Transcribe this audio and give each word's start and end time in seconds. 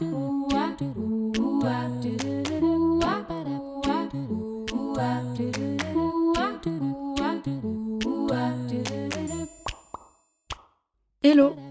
do 0.00 0.48
do 0.48 0.76
do 0.78 1.30
do 1.30 1.60
do 1.60 2.16
do 2.16 2.29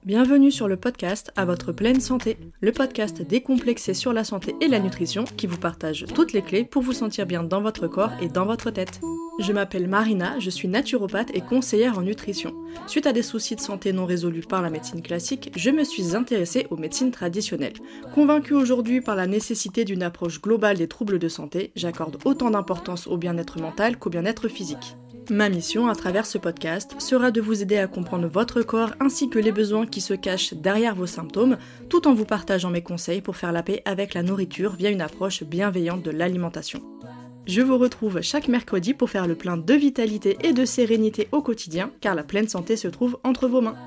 bienvenue 0.10 0.50
sur 0.50 0.68
le 0.68 0.76
podcast 0.76 1.32
À 1.36 1.46
votre 1.46 1.72
pleine 1.72 2.02
santé, 2.02 2.36
le 2.62 2.72
podcast 2.72 3.22
décomplexé 3.22 3.94
sur 3.94 4.12
la 4.12 4.24
santé 4.24 4.56
et 4.60 4.68
la 4.68 4.80
nutrition 4.80 5.24
qui 5.24 5.46
vous 5.46 5.60
partage 5.60 6.08
toutes 6.16 6.34
les 6.34 6.42
clés 6.42 6.64
pour 6.64 6.82
vous 6.82 6.94
sentir 6.94 7.28
bien 7.28 7.44
dans 7.44 7.62
votre 7.62 7.86
corps 7.86 8.14
et 8.20 8.28
dans 8.28 8.48
votre 8.48 8.72
tête. 8.72 9.02
Je 9.40 9.54
m'appelle 9.54 9.88
Marina, 9.88 10.40
je 10.40 10.50
suis 10.50 10.68
naturopathe 10.68 11.30
et 11.36 11.42
conseillère 11.42 12.00
en 12.00 12.02
nutrition. 12.02 12.56
Suite 12.88 13.06
à 13.06 13.14
des 13.14 13.22
soucis 13.22 13.56
de 13.56 13.62
santé 13.62 13.94
non 13.94 14.08
résolus 14.08 14.42
par 14.42 14.64
la 14.64 14.72
médecine 14.72 15.04
classique, 15.04 15.52
je 15.56 15.70
me 15.70 15.84
suis 15.84 16.16
intéressée 16.16 16.66
aux 16.72 16.78
médecines 16.78 17.12
traditionnelles. 17.12 17.78
Convaincue 18.12 18.56
aujourd'hui 18.56 19.02
par 19.02 19.16
la 19.16 19.28
nécessité 19.28 19.86
d'une 19.86 20.02
approche 20.02 20.42
globale 20.42 20.78
des 20.78 20.88
troubles 20.88 21.20
de 21.20 21.30
santé, 21.30 21.72
j'accorde 21.76 22.18
autant 22.26 22.50
d'importance 22.50 23.06
au 23.06 23.18
bien-être 23.18 23.62
mental 23.62 24.00
qu'au 24.00 24.10
bien-être 24.10 24.48
physique. 24.48 24.96
Ma 25.32 25.48
mission 25.48 25.88
à 25.88 25.96
travers 25.96 26.26
ce 26.26 26.40
podcast 26.40 26.96
sera 27.00 27.30
de 27.30 27.40
vous 27.40 27.62
aider 27.62 27.78
à 27.78 27.86
comprendre 27.86 28.28
votre 28.28 28.64
corps 28.64 28.94
ainsi 29.00 29.30
que 29.30 29.38
les 29.38 29.52
besoins 29.52 29.86
qui 29.86 30.02
se 30.02 30.16
cachent 30.16 30.56
derrière 30.56 30.96
vos 30.96 31.06
symptômes, 31.06 31.58
tout 31.88 32.08
en 32.08 32.16
vous 32.16 32.26
partageant 32.26 32.72
mes 32.72 32.82
conseils 32.82 33.22
pour 33.22 33.36
faire 33.36 33.52
la 33.52 33.62
paix 33.62 33.84
avec 33.86 34.16
la 34.16 34.24
nourriture 34.24 34.74
via 34.74 34.90
une 34.90 35.02
approche 35.02 35.44
bienveillante 35.44 36.02
de 36.02 36.10
l'alimentation. 36.10 36.82
Je 37.46 37.62
vous 37.62 37.78
retrouve 37.78 38.22
chaque 38.22 38.48
mercredi 38.48 38.96
pour 38.96 39.12
faire 39.12 39.28
le 39.28 39.36
plein 39.36 39.58
de 39.58 39.74
vitalité 39.74 40.36
et 40.42 40.52
de 40.54 40.66
sérénité 40.66 41.28
au 41.32 41.44
quotidien, 41.44 41.92
car 42.02 42.16
la 42.16 42.24
pleine 42.24 42.48
santé 42.48 42.76
se 42.76 42.88
trouve 42.88 43.20
entre 43.24 43.48
vos 43.48 43.62
mains. 43.62 43.78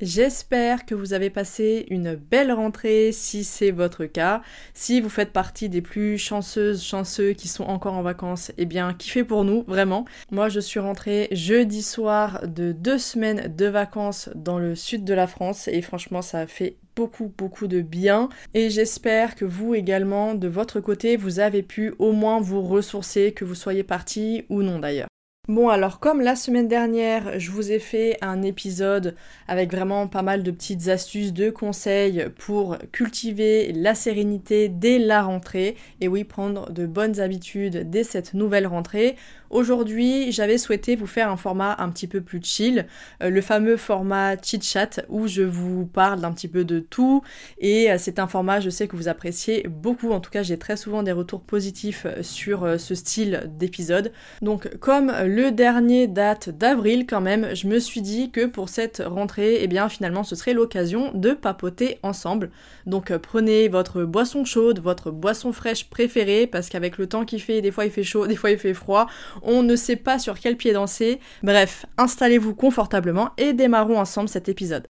J'espère 0.00 0.86
que 0.86 0.94
vous 0.94 1.12
avez 1.12 1.28
passé 1.28 1.84
une 1.90 2.14
belle 2.14 2.52
rentrée 2.52 3.10
si 3.12 3.44
c'est 3.44 3.70
votre 3.70 4.06
cas. 4.06 4.40
Si 4.72 4.98
vous 4.98 5.10
faites 5.10 5.30
partie 5.30 5.68
des 5.68 5.82
plus 5.82 6.16
chanceuses, 6.16 6.82
chanceux 6.82 7.34
qui 7.34 7.48
sont 7.48 7.64
encore 7.64 7.92
en 7.92 8.02
vacances, 8.02 8.50
eh 8.56 8.64
bien 8.64 8.94
kiffez 8.94 9.24
pour 9.24 9.44
nous, 9.44 9.62
vraiment. 9.66 10.06
Moi 10.30 10.48
je 10.48 10.58
suis 10.58 10.80
rentrée 10.80 11.28
jeudi 11.32 11.82
soir 11.82 12.48
de 12.48 12.72
deux 12.72 12.96
semaines 12.96 13.54
de 13.54 13.66
vacances 13.66 14.30
dans 14.34 14.58
le 14.58 14.74
sud 14.74 15.04
de 15.04 15.12
la 15.12 15.26
France 15.26 15.68
et 15.68 15.82
franchement 15.82 16.22
ça 16.22 16.46
fait 16.46 16.76
beaucoup 16.96 17.30
beaucoup 17.36 17.66
de 17.66 17.82
bien 17.82 18.30
et 18.54 18.70
j'espère 18.70 19.34
que 19.34 19.44
vous 19.44 19.74
également 19.74 20.34
de 20.34 20.48
votre 20.48 20.80
côté 20.80 21.16
vous 21.16 21.40
avez 21.40 21.62
pu 21.62 21.94
au 21.98 22.12
moins 22.12 22.40
vous 22.40 22.62
ressourcer 22.62 23.32
que 23.32 23.44
vous 23.44 23.54
soyez 23.54 23.82
parti 23.82 24.44
ou 24.48 24.62
non 24.62 24.78
d'ailleurs. 24.78 25.08
Bon 25.50 25.68
alors 25.68 25.98
comme 25.98 26.20
la 26.20 26.36
semaine 26.36 26.68
dernière 26.68 27.40
je 27.40 27.50
vous 27.50 27.72
ai 27.72 27.80
fait 27.80 28.16
un 28.20 28.40
épisode 28.40 29.16
avec 29.48 29.72
vraiment 29.72 30.06
pas 30.06 30.22
mal 30.22 30.44
de 30.44 30.52
petites 30.52 30.86
astuces, 30.86 31.32
de 31.32 31.50
conseils 31.50 32.26
pour 32.38 32.78
cultiver 32.92 33.72
la 33.72 33.96
sérénité 33.96 34.68
dès 34.68 35.00
la 35.00 35.22
rentrée 35.22 35.76
et 36.00 36.06
oui 36.06 36.22
prendre 36.22 36.70
de 36.70 36.86
bonnes 36.86 37.18
habitudes 37.18 37.90
dès 37.90 38.04
cette 38.04 38.32
nouvelle 38.32 38.68
rentrée, 38.68 39.16
Aujourd'hui, 39.50 40.30
j'avais 40.30 40.58
souhaité 40.58 40.94
vous 40.94 41.08
faire 41.08 41.28
un 41.28 41.36
format 41.36 41.74
un 41.80 41.88
petit 41.90 42.06
peu 42.06 42.20
plus 42.20 42.40
chill, 42.40 42.86
euh, 43.20 43.30
le 43.30 43.40
fameux 43.40 43.76
format 43.76 44.36
chit 44.40 44.62
chat 44.62 45.00
où 45.08 45.26
je 45.26 45.42
vous 45.42 45.86
parle 45.86 46.20
d'un 46.20 46.30
petit 46.30 46.46
peu 46.46 46.64
de 46.64 46.78
tout. 46.78 47.22
Et 47.58 47.90
euh, 47.90 47.96
c'est 47.98 48.20
un 48.20 48.28
format 48.28 48.60
je 48.60 48.70
sais 48.70 48.86
que 48.86 48.94
vous 48.94 49.08
appréciez 49.08 49.66
beaucoup, 49.68 50.12
en 50.12 50.20
tout 50.20 50.30
cas 50.30 50.44
j'ai 50.44 50.56
très 50.56 50.76
souvent 50.76 51.02
des 51.02 51.10
retours 51.10 51.40
positifs 51.40 52.06
euh, 52.06 52.22
sur 52.22 52.78
ce 52.78 52.94
style 52.94 53.50
d'épisode. 53.58 54.12
Donc 54.40 54.68
comme 54.78 55.12
le 55.24 55.39
dernier 55.48 56.06
date 56.06 56.50
d'avril 56.50 57.06
quand 57.06 57.22
même, 57.22 57.54
je 57.54 57.66
me 57.66 57.78
suis 57.78 58.02
dit 58.02 58.30
que 58.30 58.44
pour 58.44 58.68
cette 58.68 59.02
rentrée, 59.04 59.58
eh 59.62 59.66
bien 59.66 59.88
finalement 59.88 60.24
ce 60.24 60.36
serait 60.36 60.52
l'occasion 60.52 61.10
de 61.14 61.32
papoter 61.32 61.98
ensemble. 62.02 62.50
Donc 62.84 63.16
prenez 63.16 63.68
votre 63.68 64.04
boisson 64.04 64.44
chaude, 64.44 64.80
votre 64.80 65.10
boisson 65.10 65.52
fraîche 65.52 65.88
préférée 65.88 66.46
parce 66.46 66.68
qu'avec 66.68 66.98
le 66.98 67.06
temps 67.06 67.24
qui 67.24 67.40
fait, 67.40 67.62
des 67.62 67.70
fois 67.70 67.86
il 67.86 67.90
fait 67.90 68.04
chaud, 68.04 68.26
des 68.28 68.36
fois 68.36 68.50
il 68.50 68.58
fait 68.58 68.74
froid, 68.74 69.06
on 69.42 69.62
ne 69.62 69.76
sait 69.76 69.96
pas 69.96 70.18
sur 70.18 70.38
quel 70.38 70.58
pied 70.58 70.74
danser. 70.74 71.20
Bref, 71.42 71.86
installez-vous 71.96 72.54
confortablement 72.54 73.30
et 73.38 73.54
démarrons 73.54 73.98
ensemble 73.98 74.28
cet 74.28 74.50
épisode. 74.50 74.89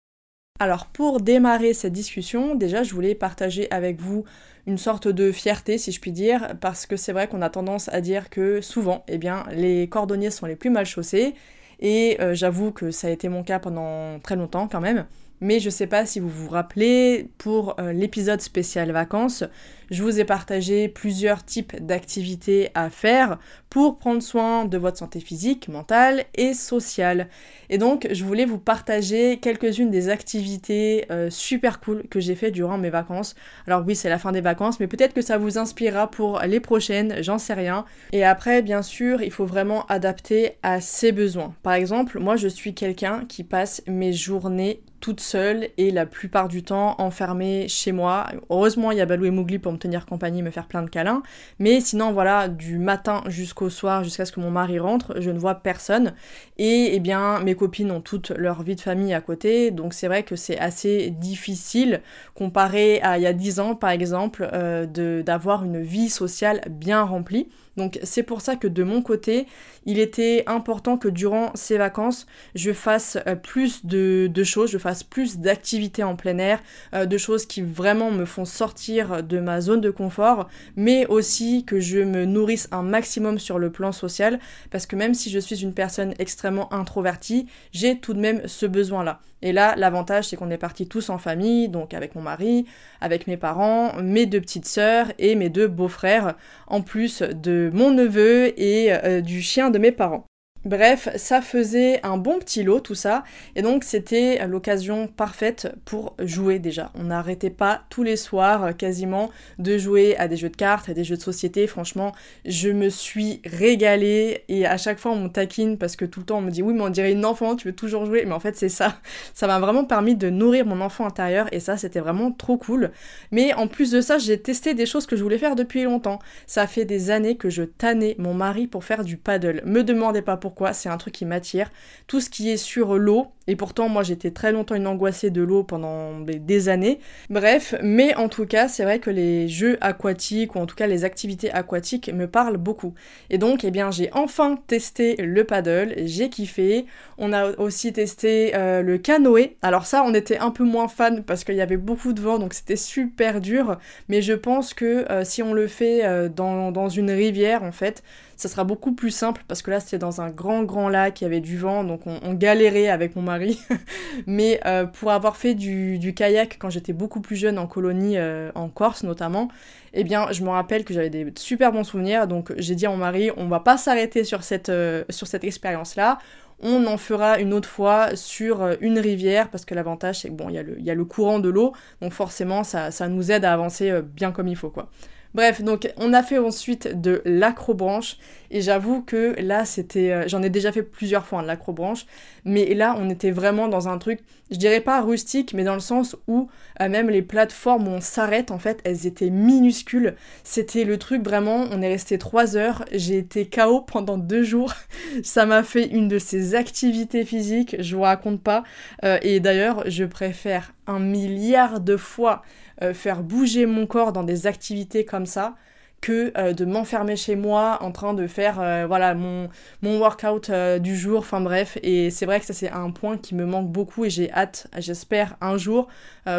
Alors 0.58 0.86
pour 0.86 1.20
démarrer 1.20 1.74
cette 1.74 1.92
discussion, 1.92 2.56
déjà 2.56 2.84
je 2.84 2.94
voulais 2.94 3.14
partager 3.14 3.70
avec 3.72 4.00
vous 4.00 4.24
une 4.68 4.78
sorte 4.78 5.08
de 5.10 5.34
fierté 5.34 5.78
si 5.78 5.92
je 5.92 6.00
puis 6.00 6.14
dire, 6.14 6.56
parce 6.62 6.86
que 6.86 6.96
c'est 6.96 7.12
vrai 7.12 7.28
qu'on 7.28 7.42
a 7.42 7.50
tendance 7.50 7.90
à 7.90 8.00
dire 8.00 8.30
que 8.30 8.62
souvent, 8.62 9.04
eh 9.10 9.18
bien, 9.18 9.46
les 9.52 9.90
cordonniers 9.90 10.32
sont 10.32 10.46
les 10.46 10.56
plus 10.56 10.70
mal 10.70 10.86
chaussés, 10.86 11.36
et 11.82 12.18
euh, 12.22 12.34
j'avoue 12.34 12.72
que 12.72 12.90
ça 12.92 13.08
a 13.08 13.10
été 13.12 13.28
mon 13.28 13.44
cas 13.44 13.60
pendant 13.60 14.18
très 14.20 14.38
longtemps 14.38 14.70
quand 14.70 14.80
même. 14.80 15.06
Mais 15.42 15.60
je 15.60 15.70
sais 15.70 15.88
pas 15.88 16.06
si 16.06 16.20
vous 16.20 16.30
vous 16.30 16.50
rappelez, 16.50 17.30
pour 17.38 17.80
euh, 17.80 17.92
l'épisode 17.92 18.42
spécial 18.42 18.92
vacances, 18.92 19.44
je 19.92 20.02
vous 20.02 20.20
ai 20.20 20.26
partagé 20.26 20.88
plusieurs 20.88 21.44
types 21.44 21.76
d'activités 21.80 22.70
à 22.74 22.90
faire 22.90 23.38
pour 23.70 23.98
prendre 23.98 24.24
soin 24.24 24.66
de 24.66 24.78
votre 24.78 24.98
santé 24.98 25.20
physique, 25.20 25.68
mentale 25.68 26.26
et 26.36 26.54
sociale. 26.54 27.28
Et 27.70 27.78
donc, 27.78 28.08
je 28.12 28.24
voulais 28.24 28.46
vous 28.46 28.58
partager 28.58 29.38
quelques-unes 29.38 29.92
des 29.92 30.10
activités 30.10 31.06
euh, 31.12 31.30
super 31.30 31.80
cool 31.80 32.08
que 32.10 32.20
j'ai 32.20 32.36
fait 32.36 32.52
durant 32.52 32.78
mes 32.78 32.90
vacances. 32.90 33.36
Alors 33.68 33.84
oui, 33.86 33.96
c'est 33.96 34.10
la 34.10 34.18
fin 34.18 34.32
des 34.32 34.42
vacances, 34.42 34.80
mais 34.80 34.88
peut-être 34.88 35.14
que 35.14 35.22
ça 35.22 35.38
vous 35.38 35.58
inspirera 35.58 36.10
pour 36.10 36.40
les 36.40 36.60
prochaines, 36.60 37.22
j'en 37.22 37.38
sais 37.38 37.54
rien. 37.54 37.86
Et 38.14 38.24
après, 38.24 38.62
bien 38.62 38.82
sûr, 38.82 39.22
il 39.22 39.32
faut 39.32 39.46
vraiment 39.46 39.86
adapter 39.88 40.54
à 40.64 40.82
ses 40.82 41.12
besoins. 41.12 41.54
Par 41.62 41.74
exemple, 41.74 42.20
moi, 42.20 42.38
je 42.38 42.48
suis 42.48 42.74
quelqu'un 42.74 43.26
qui 43.28 43.44
passe 43.44 43.84
mes 43.88 44.14
journées 44.14 44.82
toute 45.06 45.22
seule 45.22 45.70
et 45.78 45.92
la 45.92 46.08
plupart 46.08 46.48
du 46.48 46.64
temps 46.64 46.96
enfermée 46.98 47.68
chez 47.68 47.92
moi. 47.92 48.26
Heureusement, 48.50 48.92
il 48.92 48.98
y 48.98 49.02
a 49.02 49.06
Balou 49.06 49.26
et 49.26 49.30
Mowgli 49.30 49.60
pour 49.60 49.72
me 49.72 49.78
tenir 49.78 50.08
compagnie, 50.08 50.42
me 50.42 50.50
faire 50.50 50.66
plein 50.66 50.82
de 50.82 50.90
câlins. 50.90 51.22
Mais 51.60 51.80
sinon, 51.80 52.12
voilà, 52.12 52.48
du 52.48 52.80
matin 52.80 53.22
jusqu'au 53.28 53.70
soir, 53.70 54.04
jusqu'à 54.04 54.26
ce 54.26 54.32
que 54.32 54.40
mon 54.40 54.50
mari 54.50 54.80
rentre, 54.80 55.22
je 55.22 55.30
ne 55.30 55.38
vois 55.38 55.54
personne. 55.54 56.16
Et 56.58 56.96
eh 56.96 57.00
bien, 57.00 57.40
mes 57.42 57.54
copines 57.54 57.92
ont 57.92 58.02
toute 58.02 58.32
leur 58.32 58.64
vie 58.64 58.76
de 58.76 58.82
famille 58.82 59.14
à 59.14 59.22
côté. 59.22 59.70
Donc 59.70 59.94
c'est 59.94 60.08
vrai 60.08 60.24
que 60.24 60.36
c'est 60.36 60.58
assez 60.58 61.12
difficile, 61.12 62.02
comparé 62.34 63.00
à 63.04 63.20
il 63.20 63.22
y 63.22 63.28
a 63.28 63.34
10 63.34 63.60
ans, 63.60 63.76
par 63.76 63.92
exemple, 63.92 64.50
euh, 64.54 65.22
d'avoir 65.22 65.66
une 65.66 65.84
vie 65.84 66.10
sociale 66.10 66.62
bien 66.68 67.04
remplie. 67.04 67.48
Donc 67.78 68.00
c'est 68.04 68.24
pour 68.24 68.42
ça 68.42 68.56
que 68.56 68.68
de 68.68 68.84
mon 68.84 69.02
côté, 69.02 69.48
il 69.86 70.00
était 70.00 70.44
important 70.48 70.98
que 70.98 71.08
durant 71.08 71.52
ces 71.56 71.78
vacances, 71.78 72.26
je 72.56 72.72
fasse 72.72 73.18
euh, 73.28 73.36
plus 73.36 73.86
de, 73.86 74.30
choses, 74.44 74.72
je 74.72 74.78
fasse 74.78 75.04
plus 75.04 75.40
d'activités 75.40 76.04
en 76.04 76.16
plein 76.16 76.38
air, 76.38 76.62
euh, 76.94 77.06
de 77.06 77.18
choses 77.18 77.46
qui 77.46 77.62
vraiment 77.62 78.12
me 78.12 78.26
font 78.26 78.46
sortir 78.46 79.24
de 79.24 79.40
ma 79.40 79.62
zone 79.62 79.82
de 79.82 79.90
confort, 79.90 80.48
mais 80.76 81.06
aussi 81.08 81.66
que 81.66 81.80
je 81.80 82.00
me 82.00 82.26
nourrisse 82.26 82.68
un 82.72 82.84
maximum 82.84 83.40
sur 83.40 83.60
le 83.60 83.72
plan 83.72 83.92
social, 83.92 84.40
parce 84.72 84.86
que 84.86 84.96
même 84.96 85.14
si 85.14 85.30
je 85.30 85.40
suis 85.40 85.62
une 85.64 85.74
personne 85.74 86.14
extrêmement 86.20 86.74
introvertie, 86.74 87.48
j'ai 87.72 88.00
tout 88.00 88.14
de 88.14 88.20
même 88.20 88.48
ce 88.48 88.66
besoin-là. 88.66 89.20
Et 89.46 89.52
là, 89.52 89.76
l'avantage, 89.78 90.26
c'est 90.26 90.38
qu'on 90.38 90.50
est 90.50 90.58
partis 90.58 90.88
tous 90.88 91.12
en 91.12 91.20
famille, 91.20 91.70
donc 91.70 91.94
avec 91.94 92.16
mon 92.16 92.22
mari, 92.22 92.66
avec 93.00 93.28
mes 93.28 93.38
parents, 93.38 93.94
mes 94.02 94.26
deux 94.26 94.42
petites 94.42 94.66
sœurs 94.66 95.12
et 95.20 95.36
mes 95.36 95.50
deux 95.50 95.68
beaux-frères, 95.68 96.34
en 96.66 96.82
plus 96.82 97.22
de 97.22 97.70
mon 97.72 97.92
neveu 97.92 98.60
et 98.60 98.92
euh, 98.92 99.22
du 99.22 99.44
chien 99.44 99.70
de 99.70 99.78
mes 99.78 99.92
parents. 99.92 100.26
Bref, 100.66 101.10
ça 101.16 101.44
faisait 101.44 102.00
un 102.02 102.18
bon 102.18 102.40
petit 102.40 102.64
lot 102.64 102.80
tout 102.80 102.96
ça, 102.96 103.24
et 103.56 103.62
donc 103.62 103.84
c'était 103.84 104.48
l'occasion 104.48 105.06
parfaite 105.08 105.72
pour 105.86 106.16
jouer 106.18 106.58
déjà. 106.58 106.92
On 106.96 107.04
n'arrêtait 107.04 107.52
pas 107.52 107.84
tous 107.92 108.02
les 108.02 108.16
soirs 108.16 108.64
euh, 108.64 108.72
quasiment 108.72 109.30
de 109.60 109.78
jouer 109.78 110.18
à 110.18 110.28
des 110.28 110.38
jeux 110.38 110.50
de 110.50 110.56
cartes, 110.56 110.90
à 110.90 110.96
des 110.96 111.04
jeux 111.04 111.18
de 111.18 111.22
société. 111.22 111.68
Franchement, 111.68 112.14
je 112.46 112.70
me 112.70 112.90
suis 112.90 113.42
régalée 113.46 114.44
et 114.48 114.66
à 114.66 114.78
chaque 114.78 114.98
fois 114.98 115.12
on 115.12 115.20
me 115.20 115.28
taquine 115.28 115.78
parce 115.78 115.96
que 115.96 116.04
tout 116.04 116.22
le 116.22 116.26
temps 116.26 116.40
on 116.40 116.42
me 116.42 116.50
dit 116.50 116.64
oui 116.64 116.74
mais 116.74 116.82
on 116.82 116.90
dirait 116.90 117.12
une 117.12 117.26
enfant, 117.26 117.56
tu 117.56 117.68
veux 117.68 117.76
toujours 117.76 118.08
jouer, 118.08 118.26
mais 118.26 118.34
en 118.34 118.40
fait 118.40 118.58
c'est 118.58 118.70
ça. 118.70 118.98
Ça 119.36 119.46
m'a 119.46 119.60
vraiment 119.60 119.86
permis 119.86 120.16
de 120.16 120.32
nourrir 120.32 120.66
mon 120.66 120.82
enfant 120.82 121.06
intérieur 121.06 121.48
et 121.52 121.60
ça 121.60 121.78
c'était 121.78 122.00
vraiment 122.00 122.32
trop 122.32 122.58
cool. 122.58 122.90
Mais 123.30 123.54
en 123.54 123.68
plus 123.68 123.92
de 123.92 124.02
ça, 124.02 124.18
j'ai 124.18 124.40
testé 124.42 124.74
des 124.74 124.88
choses 124.88 125.06
que 125.06 125.16
je 125.16 125.22
voulais 125.22 125.38
faire 125.38 125.56
depuis 125.56 125.84
longtemps. 125.84 126.18
Ça 126.48 126.66
fait 126.66 126.86
des 126.86 127.12
années 127.12 127.38
que 127.38 127.52
je 127.52 127.62
tannais 127.62 128.16
mon 128.18 128.34
mari 128.34 128.66
pour 128.66 128.84
faire 128.84 129.04
du 129.04 129.18
paddle. 129.18 129.62
Me 129.66 129.84
demandez 129.84 130.24
pas 130.24 130.38
pourquoi 130.38 130.55
c'est 130.74 130.90
un 130.90 130.98
truc 130.98 131.14
qui 131.14 131.26
m'attire. 131.26 131.70
Tout 132.08 132.20
ce 132.20 132.30
qui 132.30 132.50
est 132.50 132.58
sur 132.58 132.98
l'eau, 132.98 133.28
et 133.48 133.56
pourtant 133.56 133.90
moi 133.90 134.04
j'étais 134.04 134.32
très 134.32 134.52
longtemps 134.52 134.76
une 134.76 134.88
angoissée 134.88 135.30
de 135.30 135.42
l'eau 135.42 135.64
pendant 135.64 136.20
des, 136.20 136.70
années. 136.70 137.00
Bref, 137.30 137.76
mais 137.84 138.16
en 138.16 138.30
tout 138.30 138.46
cas 138.46 138.68
c'est 138.68 138.84
vrai 138.84 139.00
que 139.00 139.10
les 139.10 139.48
jeux 139.48 139.78
aquatiques, 139.82 140.56
ou 140.56 140.60
en 140.60 140.66
tout 140.66 140.76
cas 140.76 140.88
les 140.88 141.04
activités 141.04 141.52
aquatiques 141.52 142.12
me 142.14 142.28
parlent 142.28 142.58
beaucoup. 142.58 142.94
Et 143.30 143.38
donc 143.38 143.64
eh 143.64 143.72
bien 143.72 143.92
j'ai 143.92 144.10
enfin 144.14 144.58
testé 144.68 145.16
le 145.18 145.44
paddle, 145.44 145.94
j'ai 146.06 146.30
kiffé. 146.30 146.86
On 147.18 147.34
a 147.34 147.52
aussi 147.60 147.94
testé 147.94 148.56
euh, 148.56 148.82
le 148.82 148.98
canoë. 148.98 149.58
Alors 149.62 149.86
ça 149.86 150.04
on 150.06 150.14
était 150.14 150.38
un 150.38 150.52
peu 150.52 150.64
moins 150.64 150.88
fan 150.88 151.24
parce 151.24 151.44
qu'il 151.44 151.56
y 151.56 151.62
avait 151.62 151.78
beaucoup 151.78 152.14
de 152.14 152.22
vent 152.22 152.40
donc 152.40 152.54
c'était 152.54 152.76
super 152.76 153.42
dur. 153.42 153.78
Mais 154.10 154.22
je 154.22 154.34
pense 154.34 154.74
que 154.74 155.10
euh, 155.12 155.24
si 155.24 155.44
on 155.44 155.54
le 155.54 155.68
fait 155.68 156.06
euh, 156.06 156.30
dans, 156.30 156.72
dans 156.72 156.90
une 156.90 157.12
rivière 157.12 157.64
en 157.64 157.72
fait, 157.72 158.04
ça 158.36 158.50
sera 158.50 158.64
beaucoup 158.64 158.94
plus 158.94 159.12
simple 159.12 159.44
parce 159.48 159.62
que 159.62 159.72
là 159.72 159.80
c'était 159.80 159.98
dans 159.98 160.22
un 160.22 160.30
grand 160.30 160.64
grand 160.64 160.90
lac, 160.90 161.22
il 161.22 161.24
y 161.24 161.28
avait 161.28 161.40
du 161.40 161.58
vent, 161.58 161.84
donc 161.84 162.02
on, 162.06 162.34
galérait 162.34 162.90
avec 162.90 163.16
mon 163.16 163.22
mari. 163.22 163.60
Mais 164.28 164.60
euh, 164.66 164.86
pour 164.86 165.12
avoir 165.12 165.38
fait 165.38 165.54
du, 165.54 166.14
kayak 166.16 166.58
quand 166.60 166.70
j'étais 166.70 166.94
beaucoup 166.94 167.22
plus 167.22 167.36
jeune 167.36 167.58
en 167.58 167.68
colonie, 167.68 168.18
euh, 168.18 168.52
en 168.56 168.70
Corse 168.70 169.04
notamment, 169.04 169.50
eh 169.94 170.04
bien, 170.04 170.32
je 170.32 170.44
me 170.44 170.50
rappelle 170.50 170.84
que 170.84 170.94
j'avais 170.94 171.10
des 171.10 171.32
super 171.38 171.72
bons 171.72 171.86
souvenirs, 171.86 172.28
donc 172.28 172.54
j'ai 172.58 172.76
dit 172.76 172.86
à 172.86 172.90
mon 172.90 172.98
mari, 172.98 173.32
on 173.38 173.48
va 173.48 173.62
pas 173.62 173.78
s'arrêter 173.78 174.26
sur 174.26 174.44
cette, 174.44 174.72
sur 175.10 175.28
cette 175.28 175.46
expérience-là, 175.46 176.18
on 176.60 176.86
en 176.88 176.98
fera 176.98 177.40
une 177.40 177.54
autre 177.54 177.70
fois 177.70 178.16
sur 178.16 178.76
une 178.82 179.00
rivière, 179.00 179.50
parce 179.50 179.64
que 179.64 179.74
l'avantage 179.74 180.20
c'est 180.20 180.30
que 180.30 180.34
bon, 180.34 180.50
il 180.50 180.56
y, 180.56 180.84
y, 180.84 180.92
a 180.92 180.96
le 180.96 181.06
courant 181.06 181.40
de 181.40 181.48
l'eau, 181.48 181.74
donc 182.02 182.12
forcément 182.12 182.66
ça, 182.66 182.92
ça, 182.92 183.08
nous 183.08 183.32
aide 183.32 183.46
à 183.46 183.54
avancer 183.54 184.02
bien 184.02 184.32
comme 184.32 184.48
il 184.48 184.58
faut 184.58 184.70
quoi. 184.70 184.90
Bref, 185.36 185.62
donc 185.62 185.92
on 185.98 186.14
a 186.14 186.24
fait 186.24 186.38
ensuite 186.38 187.02
de 187.02 187.22
l'acrobranche 187.26 188.16
et 188.52 188.62
j'avoue 188.62 189.02
que 189.02 189.36
là 189.42 189.66
c'était, 189.66 190.14
euh, 190.14 190.24
j'en 190.30 190.42
ai 190.42 190.50
déjà 190.50 190.72
fait 190.72 190.82
plusieurs 190.82 191.26
fois 191.26 191.42
de 191.42 191.48
l'acrobranche, 191.48 192.06
mais 192.46 192.74
là 192.74 192.96
on 192.98 193.10
était 193.10 193.32
vraiment 193.32 193.68
dans 193.68 193.90
un 193.90 193.98
truc, 193.98 194.22
je 194.50 194.56
dirais 194.56 194.80
pas 194.80 195.02
rustique, 195.02 195.54
mais 195.54 195.66
dans 195.66 195.74
le 195.74 195.82
sens 195.82 196.16
où 196.28 196.48
euh, 196.80 196.88
même 196.88 197.10
les 197.10 197.22
plateformes 197.22 197.90
où 197.90 197.92
on 197.92 198.00
s'arrête 198.00 198.50
en 198.50 198.60
fait, 198.60 198.80
elles 198.86 199.08
étaient 199.08 199.30
minuscules. 199.30 200.16
C'était 200.46 200.86
le 200.86 200.98
truc 200.98 201.22
vraiment, 201.22 201.66
on 201.70 201.82
est 201.82 201.90
resté 201.90 202.18
trois 202.18 202.56
heures, 202.56 202.86
j'ai 202.94 203.18
été 203.18 203.50
KO 203.50 203.82
pendant 203.82 204.18
deux 204.18 204.44
jours. 204.44 204.74
Ça 205.24 205.46
m'a 205.46 205.64
fait 205.64 205.88
une 205.88 206.08
de 206.08 206.18
ces 206.18 206.56
activités 206.56 207.26
physiques, 207.26 207.76
je 207.80 207.94
vous 207.98 208.04
raconte 208.04 208.42
pas. 208.42 208.64
Euh, 209.04 209.18
et 209.22 209.42
d'ailleurs, 209.42 209.84
je 209.88 210.06
préfère 210.06 210.72
un 210.88 211.00
milliard 211.00 211.82
de 211.82 211.98
fois 211.98 212.44
euh, 212.82 212.94
faire 212.94 213.24
bouger 213.24 213.66
mon 213.66 213.86
corps 213.86 214.12
dans 214.12 214.24
des 214.24 214.48
activités 214.48 215.06
comme 215.06 215.26
ça 215.26 215.56
que 216.02 216.34
euh, 216.38 216.52
de 216.52 216.66
m'enfermer 216.66 217.16
chez 217.16 217.38
moi 217.38 217.78
en 217.82 217.92
train 217.92 218.14
de 218.14 218.28
faire 218.28 218.60
euh, 218.60 218.86
voilà 218.86 219.16
mon, 219.16 219.50
mon 219.82 219.98
workout 219.98 220.52
du 220.80 220.96
jour, 220.96 221.20
enfin 221.20 221.40
bref, 221.40 221.78
et 221.84 222.12
c'est 222.12 222.26
vrai 222.26 222.42
que 222.42 222.46
ça 222.46 222.54
c'est 222.54 222.70
un 222.70 222.92
point 222.92 223.18
qui 223.18 223.34
me 223.34 223.46
manque 223.46 223.72
beaucoup 223.72 224.04
et 224.06 224.10
j'ai 224.10 224.32
hâte, 224.32 224.68
j'espère 224.78 225.38
un 225.42 225.58
jour 225.58 225.88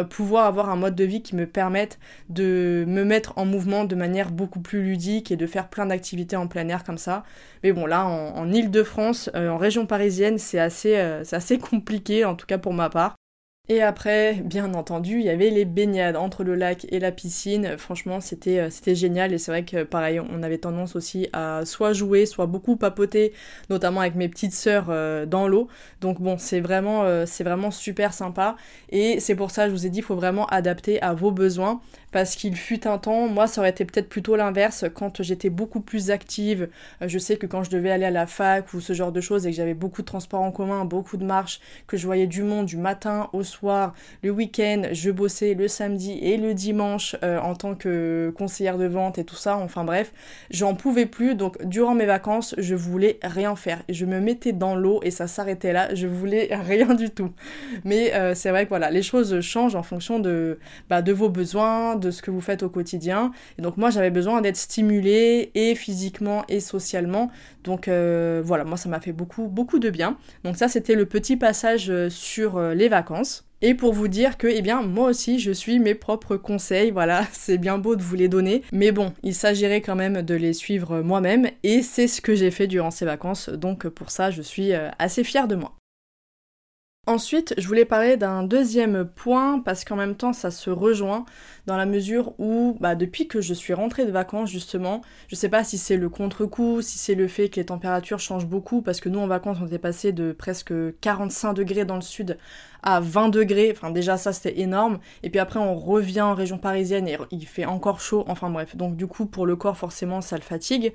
pouvoir 0.09 0.45
avoir 0.45 0.69
un 0.69 0.75
mode 0.75 0.95
de 0.95 1.03
vie 1.05 1.21
qui 1.23 1.35
me 1.35 1.47
permette 1.47 1.97
de 2.29 2.85
me 2.87 3.03
mettre 3.03 3.33
en 3.37 3.45
mouvement 3.45 3.83
de 3.85 3.95
manière 3.95 4.31
beaucoup 4.31 4.59
plus 4.59 4.83
ludique 4.83 5.31
et 5.31 5.37
de 5.37 5.47
faire 5.47 5.69
plein 5.69 5.87
d'activités 5.87 6.35
en 6.35 6.47
plein 6.47 6.67
air 6.69 6.83
comme 6.83 6.97
ça. 6.97 7.23
Mais 7.63 7.71
bon 7.71 7.85
là 7.85 8.05
en, 8.05 8.37
en 8.37 8.51
Ile-de-France, 8.51 9.31
en 9.33 9.57
région 9.57 9.85
parisienne, 9.85 10.37
c'est 10.37 10.59
assez, 10.59 11.21
c'est 11.23 11.35
assez 11.35 11.57
compliqué 11.57 12.25
en 12.25 12.35
tout 12.35 12.45
cas 12.45 12.57
pour 12.57 12.73
ma 12.73 12.89
part. 12.89 13.15
Et 13.69 13.81
après, 13.81 14.35
bien 14.45 14.73
entendu, 14.75 15.19
il 15.19 15.25
y 15.25 15.29
avait 15.29 15.49
les 15.49 15.65
baignades 15.65 16.15
entre 16.15 16.45
le 16.45 16.55
lac 16.55 16.85
et 16.89 16.99
la 17.01 17.11
piscine. 17.11 17.77
Franchement, 17.77 18.21
c'était 18.21 18.59
euh, 18.59 18.69
c'était 18.69 18.95
génial 18.95 19.33
et 19.33 19.37
c'est 19.37 19.51
vrai 19.51 19.65
que 19.65 19.83
pareil, 19.83 20.21
on 20.21 20.41
avait 20.41 20.57
tendance 20.57 20.95
aussi 20.95 21.27
à 21.33 21.65
soit 21.65 21.91
jouer, 21.91 22.25
soit 22.25 22.45
beaucoup 22.45 22.77
papoter, 22.77 23.33
notamment 23.69 23.99
avec 23.99 24.15
mes 24.15 24.29
petites 24.29 24.53
sœurs 24.53 24.85
euh, 24.89 25.25
dans 25.25 25.49
l'eau. 25.49 25.67
Donc 25.99 26.21
bon, 26.21 26.37
c'est 26.37 26.61
vraiment 26.61 27.03
euh, 27.03 27.25
c'est 27.27 27.43
vraiment 27.43 27.69
super 27.69 28.13
sympa 28.13 28.55
et 28.89 29.19
c'est 29.19 29.35
pour 29.35 29.51
ça 29.51 29.67
je 29.67 29.73
vous 29.73 29.85
ai 29.85 29.89
dit 29.89 29.99
il 29.99 30.03
faut 30.03 30.15
vraiment 30.15 30.45
adapter 30.45 31.01
à 31.01 31.13
vos 31.13 31.31
besoins 31.31 31.81
parce 32.11 32.35
qu'il 32.35 32.55
fut 32.55 32.87
un 32.87 32.97
temps, 32.97 33.27
moi 33.27 33.47
ça 33.47 33.61
aurait 33.61 33.69
été 33.69 33.85
peut-être 33.85 34.09
plutôt 34.09 34.35
l'inverse, 34.35 34.85
quand 34.93 35.21
j'étais 35.21 35.49
beaucoup 35.49 35.81
plus 35.81 36.09
active, 36.09 36.69
euh, 37.01 37.07
je 37.07 37.19
sais 37.19 37.37
que 37.37 37.45
quand 37.45 37.63
je 37.63 37.69
devais 37.69 37.91
aller 37.91 38.05
à 38.05 38.11
la 38.11 38.25
fac 38.27 38.73
ou 38.73 38.79
ce 38.79 38.93
genre 38.93 39.11
de 39.11 39.21
choses 39.21 39.45
et 39.45 39.51
que 39.51 39.55
j'avais 39.55 39.73
beaucoup 39.73 40.01
de 40.01 40.07
transports 40.07 40.41
en 40.41 40.51
commun, 40.51 40.85
beaucoup 40.85 41.17
de 41.17 41.25
marches, 41.25 41.59
que 41.85 41.97
je 41.97 42.05
voyais 42.05 42.27
du 42.27 42.43
monde 42.43 42.65
du 42.65 42.77
matin 42.77 43.29
au 43.33 43.43
soir, 43.43 43.93
le 44.23 44.31
week-end, 44.31 44.83
je 44.91 45.11
bossais 45.11 45.53
le 45.53 45.67
samedi 45.67 46.13
et 46.21 46.37
le 46.37 46.53
dimanche 46.53 47.15
euh, 47.23 47.39
en 47.39 47.55
tant 47.55 47.75
que 47.75 48.33
conseillère 48.37 48.77
de 48.77 48.85
vente 48.85 49.17
et 49.17 49.23
tout 49.23 49.35
ça, 49.35 49.57
enfin 49.57 49.83
bref, 49.83 50.13
j'en 50.49 50.75
pouvais 50.75 51.05
plus, 51.05 51.35
donc 51.35 51.63
durant 51.65 51.93
mes 51.93 52.05
vacances, 52.05 52.55
je 52.57 52.75
voulais 52.75 53.19
rien 53.21 53.55
faire. 53.55 53.83
Je 53.89 54.05
me 54.05 54.19
mettais 54.19 54.53
dans 54.53 54.75
l'eau 54.75 55.01
et 55.03 55.11
ça 55.11 55.27
s'arrêtait 55.27 55.73
là, 55.73 55.93
je 55.93 56.07
voulais 56.07 56.49
rien 56.67 56.93
du 56.93 57.09
tout. 57.09 57.31
Mais 57.83 58.13
euh, 58.13 58.33
c'est 58.33 58.49
vrai 58.49 58.63
que 58.63 58.69
voilà, 58.69 58.91
les 58.91 59.01
choses 59.01 59.41
changent 59.41 59.75
en 59.75 59.83
fonction 59.83 60.19
de, 60.19 60.59
bah, 60.89 61.01
de 61.01 61.11
vos 61.11 61.29
besoins, 61.29 61.96
de 61.97 62.11
ce 62.11 62.21
que 62.21 62.31
vous 62.31 62.41
faites 62.41 62.63
au 62.63 62.69
quotidien. 62.69 63.31
Et 63.57 63.61
donc 63.61 63.77
moi 63.77 63.89
j'avais 63.89 64.11
besoin 64.11 64.41
d'être 64.41 64.57
stimulée 64.57 65.51
et 65.55 65.75
physiquement 65.75 66.43
et 66.49 66.59
socialement. 66.59 67.29
Donc 67.63 67.87
euh, 67.87 68.41
voilà, 68.43 68.63
moi 68.63 68.77
ça 68.77 68.89
m'a 68.89 68.99
fait 68.99 69.13
beaucoup 69.13 69.47
beaucoup 69.47 69.79
de 69.79 69.89
bien. 69.89 70.17
Donc 70.43 70.57
ça 70.57 70.67
c'était 70.67 70.95
le 70.95 71.05
petit 71.05 71.37
passage 71.37 71.89
euh, 71.89 72.09
sur 72.09 72.57
euh, 72.57 72.73
les 72.73 72.89
vacances. 72.89 73.43
Et 73.63 73.73
pour 73.73 73.91
vous 73.91 74.07
dire 74.07 74.37
que, 74.37 74.45
eh 74.45 74.61
bien, 74.61 74.83
moi 74.83 75.09
aussi, 75.09 75.39
je 75.39 75.51
suis 75.51 75.79
mes 75.79 75.95
propres 75.95 76.37
conseils, 76.37 76.91
voilà, 76.91 77.25
c'est 77.31 77.57
bien 77.57 77.79
beau 77.79 77.95
de 77.95 78.03
vous 78.03 78.15
les 78.15 78.27
donner, 78.27 78.61
mais 78.71 78.91
bon, 78.91 79.13
il 79.23 79.33
s'agirait 79.33 79.81
quand 79.81 79.95
même 79.95 80.21
de 80.21 80.35
les 80.35 80.53
suivre 80.53 81.01
moi-même, 81.01 81.49
et 81.63 81.81
c'est 81.81 82.07
ce 82.07 82.21
que 82.21 82.35
j'ai 82.35 82.51
fait 82.51 82.67
durant 82.67 82.91
ces 82.91 83.05
vacances, 83.05 83.49
donc 83.49 83.87
pour 83.87 84.11
ça, 84.11 84.29
je 84.29 84.43
suis 84.43 84.73
assez 84.99 85.23
fière 85.23 85.47
de 85.47 85.55
moi. 85.55 85.73
Ensuite, 87.09 87.53
je 87.57 87.65
voulais 87.69 87.85
parler 87.85 88.17
d'un 88.17 88.43
deuxième 88.43 89.05
point 89.05 89.61
parce 89.61 89.85
qu'en 89.85 89.95
même 89.95 90.15
temps 90.15 90.33
ça 90.33 90.51
se 90.51 90.69
rejoint 90.69 91.23
dans 91.65 91.77
la 91.77 91.85
mesure 91.85 92.33
où 92.37 92.75
bah, 92.81 92.95
depuis 92.95 93.29
que 93.29 93.39
je 93.39 93.53
suis 93.53 93.73
rentrée 93.73 94.05
de 94.05 94.11
vacances 94.11 94.49
justement, 94.49 95.01
je 95.29 95.37
sais 95.37 95.47
pas 95.47 95.63
si 95.63 95.77
c'est 95.77 95.95
le 95.95 96.09
contre-coup, 96.09 96.81
si 96.81 96.97
c'est 96.97 97.15
le 97.15 97.29
fait 97.29 97.47
que 97.47 97.61
les 97.61 97.65
températures 97.65 98.19
changent 98.19 98.45
beaucoup 98.45 98.81
parce 98.81 98.99
que 98.99 99.07
nous 99.07 99.19
en 99.19 99.27
vacances 99.27 99.57
on 99.61 99.67
était 99.67 99.79
passé 99.79 100.11
de 100.11 100.33
presque 100.33 100.73
45 100.99 101.53
degrés 101.53 101.85
dans 101.85 101.95
le 101.95 102.01
sud 102.01 102.37
à 102.83 102.99
20 102.99 103.29
degrés, 103.29 103.71
enfin 103.71 103.89
déjà 103.89 104.17
ça 104.17 104.33
c'était 104.33 104.59
énorme, 104.59 104.99
et 105.23 105.29
puis 105.29 105.39
après 105.39 105.59
on 105.59 105.75
revient 105.75 106.21
en 106.21 106.35
région 106.35 106.57
parisienne 106.57 107.07
et 107.07 107.17
il 107.31 107.47
fait 107.47 107.65
encore 107.65 108.01
chaud, 108.01 108.25
enfin 108.27 108.49
bref, 108.49 108.75
donc 108.75 108.97
du 108.97 109.07
coup 109.07 109.27
pour 109.27 109.45
le 109.45 109.55
corps 109.55 109.77
forcément 109.77 110.19
ça 110.19 110.35
le 110.35 110.41
fatigue. 110.41 110.91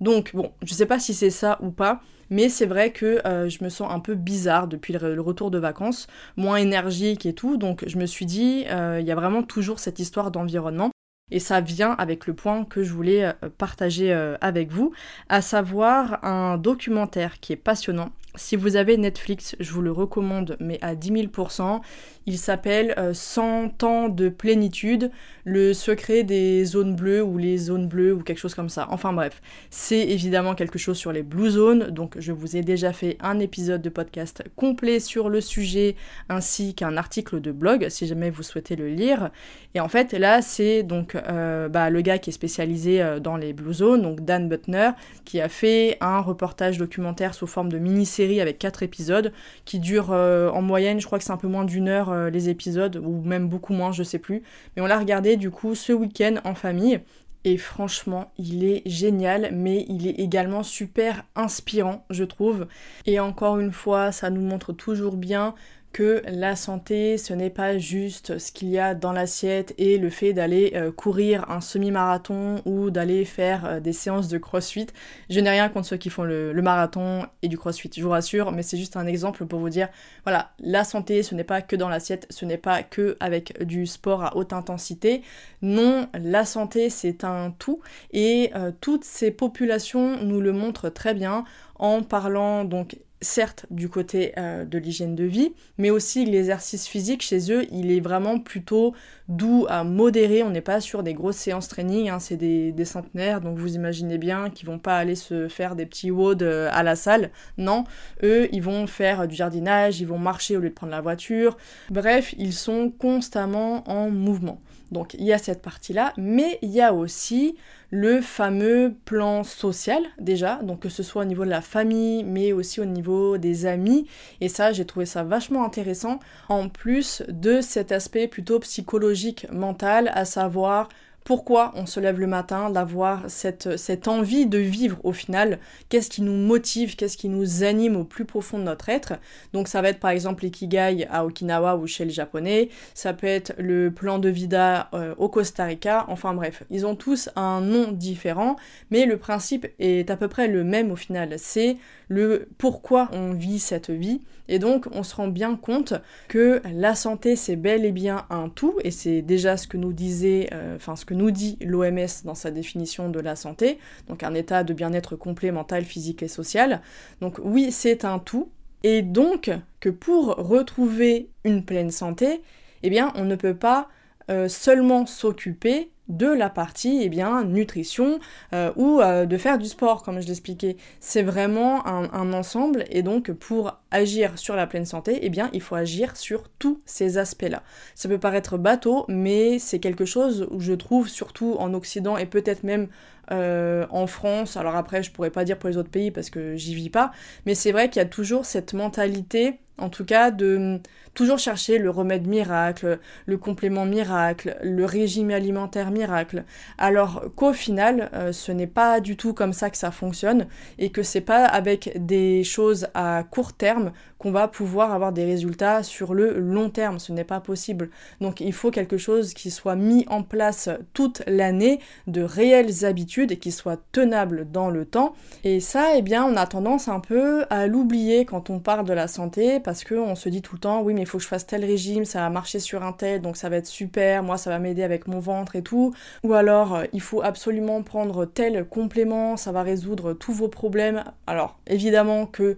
Donc 0.00 0.34
bon, 0.34 0.50
je 0.64 0.74
sais 0.74 0.86
pas 0.86 0.98
si 0.98 1.14
c'est 1.14 1.30
ça 1.30 1.58
ou 1.62 1.70
pas, 1.70 2.00
mais 2.32 2.48
c'est 2.48 2.64
vrai 2.64 2.92
que 2.92 3.20
euh, 3.26 3.50
je 3.50 3.62
me 3.62 3.68
sens 3.68 3.92
un 3.92 4.00
peu 4.00 4.14
bizarre 4.14 4.66
depuis 4.66 4.94
le, 4.94 5.20
retour 5.20 5.50
de 5.50 5.58
vacances, 5.58 6.06
moins 6.38 6.56
énergique 6.56 7.26
et 7.26 7.34
tout, 7.34 7.58
donc 7.58 7.84
je 7.86 7.98
me 7.98 8.06
suis 8.06 8.24
dit, 8.24 8.64
euh, 8.70 8.98
il 9.00 9.06
y 9.06 9.12
a 9.12 9.14
vraiment 9.14 9.42
toujours 9.42 9.78
cette 9.78 9.98
histoire 9.98 10.30
d'environnement. 10.30 10.90
Et 11.30 11.40
ça 11.40 11.60
vient 11.60 11.92
avec 11.92 12.26
le 12.26 12.34
point 12.34 12.64
que 12.64 12.82
je 12.82 12.92
voulais 12.92 13.24
euh, 13.24 13.32
partager 13.58 14.12
avec 14.40 14.70
vous, 14.70 14.92
à 15.28 15.42
savoir 15.42 16.24
un 16.24 16.56
documentaire 16.56 17.38
qui 17.38 17.52
est 17.52 17.56
passionnant, 17.56 18.12
si 18.34 18.56
vous 18.56 18.76
avez 18.76 18.96
Netflix, 18.96 19.56
je 19.60 19.72
vous 19.72 19.82
le 19.82 19.92
recommande, 19.92 20.56
mais 20.60 20.78
à 20.80 20.94
10 20.94 21.12
000%. 21.12 21.80
Il 22.26 22.38
s'appelle 22.38 22.94
100 23.12 23.42
euh, 23.82 23.86
ans 23.86 24.08
de 24.08 24.28
plénitude, 24.28 25.10
le 25.44 25.72
secret 25.72 26.22
des 26.22 26.64
zones 26.64 26.94
bleues 26.94 27.22
ou 27.22 27.36
les 27.36 27.58
zones 27.58 27.88
bleues 27.88 28.12
ou 28.12 28.22
quelque 28.22 28.38
chose 28.38 28.54
comme 28.54 28.68
ça. 28.68 28.86
Enfin 28.90 29.12
bref, 29.12 29.42
c'est 29.70 30.00
évidemment 30.00 30.54
quelque 30.54 30.78
chose 30.78 30.96
sur 30.96 31.10
les 31.10 31.24
blue 31.24 31.50
zones, 31.50 31.90
donc 31.90 32.14
je 32.20 32.30
vous 32.30 32.56
ai 32.56 32.62
déjà 32.62 32.92
fait 32.92 33.16
un 33.20 33.40
épisode 33.40 33.82
de 33.82 33.88
podcast 33.88 34.44
complet 34.54 35.00
sur 35.00 35.28
le 35.28 35.40
sujet 35.40 35.96
ainsi 36.28 36.74
qu'un 36.74 36.96
article 36.96 37.40
de 37.40 37.50
blog 37.50 37.88
si 37.88 38.06
jamais 38.06 38.30
vous 38.30 38.44
souhaitez 38.44 38.76
le 38.76 38.88
lire. 38.88 39.30
Et 39.74 39.80
en 39.80 39.88
fait 39.88 40.12
là 40.12 40.42
c'est 40.42 40.84
donc 40.84 41.16
euh, 41.16 41.68
bah, 41.68 41.90
le 41.90 42.02
gars 42.02 42.18
qui 42.18 42.30
est 42.30 42.32
spécialisé 42.32 43.02
euh, 43.02 43.18
dans 43.18 43.36
les 43.36 43.52
blue 43.52 43.74
zones, 43.74 44.02
donc 44.02 44.20
Dan 44.24 44.48
Butner, 44.48 44.90
qui 45.24 45.40
a 45.40 45.48
fait 45.48 45.96
un 46.00 46.20
reportage 46.20 46.78
documentaire 46.78 47.34
sous 47.34 47.48
forme 47.48 47.72
de 47.72 47.78
mini-série 47.78 48.21
avec 48.40 48.58
quatre 48.58 48.82
épisodes 48.82 49.32
qui 49.64 49.78
durent 49.78 50.12
euh, 50.12 50.48
en 50.50 50.62
moyenne, 50.62 51.00
je 51.00 51.06
crois 51.06 51.18
que 51.18 51.24
c'est 51.24 51.32
un 51.32 51.36
peu 51.36 51.48
moins 51.48 51.64
d'une 51.64 51.88
heure 51.88 52.10
euh, 52.10 52.30
les 52.30 52.48
épisodes, 52.48 52.96
ou 52.96 53.22
même 53.22 53.48
beaucoup 53.48 53.72
moins, 53.72 53.92
je 53.92 54.02
sais 54.02 54.18
plus. 54.18 54.42
Mais 54.76 54.82
on 54.82 54.86
l'a 54.86 54.98
regardé 54.98 55.36
du 55.36 55.50
coup 55.50 55.74
ce 55.74 55.92
week-end 55.92 56.36
en 56.44 56.54
famille. 56.54 57.00
Et 57.44 57.58
franchement, 57.58 58.32
il 58.38 58.62
est 58.62 58.82
génial, 58.86 59.50
mais 59.52 59.84
il 59.88 60.06
est 60.06 60.20
également 60.20 60.62
super 60.62 61.24
inspirant, 61.34 62.04
je 62.08 62.22
trouve. 62.22 62.68
Et 63.04 63.18
encore 63.18 63.58
une 63.58 63.72
fois, 63.72 64.12
ça 64.12 64.30
nous 64.30 64.42
montre 64.42 64.72
toujours 64.72 65.16
bien 65.16 65.54
que 65.92 66.22
la 66.26 66.56
santé, 66.56 67.18
ce 67.18 67.34
n'est 67.34 67.50
pas 67.50 67.78
juste 67.78 68.38
ce 68.38 68.50
qu'il 68.50 68.68
y 68.68 68.78
a 68.78 68.94
dans 68.94 69.12
l'assiette 69.12 69.74
et 69.78 69.98
le 69.98 70.10
fait 70.10 70.32
d'aller 70.32 70.72
euh, 70.74 70.90
courir 70.90 71.50
un 71.50 71.60
semi-marathon 71.60 72.62
ou 72.64 72.90
d'aller 72.90 73.24
faire 73.24 73.66
euh, 73.66 73.80
des 73.80 73.92
séances 73.92 74.28
de 74.28 74.38
crossfit. 74.38 74.86
Je 75.28 75.40
n'ai 75.40 75.50
rien 75.50 75.68
contre 75.68 75.86
ceux 75.88 75.96
qui 75.96 76.10
font 76.10 76.24
le, 76.24 76.52
marathon 76.62 77.26
et 77.42 77.48
du 77.48 77.58
crossfit, 77.58 77.90
je 77.94 78.02
vous 78.02 78.10
rassure, 78.10 78.52
mais 78.52 78.62
c'est 78.62 78.76
juste 78.76 78.96
un 78.96 79.06
exemple 79.06 79.46
pour 79.46 79.58
vous 79.58 79.68
dire, 79.68 79.88
voilà, 80.24 80.52
la 80.60 80.84
santé, 80.84 81.22
ce 81.22 81.34
n'est 81.34 81.44
pas 81.44 81.60
que 81.60 81.76
dans 81.76 81.88
l'assiette, 81.88 82.26
ce 82.30 82.44
n'est 82.44 82.58
pas 82.58 82.82
que 82.82 83.16
avec 83.20 83.62
du 83.64 83.86
sport 83.86 84.24
à 84.24 84.36
haute 84.36 84.52
intensité. 84.52 85.22
Non, 85.60 86.08
la 86.14 86.44
santé, 86.44 86.88
c'est 86.90 87.24
un 87.24 87.52
tout 87.58 87.80
et 88.12 88.50
euh, 88.54 88.72
toutes 88.80 89.04
ces 89.04 89.30
populations 89.30 90.22
nous 90.24 90.40
le 90.40 90.52
montrent 90.52 90.88
très 90.88 91.14
bien 91.14 91.44
en 91.76 92.02
parlant 92.02 92.64
donc 92.64 92.96
certes 93.22 93.66
du 93.70 93.88
côté 93.88 94.32
euh, 94.36 94.64
de 94.64 94.78
l'hygiène 94.78 95.14
de 95.14 95.24
vie, 95.24 95.54
mais 95.78 95.90
aussi 95.90 96.24
l'exercice 96.24 96.86
physique 96.86 97.22
chez 97.22 97.50
eux, 97.50 97.64
il 97.72 97.90
est 97.90 98.00
vraiment 98.00 98.38
plutôt 98.38 98.94
doux 99.28 99.66
à 99.68 99.84
modérer. 99.84 100.42
On 100.42 100.50
n'est 100.50 100.60
pas 100.60 100.80
sur 100.80 101.02
des 101.02 101.14
grosses 101.14 101.36
séances 101.36 101.68
training, 101.68 102.10
hein, 102.10 102.18
c'est 102.18 102.36
des, 102.36 102.84
centenaires, 102.84 103.40
donc 103.40 103.58
vous 103.58 103.76
imaginez 103.76 104.18
bien 104.18 104.50
qu'ils 104.50 104.66
vont 104.66 104.80
pas 104.80 104.98
aller 104.98 105.14
se 105.14 105.48
faire 105.48 105.76
des 105.76 105.86
petits 105.86 106.10
WOD 106.10 106.42
euh, 106.42 106.68
à 106.72 106.82
la 106.82 106.96
salle. 106.96 107.30
Non, 107.56 107.84
eux, 108.22 108.48
ils 108.52 108.62
vont 108.62 108.86
faire 108.86 109.28
du 109.28 109.34
jardinage, 109.36 110.00
ils 110.00 110.06
vont 110.06 110.18
marcher 110.18 110.56
au 110.56 110.60
lieu 110.60 110.68
de 110.68 110.74
prendre 110.74 110.92
la 110.92 111.00
voiture. 111.00 111.56
Bref, 111.90 112.34
ils 112.36 112.52
sont 112.52 112.90
constamment 112.90 113.88
en 113.88 114.10
mouvement. 114.10 114.60
Donc 114.92 115.14
il 115.14 115.24
y 115.24 115.32
a 115.32 115.38
cette 115.38 115.62
partie-là, 115.62 116.12
mais 116.16 116.58
il 116.62 116.70
y 116.70 116.80
a 116.80 116.92
aussi 116.92 117.56
le 117.90 118.20
fameux 118.20 118.94
plan 119.04 119.42
social 119.42 120.02
déjà, 120.18 120.56
donc 120.56 120.80
que 120.80 120.88
ce 120.88 121.02
soit 121.02 121.22
au 121.22 121.24
niveau 121.24 121.44
de 121.44 121.50
la 121.50 121.62
famille, 121.62 122.24
mais 122.24 122.52
aussi 122.52 122.80
au 122.80 122.84
niveau 122.84 123.38
des 123.38 123.66
amis. 123.66 124.06
Et 124.40 124.48
ça, 124.48 124.72
j'ai 124.72 124.84
trouvé 124.84 125.06
ça 125.06 125.24
vachement 125.24 125.64
intéressant, 125.64 126.20
en 126.48 126.68
plus 126.68 127.22
de 127.28 127.60
cet 127.60 127.90
aspect 127.90 128.28
plutôt 128.28 128.60
psychologique, 128.60 129.46
mental, 129.50 130.10
à 130.14 130.24
savoir 130.24 130.88
pourquoi 131.24 131.72
on 131.74 131.86
se 131.86 132.00
lève 132.00 132.18
le 132.18 132.26
matin, 132.26 132.70
d'avoir 132.70 133.22
cette, 133.28 134.08
envie 134.08 134.46
de 134.46 134.58
vivre 134.58 134.98
au 135.04 135.12
final, 135.12 135.58
qu'est-ce 135.88 136.10
qui 136.10 136.22
nous 136.22 136.36
motive, 136.36 136.96
qu'est-ce 136.96 137.16
qui 137.16 137.28
nous 137.28 137.62
anime 137.62 137.96
au 137.96 138.04
plus 138.04 138.24
profond 138.24 138.58
de 138.58 138.64
notre 138.64 138.88
être? 138.88 139.14
Donc 139.52 139.68
ça 139.68 139.82
va 139.82 139.88
être 139.88 140.00
par 140.00 140.10
exemple 140.10 140.44
l'ikigai 140.44 141.06
à 141.10 141.24
Okinawa 141.24 141.76
ou 141.76 141.86
chez 141.86 142.04
les 142.04 142.10
japonais, 142.10 142.68
ça 142.94 143.12
peut 143.12 143.26
être 143.26 143.54
le 143.58 143.90
plan 143.90 144.18
de 144.18 144.28
vida 144.28 144.88
euh, 144.94 145.14
au 145.18 145.28
Costa 145.28 145.64
Rica, 145.64 146.04
enfin 146.08 146.34
bref, 146.34 146.64
ils 146.70 146.86
ont 146.86 146.96
tous 146.96 147.30
un 147.36 147.60
nom 147.60 147.92
différent, 147.92 148.56
mais 148.90 149.06
le 149.06 149.16
principe 149.16 149.66
est 149.78 150.10
à 150.10 150.16
peu 150.16 150.28
près 150.28 150.48
le 150.48 150.64
même 150.64 150.90
au 150.90 150.96
final, 150.96 151.34
c'est 151.38 151.76
le 152.12 152.48
pourquoi 152.58 153.08
on 153.12 153.32
vit 153.32 153.58
cette 153.58 153.90
vie. 153.90 154.20
Et 154.48 154.58
donc 154.58 154.86
on 154.92 155.02
se 155.02 155.14
rend 155.14 155.28
bien 155.28 155.56
compte 155.56 155.94
que 156.28 156.60
la 156.74 156.94
santé 156.94 157.36
c'est 157.36 157.56
bel 157.56 157.84
et 157.84 157.92
bien 157.92 158.26
un 158.28 158.48
tout, 158.48 158.74
et 158.84 158.90
c'est 158.90 159.22
déjà 159.22 159.56
ce 159.56 159.66
que 159.66 159.78
nous 159.78 159.92
disait, 159.92 160.48
euh, 160.52 160.76
enfin 160.76 160.94
ce 160.94 161.04
que 161.04 161.14
nous 161.14 161.30
dit 161.30 161.56
l'OMS 161.62 162.24
dans 162.24 162.34
sa 162.34 162.50
définition 162.50 163.08
de 163.08 163.20
la 163.20 163.34
santé, 163.34 163.78
donc 164.08 164.22
un 164.22 164.34
état 164.34 164.62
de 164.62 164.74
bien-être 164.74 165.16
complet 165.16 165.52
mental, 165.52 165.84
physique 165.84 166.22
et 166.22 166.28
social. 166.28 166.82
Donc 167.20 167.38
oui 167.42 167.72
c'est 167.72 168.04
un 168.04 168.18
tout, 168.18 168.50
et 168.82 169.00
donc 169.00 169.50
que 169.80 169.88
pour 169.88 170.36
retrouver 170.36 171.30
une 171.44 171.64
pleine 171.64 171.90
santé, 171.90 172.42
eh 172.82 172.90
bien 172.90 173.12
on 173.14 173.24
ne 173.24 173.36
peut 173.36 173.56
pas 173.56 173.88
euh, 174.30 174.48
seulement 174.48 175.06
s'occuper 175.06 175.90
de 176.12 176.26
la 176.26 176.50
partie 176.50 177.00
eh 177.02 177.08
bien, 177.08 177.42
nutrition 177.42 178.20
euh, 178.52 178.70
ou 178.76 179.00
euh, 179.00 179.26
de 179.26 179.36
faire 179.36 179.58
du 179.58 179.66
sport, 179.66 180.02
comme 180.02 180.20
je 180.20 180.26
l'expliquais. 180.26 180.76
C'est 181.00 181.22
vraiment 181.22 181.86
un, 181.86 182.32
ensemble 182.32 182.84
et 182.90 183.02
donc 183.02 183.32
pour 183.32 183.80
agir 183.90 184.38
sur 184.38 184.54
la 184.54 184.66
pleine 184.66 184.84
santé, 184.84 185.18
eh 185.22 185.30
bien, 185.30 185.50
il 185.52 185.60
faut 185.60 185.74
agir 185.74 186.16
sur 186.16 186.48
tous 186.48 186.80
ces 186.86 187.18
aspects-là. 187.18 187.62
Ça 187.94 188.08
peut 188.08 188.18
paraître 188.18 188.58
bateau, 188.58 189.04
mais 189.08 189.58
c'est 189.58 189.78
quelque 189.78 190.04
chose 190.04 190.46
où 190.50 190.60
je 190.60 190.72
trouve, 190.72 191.08
surtout 191.08 191.56
en 191.58 191.74
Occident 191.74 192.16
et 192.16 192.26
peut-être 192.26 192.62
même 192.62 192.88
euh, 193.30 193.86
en 193.90 194.06
France, 194.06 194.56
alors 194.56 194.74
après 194.74 195.02
je 195.02 195.10
pourrais 195.12 195.30
pas 195.30 195.44
dire 195.44 195.58
pour 195.58 195.68
les 195.70 195.76
autres 195.76 195.90
pays 195.90 196.10
parce 196.10 196.28
que 196.28 196.56
j'y 196.56 196.74
vis 196.74 196.90
pas, 196.90 197.12
mais 197.46 197.54
c'est 197.54 197.72
vrai 197.72 197.88
qu'il 197.88 198.00
y 198.00 198.04
a 198.04 198.08
toujours 198.08 198.44
cette 198.44 198.74
mentalité, 198.74 199.60
en 199.78 199.88
tout 199.88 200.04
cas, 200.04 200.30
de 200.30 200.80
toujours 201.14 201.38
chercher 201.38 201.78
le 201.78 201.90
remède 201.90 202.26
miracle, 202.26 202.98
le 203.26 203.38
complément 203.38 203.84
miracle, 203.84 204.56
le 204.62 204.84
régime 204.84 205.30
alimentaire 205.30 205.90
miracle, 205.90 206.44
alors 206.78 207.24
qu'au 207.36 207.52
final, 207.52 208.10
euh, 208.14 208.32
ce 208.32 208.52
n'est 208.52 208.66
pas 208.66 209.00
du 209.00 209.16
tout 209.16 209.34
comme 209.34 209.52
ça 209.52 209.70
que 209.70 209.76
ça 209.76 209.90
fonctionne 209.90 210.46
et 210.78 210.90
que 210.90 211.02
c'est 211.02 211.20
pas 211.20 211.44
avec 211.44 211.92
des 211.96 212.44
choses 212.44 212.88
à 212.94 213.24
court 213.30 213.52
terme 213.52 213.92
qu'on 214.22 214.30
va 214.30 214.46
pouvoir 214.46 214.92
avoir 214.92 215.12
des 215.12 215.24
résultats 215.24 215.82
sur 215.82 216.14
le 216.14 216.38
long 216.38 216.70
terme, 216.70 217.00
ce 217.00 217.12
n'est 217.12 217.24
pas 217.24 217.40
possible. 217.40 217.90
Donc 218.20 218.40
il 218.40 218.52
faut 218.52 218.70
quelque 218.70 218.96
chose 218.96 219.34
qui 219.34 219.50
soit 219.50 219.74
mis 219.74 220.06
en 220.08 220.22
place 220.22 220.70
toute 220.94 221.22
l'année, 221.26 221.80
de 222.06 222.22
réelles 222.22 222.84
habitudes 222.84 223.32
et 223.32 223.36
qui 223.36 223.50
soit 223.50 223.80
tenable 223.90 224.46
dans 224.50 224.70
le 224.70 224.84
temps. 224.84 225.14
Et 225.42 225.58
ça, 225.58 225.96
eh 225.96 226.02
bien, 226.02 226.24
on 226.24 226.36
a 226.36 226.46
tendance 226.46 226.86
un 226.86 227.00
peu 227.00 227.44
à 227.50 227.66
l'oublier 227.66 228.24
quand 228.24 228.48
on 228.48 228.60
parle 228.60 228.86
de 228.86 228.92
la 228.92 229.08
santé 229.08 229.58
parce 229.58 229.82
qu'on 229.82 230.14
se 230.14 230.28
dit 230.28 230.40
tout 230.40 230.54
le 230.54 230.60
temps, 230.60 230.82
oui, 230.82 230.94
mais 230.94 231.01
il 231.02 231.06
faut 231.06 231.18
que 231.18 231.24
je 231.24 231.28
fasse 231.28 231.46
tel 231.46 231.64
régime, 231.64 232.04
ça 232.04 232.20
va 232.20 232.30
marcher 232.30 232.58
sur 232.58 232.82
un 232.82 232.92
tel, 232.92 233.20
donc 233.20 233.36
ça 233.36 233.48
va 233.48 233.56
être 233.56 233.66
super, 233.66 234.22
moi 234.22 234.38
ça 234.38 234.50
va 234.50 234.58
m'aider 234.58 234.82
avec 234.82 235.06
mon 235.06 235.20
ventre 235.20 235.56
et 235.56 235.62
tout. 235.62 235.92
Ou 236.24 236.34
alors, 236.34 236.74
euh, 236.74 236.84
il 236.92 237.00
faut 237.00 237.22
absolument 237.22 237.82
prendre 237.82 238.24
tel 238.24 238.64
complément, 238.64 239.36
ça 239.36 239.52
va 239.52 239.62
résoudre 239.62 240.14
tous 240.14 240.32
vos 240.32 240.48
problèmes. 240.48 241.04
Alors, 241.26 241.58
évidemment 241.66 242.26
que 242.26 242.56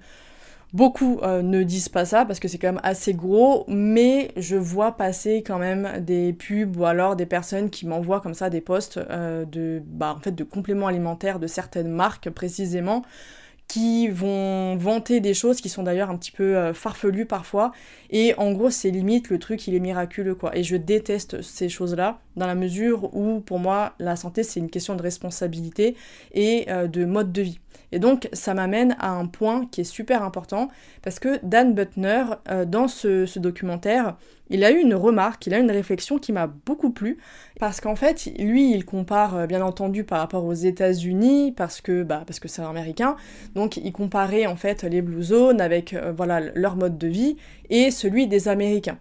Beaucoup 0.75 1.21
euh, 1.23 1.41
ne 1.41 1.63
disent 1.63 1.89
pas 1.89 2.05
ça 2.05 2.25
parce 2.25 2.41
que 2.41 2.49
c'est 2.49 2.59
quand 2.59 2.73
même 2.73 2.81
assez 2.83 3.15
gros, 3.15 3.65
mais 3.69 4.33
je 4.37 4.57
vois 4.57 4.97
passer 4.97 5.45
quand 5.47 5.61
même 5.61 6.01
des 6.01 6.33
pubs 6.33 6.77
ou 6.77 6.85
alors 6.85 7.15
des 7.15 7.27
personnes 7.27 7.71
qui 7.71 7.87
m'envoient 7.87 8.21
comme 8.21 8.35
ça 8.35 8.51
des 8.51 8.61
posts 8.61 8.97
euh, 8.97 9.45
de, 9.45 9.81
bah, 9.87 10.17
en 10.19 10.21
fait, 10.21 10.33
de 10.33 10.43
compléments 10.43 10.89
alimentaires 10.89 11.39
de 11.39 11.47
certaines 11.47 11.93
marques 11.93 12.29
précisément 12.29 13.03
qui 13.69 14.09
vont 14.09 14.77
vanter 14.77 15.21
des 15.21 15.35
choses 15.35 15.61
qui 15.61 15.69
sont 15.69 15.83
d'ailleurs 15.83 16.11
un 16.11 16.17
petit 16.17 16.31
peu 16.31 16.57
euh, 16.57 16.75
farfelues 16.75 17.27
parfois. 17.27 17.73
Et 18.11 18.35
en 18.37 18.53
gros, 18.53 18.71
c'est 18.71 18.91
limite 18.91 19.31
le 19.31 19.39
truc, 19.39 19.67
il 19.67 19.75
est 19.75 19.81
miraculeux 19.81 20.35
quoi. 20.35 20.57
Et 20.57 20.63
je 20.63 20.77
déteste 20.77 21.43
ces 21.43 21.69
choses-là, 21.69 22.21
dans 22.37 22.47
la 22.47 22.55
mesure 22.55 23.15
où 23.15 23.41
pour 23.41 23.59
moi, 23.59 23.95
la 23.99 24.17
santé, 24.17 24.43
c'est 24.43 24.61
une 24.61 24.71
question 24.71 24.95
de 24.95 25.03
responsabilité 25.03 25.97
et 26.33 26.67
euh, 26.69 26.87
de 26.87 27.05
mode 27.05 27.33
de 27.33 27.43
vie. 27.43 27.61
Et 27.95 28.01
donc, 28.01 28.29
ça 28.33 28.55
m'amène 28.55 28.97
à 28.99 29.13
un 29.13 29.27
point 29.27 29.69
qui 29.71 29.83
est 29.83 29.85
super 29.85 30.25
important, 30.25 30.69
parce 31.01 31.21
que 31.21 31.39
Dan 31.45 31.75
Butner, 31.75 32.25
euh, 32.51 32.65
dans 32.65 32.89
ce, 32.89 33.39
documentaire, 33.39 34.17
il 34.51 34.65
a 34.65 34.73
eu 34.73 34.81
une 34.81 34.97
remarque, 34.97 35.47
il 35.47 35.55
a 35.55 35.61
eu 35.61 35.63
une 35.63 35.71
réflexion 35.71 36.19
qui 36.19 36.33
m'a 36.33 36.49
beaucoup 36.49 36.91
plu, 36.91 37.19
parce 37.61 37.81
qu'en 37.81 37.95
fait, 37.95 38.29
lui, 38.37 38.73
il 38.75 38.85
compare, 38.85 39.37
euh, 39.37 39.47
bien 39.47 39.63
entendu, 39.63 40.03
par 40.03 40.19
rapport 40.19 40.45
aux 40.45 40.55
États-Unis, 40.55 41.53
parce 41.57 41.81
que 41.81 42.03
bah, 42.03 42.25
parce 42.27 42.41
que 42.41 42.49
américain, 42.63 43.15
donc 43.55 43.77
il 43.77 43.93
comparait 43.93 44.47
en 44.47 44.57
fait 44.57 44.83
les 44.83 45.01
Blue 45.01 45.23
Zones 45.23 45.61
avec 45.61 45.95
euh, 45.95 46.13
voilà 46.17 46.41
leur 46.41 46.75
mode 46.75 46.99
de 46.99 47.07
vie 47.07 47.37
et 47.71 47.93
celui 47.93 48.27
des 48.27 48.49
Américains. 48.49 48.99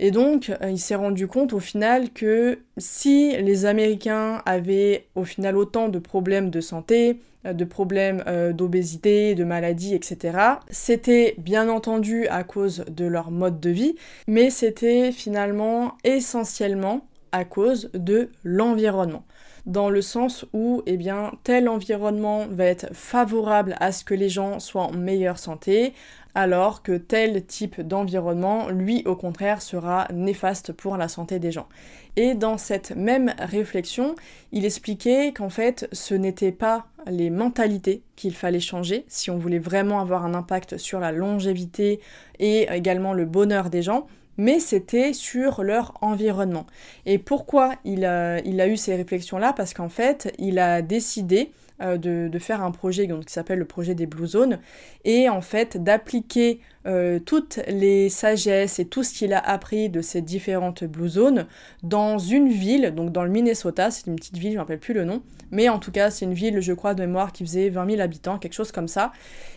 Et 0.00 0.10
donc, 0.10 0.52
il 0.68 0.78
s'est 0.78 0.96
rendu 0.96 1.28
compte 1.28 1.52
au 1.52 1.60
final 1.60 2.10
que 2.10 2.58
si 2.76 3.36
les 3.40 3.64
Américains 3.64 4.42
avaient 4.44 5.06
au 5.14 5.24
final 5.24 5.56
autant 5.56 5.88
de 5.88 6.00
problèmes 6.00 6.50
de 6.50 6.60
santé, 6.60 7.20
de 7.52 7.64
problèmes 7.64 8.22
euh, 8.26 8.52
d'obésité, 8.52 9.34
de 9.34 9.44
maladies, 9.44 9.94
etc. 9.94 10.38
C'était 10.70 11.34
bien 11.38 11.68
entendu 11.68 12.26
à 12.28 12.44
cause 12.44 12.84
de 12.88 13.04
leur 13.04 13.30
mode 13.30 13.60
de 13.60 13.70
vie, 13.70 13.96
mais 14.26 14.50
c'était 14.50 15.12
finalement 15.12 15.96
essentiellement 16.04 17.06
à 17.32 17.44
cause 17.44 17.90
de 17.94 18.30
l'environnement 18.44 19.24
dans 19.66 19.88
le 19.88 20.02
sens 20.02 20.44
où 20.52 20.82
eh 20.86 20.96
bien, 20.96 21.32
tel 21.42 21.68
environnement 21.68 22.46
va 22.50 22.66
être 22.66 22.94
favorable 22.94 23.76
à 23.80 23.92
ce 23.92 24.04
que 24.04 24.14
les 24.14 24.28
gens 24.28 24.60
soient 24.60 24.82
en 24.82 24.92
meilleure 24.92 25.38
santé, 25.38 25.94
alors 26.34 26.82
que 26.82 26.96
tel 26.96 27.44
type 27.44 27.80
d'environnement, 27.80 28.68
lui, 28.68 29.02
au 29.06 29.16
contraire, 29.16 29.62
sera 29.62 30.08
néfaste 30.12 30.72
pour 30.72 30.96
la 30.96 31.08
santé 31.08 31.38
des 31.38 31.52
gens. 31.52 31.68
Et 32.16 32.34
dans 32.34 32.58
cette 32.58 32.94
même 32.96 33.34
réflexion, 33.38 34.14
il 34.52 34.64
expliquait 34.64 35.32
qu'en 35.32 35.50
fait, 35.50 35.88
ce 35.92 36.14
n'était 36.14 36.52
pas 36.52 36.86
les 37.06 37.30
mentalités 37.30 38.02
qu'il 38.16 38.34
fallait 38.34 38.60
changer 38.60 39.04
si 39.08 39.30
on 39.30 39.38
voulait 39.38 39.58
vraiment 39.58 40.00
avoir 40.00 40.24
un 40.24 40.34
impact 40.34 40.78
sur 40.78 41.00
la 41.00 41.12
longévité 41.12 42.00
et 42.38 42.66
également 42.70 43.12
le 43.12 43.24
bonheur 43.24 43.68
des 43.68 43.82
gens, 43.82 44.06
mais 44.36 44.58
c'était 44.60 45.12
sur 45.12 45.62
leur 45.62 45.94
environnement. 46.00 46.66
Et 47.06 47.18
pourquoi 47.18 47.74
il 47.84 48.04
a, 48.04 48.40
eu 48.44 48.76
ces 48.76 48.96
réflexions-là? 48.96 49.52
Parce 49.52 49.74
qu'en 49.74 49.88
fait, 49.88 50.32
il 50.38 50.58
a 50.58 50.82
décidé 50.82 51.50
euh, 51.82 51.98
de, 51.98 52.38
faire 52.38 52.62
un 52.62 52.70
projet 52.70 53.08
qui 53.08 53.32
s'appelle 53.32 53.58
le 53.58 53.64
projet 53.64 53.96
des 53.96 54.06
Blue 54.06 54.28
Zones, 54.28 54.60
et 55.04 55.28
en 55.28 55.40
fait 55.40 55.82
d'appliquer 55.82 56.60
euh, 56.86 57.18
toutes 57.18 57.58
les 57.66 58.08
sagesses 58.10 58.78
et 58.78 58.84
tout 58.84 59.02
ce 59.02 59.12
qu'il 59.12 59.32
a 59.32 59.40
appris 59.40 59.88
de 59.88 60.00
ces 60.00 60.22
différentes 60.22 60.84
Blue 60.84 61.08
Zones 61.08 61.46
dans 61.82 62.16
une 62.18 62.48
ville, 62.48 62.92
donc 62.94 63.10
dans 63.10 63.24
le 63.24 63.30
Minnesota, 63.30 63.90
c'est 63.90 64.06
une 64.06 64.14
petite 64.14 64.36
ville, 64.36 64.50
je 64.50 64.56
ne 64.56 64.60
rappelle 64.60 64.78
plus 64.78 64.94
le 64.94 65.04
nom, 65.04 65.22
mais 65.50 65.68
en 65.68 65.80
tout 65.80 65.90
cas 65.90 66.10
c'est 66.10 66.24
une 66.24 66.34
ville, 66.34 66.60
je 66.60 66.72
crois, 66.72 66.94
de 66.94 67.00
mémoire 67.00 67.32
qui 67.32 67.44
faisait 67.44 67.70
20 67.70 67.90
000 67.90 68.00
habitants, 68.00 68.38
quelque 68.38 68.54
chose 68.54 68.70
comme 68.70 68.88
ça. 68.88 69.12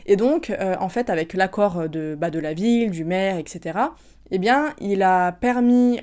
Et 0.08 0.16
donc, 0.16 0.50
euh, 0.50 0.76
en 0.80 0.90
fait, 0.90 1.12
avec 1.12 1.36
l'accord 1.36 1.88
de, 1.88 2.18
bah, 2.20 2.32
de 2.32 2.40
la 2.40 2.54
ville, 2.56 2.90
du 2.90 3.06
maire, 3.06 3.38
etc., 3.38 3.78
eh 4.32 4.40
bien, 4.40 4.74
il 4.82 5.04
a 5.04 5.32
permis 5.32 6.02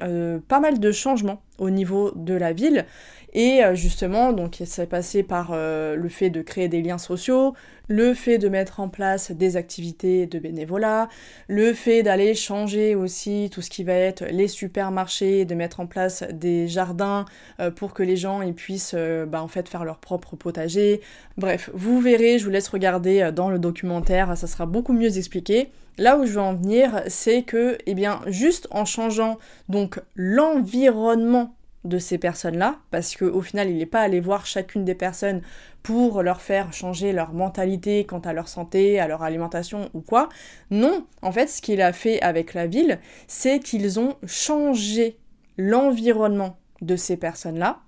pas 0.48 0.58
mal 0.58 0.80
de 0.80 0.92
changements 0.92 1.42
au 1.58 1.68
niveau 1.68 2.12
de 2.14 2.34
la 2.34 2.52
ville. 2.54 2.86
Et 3.34 3.64
euh, 3.64 3.74
justement, 3.74 4.32
donc 4.32 4.62
ça 4.64 4.86
passé 4.86 5.24
par 5.24 5.50
euh, 5.52 5.96
le 5.96 6.08
fait 6.08 6.30
de 6.30 6.40
créer 6.40 6.68
des 6.68 6.82
liens 6.82 6.98
sociaux, 6.98 7.54
le 7.88 8.14
fait 8.14 8.38
de 8.38 8.48
mettre 8.48 8.78
en 8.78 8.88
place 8.88 9.32
des 9.32 9.56
activités 9.56 10.26
de 10.26 10.38
bénévolat, 10.38 11.08
le 11.48 11.72
fait 11.72 12.04
d'aller 12.04 12.34
changer 12.34 12.94
aussi 12.94 13.50
tout 13.52 13.60
ce 13.60 13.70
qui 13.70 13.82
va 13.82 13.94
être 13.94 14.24
les 14.30 14.46
supermarchés, 14.46 15.44
de 15.44 15.54
mettre 15.56 15.80
en 15.80 15.86
place 15.86 16.22
des 16.32 16.68
jardins 16.68 17.24
euh, 17.58 17.72
pour 17.72 17.92
que 17.92 18.04
les 18.04 18.16
gens 18.16 18.40
puissent 18.52 18.94
bah, 18.94 19.42
en 19.42 19.48
fait 19.48 19.68
faire 19.68 19.84
leur 19.84 19.98
propre 19.98 20.36
potager. 20.36 21.00
Bref, 21.36 21.70
vous 21.74 22.00
verrez, 22.00 22.38
je 22.38 22.44
vous 22.44 22.50
laisse 22.50 22.68
regarder 22.68 23.30
dans 23.34 23.50
le 23.50 23.58
documentaire, 23.58 24.36
ça 24.36 24.46
sera 24.46 24.66
beaucoup 24.66 24.92
mieux 24.92 25.18
expliqué. 25.18 25.70
Là 25.98 26.18
où 26.18 26.26
je 26.26 26.32
veux 26.32 26.40
en 26.40 26.54
venir, 26.54 27.02
c'est 27.08 27.42
que, 27.42 27.78
eh 27.86 27.94
bien, 27.94 28.20
juste 28.26 28.68
en 28.70 28.84
changeant 28.84 29.38
donc 29.68 30.00
l'environnement 30.14 31.54
de 31.84 31.98
ces 31.98 32.18
personnes-là, 32.18 32.78
parce 32.90 33.14
qu'au 33.16 33.40
final, 33.42 33.70
il 33.70 33.76
n'est 33.76 33.86
pas 33.86 34.00
allé 34.00 34.20
voir 34.20 34.46
chacune 34.46 34.84
des 34.84 34.94
personnes 34.94 35.42
pour 35.82 36.22
leur 36.22 36.40
faire 36.40 36.72
changer 36.72 37.12
leur 37.12 37.32
mentalité 37.32 38.04
quant 38.04 38.20
à 38.20 38.32
leur 38.32 38.48
santé, 38.48 38.98
à 38.98 39.06
leur 39.06 39.22
alimentation 39.22 39.90
ou 39.92 40.00
quoi. 40.00 40.28
Non, 40.70 41.06
en 41.22 41.30
fait, 41.30 41.46
ce 41.46 41.60
qu'il 41.60 41.82
a 41.82 41.92
fait 41.92 42.20
avec 42.22 42.54
la 42.54 42.66
ville, 42.66 42.98
c'est 43.28 43.60
qu'ils 43.60 44.00
ont 44.00 44.16
changé 44.26 45.18
l'environnement 45.58 46.56
de 46.80 46.96
ces 46.96 47.16
personnes-là, 47.16 47.80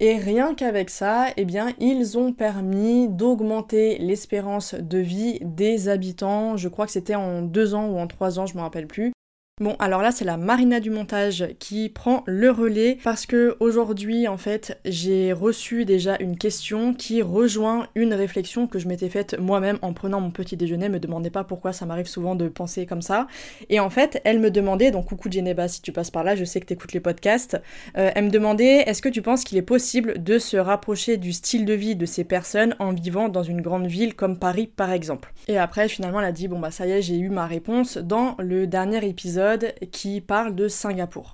Et 0.00 0.16
rien 0.16 0.54
qu'avec 0.54 0.90
ça, 0.90 1.26
eh 1.36 1.44
bien, 1.44 1.72
ils 1.78 2.18
ont 2.18 2.32
permis 2.32 3.08
d'augmenter 3.08 3.98
l'espérance 3.98 4.74
de 4.74 4.98
vie 4.98 5.38
des 5.42 5.88
habitants. 5.88 6.56
Je 6.56 6.68
crois 6.68 6.86
que 6.86 6.92
c'était 6.92 7.14
en 7.14 7.42
deux 7.42 7.74
ans 7.74 7.88
ou 7.88 7.98
en 7.98 8.08
trois 8.08 8.40
ans, 8.40 8.46
je 8.46 8.56
me 8.56 8.62
rappelle 8.62 8.88
plus. 8.88 9.12
Bon, 9.62 9.76
alors 9.78 10.02
là, 10.02 10.10
c'est 10.10 10.24
la 10.24 10.36
Marina 10.36 10.80
du 10.80 10.90
montage 10.90 11.46
qui 11.60 11.88
prend 11.88 12.24
le 12.26 12.50
relais 12.50 12.98
parce 13.04 13.26
que 13.26 13.56
aujourd'hui, 13.60 14.26
en 14.26 14.36
fait, 14.36 14.80
j'ai 14.84 15.32
reçu 15.32 15.84
déjà 15.84 16.16
une 16.18 16.36
question 16.36 16.94
qui 16.94 17.22
rejoint 17.22 17.86
une 17.94 18.12
réflexion 18.12 18.66
que 18.66 18.80
je 18.80 18.88
m'étais 18.88 19.08
faite 19.08 19.38
moi-même 19.38 19.78
en 19.80 19.92
prenant 19.92 20.20
mon 20.20 20.32
petit 20.32 20.56
déjeuner. 20.56 20.88
Me 20.88 20.98
demandez 20.98 21.30
pas 21.30 21.44
pourquoi 21.44 21.72
ça 21.72 21.86
m'arrive 21.86 22.08
souvent 22.08 22.34
de 22.34 22.48
penser 22.48 22.86
comme 22.86 23.02
ça. 23.02 23.28
Et 23.68 23.78
en 23.78 23.88
fait, 23.88 24.20
elle 24.24 24.40
me 24.40 24.50
demandait, 24.50 24.90
donc 24.90 25.06
coucou 25.06 25.30
Geneba, 25.30 25.68
si 25.68 25.80
tu 25.80 25.92
passes 25.92 26.10
par 26.10 26.24
là, 26.24 26.34
je 26.34 26.42
sais 26.42 26.58
que 26.58 26.66
tu 26.66 26.72
écoutes 26.72 26.92
les 26.92 26.98
podcasts. 26.98 27.56
Euh, 27.96 28.10
elle 28.16 28.24
me 28.24 28.30
demandait, 28.30 28.82
est-ce 28.88 29.00
que 29.00 29.08
tu 29.08 29.22
penses 29.22 29.44
qu'il 29.44 29.58
est 29.58 29.62
possible 29.62 30.20
de 30.20 30.40
se 30.40 30.56
rapprocher 30.56 31.18
du 31.18 31.32
style 31.32 31.66
de 31.66 31.74
vie 31.74 31.94
de 31.94 32.04
ces 32.04 32.24
personnes 32.24 32.74
en 32.80 32.92
vivant 32.92 33.28
dans 33.28 33.44
une 33.44 33.60
grande 33.60 33.86
ville 33.86 34.16
comme 34.16 34.40
Paris, 34.40 34.66
par 34.66 34.90
exemple? 34.90 35.32
Et 35.46 35.56
après, 35.56 35.86
finalement, 35.86 36.18
elle 36.18 36.26
a 36.26 36.32
dit, 36.32 36.48
bon 36.48 36.58
bah 36.58 36.72
ça 36.72 36.84
y 36.84 36.90
est, 36.90 37.02
j'ai 37.02 37.18
eu 37.20 37.28
ma 37.28 37.46
réponse 37.46 37.96
dans 37.96 38.34
le 38.40 38.66
dernier 38.66 39.06
épisode 39.06 39.51
qui 39.90 40.20
parle 40.20 40.54
de 40.54 40.68
Singapour. 40.68 41.32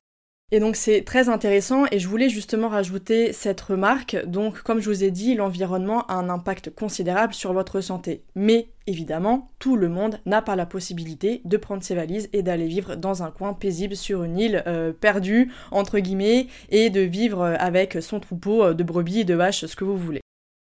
Et 0.50 0.60
donc 0.60 0.76
c'est 0.76 1.02
très 1.02 1.28
intéressant 1.28 1.84
et 1.92 1.98
je 1.98 2.08
voulais 2.08 2.30
justement 2.30 2.68
rajouter 2.68 3.34
cette 3.34 3.60
remarque. 3.60 4.16
Donc 4.24 4.62
comme 4.62 4.80
je 4.80 4.88
vous 4.88 5.04
ai 5.04 5.10
dit, 5.10 5.34
l'environnement 5.34 6.06
a 6.06 6.14
un 6.14 6.30
impact 6.30 6.70
considérable 6.74 7.34
sur 7.34 7.52
votre 7.52 7.82
santé. 7.82 8.22
Mais 8.34 8.70
évidemment, 8.86 9.50
tout 9.58 9.76
le 9.76 9.90
monde 9.90 10.20
n'a 10.24 10.40
pas 10.40 10.56
la 10.56 10.64
possibilité 10.64 11.42
de 11.44 11.56
prendre 11.58 11.82
ses 11.82 11.94
valises 11.94 12.30
et 12.32 12.42
d'aller 12.42 12.66
vivre 12.66 12.96
dans 12.96 13.22
un 13.22 13.30
coin 13.30 13.52
paisible 13.52 13.94
sur 13.94 14.24
une 14.24 14.38
île 14.38 14.62
euh, 14.66 14.90
perdue, 14.94 15.52
entre 15.70 15.98
guillemets, 15.98 16.46
et 16.70 16.88
de 16.88 17.02
vivre 17.02 17.44
avec 17.58 17.98
son 18.00 18.18
troupeau 18.18 18.72
de 18.72 18.82
brebis, 18.82 19.26
de 19.26 19.34
vaches, 19.34 19.66
ce 19.66 19.76
que 19.76 19.84
vous 19.84 19.98
voulez. 19.98 20.22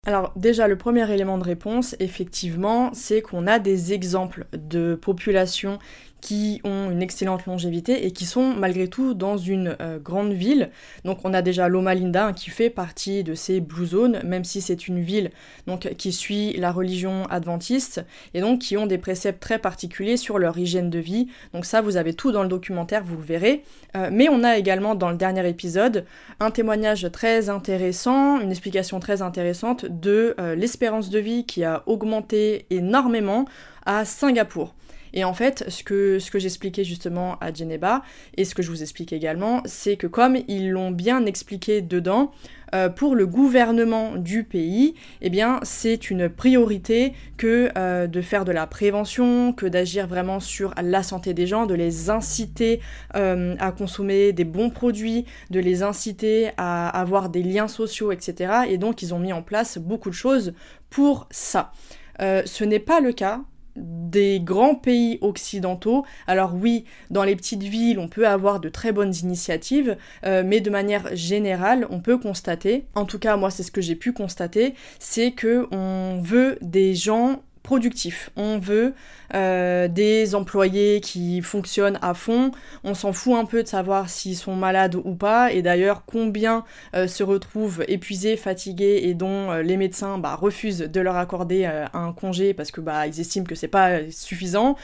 Alors 0.07 0.33
déjà, 0.35 0.67
le 0.67 0.77
premier 0.79 1.09
élément 1.13 1.37
de 1.37 1.43
réponse, 1.43 1.95
effectivement, 1.99 2.89
c'est 2.91 3.21
qu'on 3.21 3.45
a 3.45 3.59
des 3.59 3.93
exemples 3.93 4.47
de 4.51 4.95
populations 4.95 5.77
qui 6.21 6.61
ont 6.63 6.91
une 6.91 7.01
excellente 7.01 7.45
longévité 7.45 8.05
et 8.05 8.11
qui 8.11 8.25
sont 8.25 8.53
malgré 8.53 8.87
tout 8.87 9.13
dans 9.13 9.37
une 9.37 9.75
euh, 9.81 9.99
grande 9.99 10.31
ville. 10.31 10.69
Donc 11.03 11.19
on 11.23 11.33
a 11.33 11.41
déjà 11.41 11.67
Loma 11.67 11.95
Linda 11.95 12.27
hein, 12.27 12.33
qui 12.33 12.49
fait 12.51 12.69
partie 12.69 13.23
de 13.23 13.33
ces 13.33 13.59
Blue 13.59 13.87
Zones, 13.87 14.21
même 14.23 14.43
si 14.43 14.61
c'est 14.61 14.87
une 14.87 15.01
ville 15.01 15.31
donc, 15.67 15.93
qui 15.97 16.11
suit 16.11 16.53
la 16.53 16.71
religion 16.71 17.25
adventiste 17.25 18.05
et 18.33 18.41
donc 18.41 18.59
qui 18.59 18.77
ont 18.77 18.85
des 18.85 18.99
préceptes 18.99 19.41
très 19.41 19.59
particuliers 19.59 20.17
sur 20.17 20.37
leur 20.37 20.57
hygiène 20.57 20.89
de 20.89 20.99
vie. 20.99 21.27
Donc 21.53 21.65
ça 21.65 21.81
vous 21.81 21.97
avez 21.97 22.13
tout 22.13 22.31
dans 22.31 22.43
le 22.43 22.49
documentaire, 22.49 23.03
vous 23.03 23.17
le 23.17 23.23
verrez. 23.23 23.63
Euh, 23.95 24.09
mais 24.11 24.29
on 24.29 24.43
a 24.43 24.57
également 24.57 24.95
dans 24.95 25.09
le 25.09 25.17
dernier 25.17 25.47
épisode 25.49 26.05
un 26.39 26.51
témoignage 26.51 27.09
très 27.11 27.49
intéressant, 27.49 28.39
une 28.39 28.51
explication 28.51 28.99
très 28.99 29.21
intéressante 29.21 29.85
de 29.85 30.35
euh, 30.39 30.55
l'espérance 30.55 31.09
de 31.09 31.19
vie 31.19 31.45
qui 31.45 31.63
a 31.63 31.83
augmenté 31.87 32.65
énormément 32.69 33.45
à 33.85 34.05
Singapour. 34.05 34.75
Et 35.13 35.23
en 35.23 35.33
fait, 35.33 35.65
ce 35.69 35.83
que, 35.83 36.19
j'expliquais 36.39 36.83
justement 36.83 37.37
à 37.39 37.53
Geneba, 37.53 38.03
et 38.37 38.45
ce 38.45 38.55
que 38.55 38.61
je 38.61 38.69
vous 38.69 38.81
explique 38.81 39.13
également, 39.13 39.61
c'est 39.65 39.97
que 39.97 40.07
comme 40.07 40.37
ils 40.47 40.69
l'ont 40.69 40.91
bien 40.91 41.25
expliqué 41.25 41.81
dedans, 41.81 42.31
euh, 42.73 42.87
pour 42.87 43.15
le 43.15 43.27
gouvernement 43.27 44.15
du 44.15 44.45
pays, 44.45 44.95
eh 45.21 45.29
bien, 45.29 45.59
c'est 45.63 46.09
une 46.09 46.29
priorité 46.29 47.13
que 47.35 47.69
euh, 47.77 48.07
de 48.07 48.21
faire 48.21 48.45
de 48.45 48.53
la 48.53 48.65
prévention, 48.65 49.51
que 49.51 49.65
d'agir 49.65 50.07
vraiment 50.07 50.39
sur 50.39 50.73
la 50.81 51.03
santé 51.03 51.33
des 51.33 51.47
gens, 51.47 51.65
de 51.65 51.73
les 51.73 52.09
inciter 52.09 52.79
euh, 53.15 53.55
à 53.59 53.73
consommer 53.73 54.31
des 54.31 54.45
bons 54.45 54.69
produits, 54.69 55.25
de 55.49 55.59
les 55.59 55.83
inciter 55.83 56.51
à 56.55 56.87
avoir 56.87 57.27
des 57.27 57.43
liens 57.43 57.67
sociaux, 57.67 58.13
etc. 58.13 58.53
Et 58.69 58.77
donc, 58.77 59.01
ils 59.01 59.13
ont 59.13 59.19
mis 59.19 59.33
en 59.33 59.41
place 59.41 59.77
beaucoup 59.77 60.09
de 60.09 60.15
choses 60.15 60.53
pour 60.89 61.27
ça. 61.29 61.73
ce 62.19 62.63
n'est 62.63 62.79
pas 62.79 63.01
le 63.01 63.11
cas 63.11 63.41
des 63.75 64.39
grands 64.39 64.75
pays 64.75 65.17
occidentaux. 65.21 66.05
Alors 66.27 66.53
oui, 66.55 66.85
dans 67.09 67.23
les 67.23 67.35
petites 67.35 67.63
villes, 67.63 67.99
on 67.99 68.07
peut 68.07 68.27
avoir 68.27 68.59
de 68.59 68.69
très 68.69 68.91
bonnes 68.91 69.13
initiatives, 69.21 69.97
euh, 70.25 70.43
mais 70.45 70.59
de 70.59 70.69
manière 70.69 71.15
générale, 71.15 71.87
on 71.89 71.99
peut 71.99 72.17
constater, 72.17 72.85
en 72.95 73.05
tout 73.05 73.19
cas 73.19 73.37
moi 73.37 73.51
c'est 73.51 73.63
ce 73.63 73.71
que 73.71 73.81
j'ai 73.81 73.95
pu 73.95 74.13
constater, 74.13 74.75
c'est 74.99 75.31
que 75.31 75.67
on 75.71 76.21
veut 76.21 76.57
des 76.61 76.95
gens 76.95 77.41
productif. 77.63 78.29
On 78.35 78.57
veut 78.57 78.93
euh, 79.33 79.87
des 79.87 80.35
employés 80.35 80.99
qui 80.99 81.41
fonctionnent 81.41 81.99
à 82.01 82.13
fond. 82.13 82.51
On 82.83 82.93
s'en 82.93 83.13
fout 83.13 83.35
un 83.35 83.45
peu 83.45 83.63
de 83.63 83.67
savoir 83.67 84.09
s'ils 84.09 84.35
sont 84.35 84.55
malades 84.55 84.95
ou 84.95 85.15
pas. 85.15 85.51
Et 85.53 85.61
d'ailleurs, 85.61 86.03
combien 86.05 86.65
euh, 86.95 87.07
se 87.07 87.23
retrouvent 87.23 87.83
épuisés, 87.87 88.35
fatigués 88.35 89.01
et 89.03 89.13
dont 89.13 89.51
euh, 89.51 89.61
les 89.61 89.77
médecins 89.77 90.17
bah, 90.17 90.35
refusent 90.35 90.79
de 90.79 91.01
leur 91.01 91.15
accorder 91.15 91.65
un 91.93 92.13
congé 92.13 92.53
parce 92.53 92.71
que 92.71 92.81
bah, 92.81 93.07
ils 93.07 93.19
estiment 93.19 93.45
que 93.45 93.55
c'est 93.55 93.67
pas 93.67 93.99
suffisant. 94.09 94.75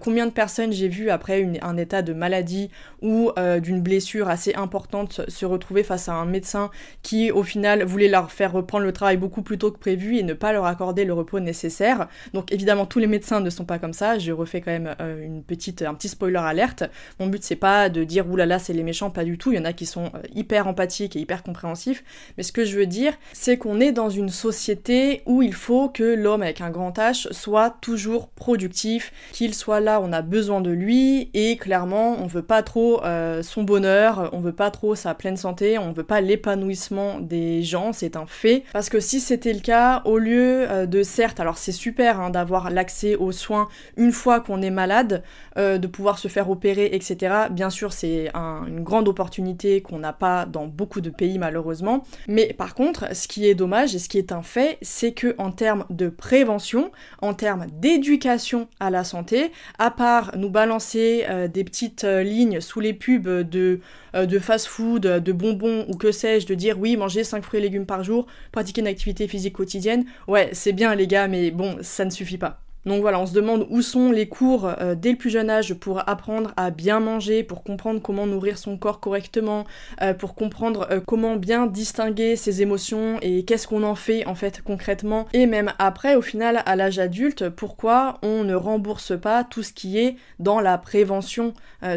combien 0.00 0.26
de 0.26 0.30
personnes 0.30 0.72
j'ai 0.72 0.88
vu 0.88 1.10
après 1.10 1.48
un 1.62 1.76
état 1.76 2.02
de 2.02 2.12
maladie 2.12 2.70
ou 3.02 3.30
d'une 3.62 3.80
blessure 3.80 4.28
assez 4.28 4.54
importante 4.54 5.22
se 5.28 5.46
retrouver 5.46 5.82
face 5.82 6.08
à 6.08 6.14
un 6.14 6.24
médecin 6.24 6.70
qui 7.02 7.30
au 7.30 7.42
final 7.42 7.84
voulait 7.84 8.08
leur 8.08 8.30
faire 8.32 8.52
reprendre 8.52 8.84
le 8.84 8.92
travail 8.92 9.16
beaucoup 9.16 9.42
plus 9.42 9.58
tôt 9.58 9.70
que 9.70 9.78
prévu 9.78 10.18
et 10.18 10.22
ne 10.22 10.34
pas 10.34 10.52
leur 10.52 10.66
accorder 10.66 11.04
le 11.04 11.12
repos 11.12 11.40
nécessaire? 11.40 12.08
Donc 12.32 12.52
évidemment, 12.52 12.86
tous 12.86 12.98
les 12.98 13.06
médecins 13.06 13.40
ne 13.40 13.50
sont 13.50 13.64
pas 13.64 13.78
comme 13.78 13.92
ça. 13.92 14.18
Je 14.18 14.32
refais 14.32 14.60
quand 14.60 14.70
même 14.70 14.94
euh, 15.00 15.24
une 15.24 15.42
petite, 15.42 15.82
un 15.82 15.94
petit 15.94 16.08
spoiler 16.08 16.38
alerte. 16.38 16.84
Mon 17.20 17.26
but, 17.26 17.42
c'est 17.42 17.56
pas 17.56 17.88
de 17.88 18.04
dire 18.04 18.28
oulala, 18.28 18.58
c'est 18.58 18.72
les 18.72 18.82
méchants, 18.82 19.10
pas 19.10 19.24
du 19.24 19.38
tout. 19.38 19.52
Il 19.52 19.56
y 19.56 19.58
en 19.58 19.64
a 19.64 19.72
qui 19.72 19.86
sont 19.86 20.06
euh, 20.14 20.20
hyper 20.34 20.66
empathiques 20.66 21.16
et 21.16 21.20
hyper 21.20 21.42
compréhensifs. 21.42 22.04
Mais 22.36 22.42
ce 22.42 22.52
que 22.52 22.64
je 22.64 22.78
veux 22.78 22.86
dire, 22.86 23.14
c'est 23.32 23.56
qu'on 23.56 23.80
est 23.80 23.92
dans 23.92 24.10
une 24.10 24.28
société 24.28 25.22
où 25.26 25.42
il 25.42 25.54
faut 25.54 25.88
que 25.88 26.02
l'homme 26.02 26.42
avec 26.42 26.60
un 26.60 26.70
grand 26.70 26.96
H 26.96 27.32
soit 27.32 27.76
toujours 27.80 28.28
productif, 28.28 29.12
qu'il 29.32 29.54
soit 29.54 29.80
là, 29.80 30.00
on 30.02 30.12
a 30.12 30.22
besoin 30.22 30.60
de 30.60 30.70
lui, 30.70 31.30
et 31.34 31.56
clairement, 31.56 32.16
on 32.20 32.26
veut 32.26 32.42
pas 32.42 32.62
trop 32.62 33.02
euh, 33.04 33.42
son 33.42 33.62
bonheur, 33.62 34.30
on 34.32 34.40
veut 34.40 34.52
pas 34.52 34.70
trop 34.70 34.94
sa 34.94 35.14
pleine 35.14 35.36
santé, 35.36 35.78
on 35.78 35.92
veut 35.92 36.04
pas 36.04 36.20
l'épanouissement 36.20 37.20
des 37.20 37.62
gens, 37.62 37.92
c'est 37.92 38.16
un 38.16 38.26
fait. 38.26 38.64
Parce 38.72 38.88
que 38.88 39.00
si 39.00 39.20
c'était 39.20 39.52
le 39.52 39.60
cas, 39.60 40.02
au 40.04 40.18
lieu 40.18 40.86
de 40.86 41.02
certes, 41.02 41.40
alors 41.40 41.58
c'est 41.58 41.72
super, 41.72 42.15
Hein, 42.20 42.30
d'avoir 42.30 42.70
l'accès 42.70 43.14
aux 43.14 43.32
soins 43.32 43.68
une 43.96 44.12
fois 44.12 44.40
qu'on 44.40 44.62
est 44.62 44.70
malade, 44.70 45.22
euh, 45.58 45.78
de 45.78 45.86
pouvoir 45.86 46.18
se 46.18 46.28
faire 46.28 46.50
opérer, 46.50 46.90
etc. 46.92 47.34
Bien 47.50 47.70
sûr, 47.70 47.92
c'est 47.92 48.30
une 48.34 48.82
grande 48.82 49.08
opportunité 49.08 49.80
qu'on 49.82 49.98
n'a 49.98 50.12
pas 50.12 50.46
dans 50.46 50.66
beaucoup 50.66 51.00
de 51.00 51.10
pays 51.10 51.38
malheureusement. 51.38 52.04
Mais 52.28 52.52
par 52.52 52.74
contre, 52.74 53.14
ce 53.14 53.28
qui 53.28 53.48
est 53.48 53.54
dommage 53.54 53.94
et 53.94 53.98
ce 53.98 54.08
qui 54.08 54.18
est 54.18 54.32
un 54.32 54.42
fait, 54.42 54.78
c'est 54.82 55.12
que 55.12 55.34
en 55.38 55.50
termes 55.50 55.84
de 55.90 56.08
prévention, 56.08 56.90
en 57.22 57.34
termes 57.34 57.66
d'éducation 57.80 58.68
à 58.80 58.90
la 58.90 59.04
santé, 59.04 59.52
à 59.78 59.90
part 59.90 60.32
nous 60.36 60.50
balancer 60.50 61.24
euh, 61.28 61.48
des 61.48 61.64
petites 61.64 62.04
euh, 62.04 62.22
lignes 62.22 62.60
sous 62.60 62.80
les 62.80 62.92
pubs 62.92 63.28
de 63.28 63.80
de 64.24 64.38
fast-food, 64.38 65.02
de 65.02 65.32
bonbons 65.32 65.84
ou 65.88 65.96
que 65.96 66.12
sais-je, 66.12 66.46
de 66.46 66.54
dire 66.54 66.78
oui, 66.78 66.96
manger 66.96 67.24
5 67.24 67.44
fruits 67.44 67.60
et 67.60 67.62
légumes 67.62 67.86
par 67.86 68.02
jour, 68.02 68.26
pratiquer 68.52 68.80
une 68.80 68.86
activité 68.86 69.28
physique 69.28 69.54
quotidienne. 69.54 70.04
Ouais, 70.28 70.50
c'est 70.52 70.72
bien 70.72 70.94
les 70.94 71.06
gars, 71.06 71.28
mais 71.28 71.50
bon, 71.50 71.76
ça 71.82 72.04
ne 72.04 72.10
suffit 72.10 72.38
pas. 72.38 72.65
Donc 72.86 73.00
voilà, 73.00 73.18
on 73.18 73.26
se 73.26 73.34
demande 73.34 73.66
où 73.68 73.82
sont 73.82 74.12
les 74.12 74.28
cours 74.28 74.66
euh, 74.80 74.94
dès 74.94 75.10
le 75.10 75.16
plus 75.16 75.30
jeune 75.30 75.50
âge 75.50 75.74
pour 75.74 76.08
apprendre 76.08 76.52
à 76.56 76.70
bien 76.70 77.00
manger, 77.00 77.42
pour 77.42 77.64
comprendre 77.64 78.00
comment 78.00 78.28
nourrir 78.28 78.58
son 78.58 78.78
corps 78.78 79.00
correctement, 79.00 79.64
euh, 80.02 80.14
pour 80.14 80.36
comprendre 80.36 80.86
euh, 80.92 81.00
comment 81.04 81.34
bien 81.34 81.66
distinguer 81.66 82.36
ses 82.36 82.62
émotions 82.62 83.18
et 83.22 83.44
qu'est-ce 83.44 83.66
qu'on 83.66 83.82
en 83.82 83.96
fait 83.96 84.24
en 84.26 84.36
fait 84.36 84.62
concrètement. 84.62 85.26
Et 85.32 85.46
même 85.46 85.72
après, 85.80 86.14
au 86.14 86.22
final, 86.22 86.62
à 86.64 86.76
l'âge 86.76 87.00
adulte, 87.00 87.48
pourquoi 87.48 88.18
on 88.22 88.44
ne 88.44 88.54
rembourse 88.54 89.18
pas 89.20 89.42
tout 89.42 89.64
ce 89.64 89.72
qui 89.72 89.98
est 89.98 90.14
dans 90.38 90.60
la 90.60 90.78
prévention, 90.78 91.54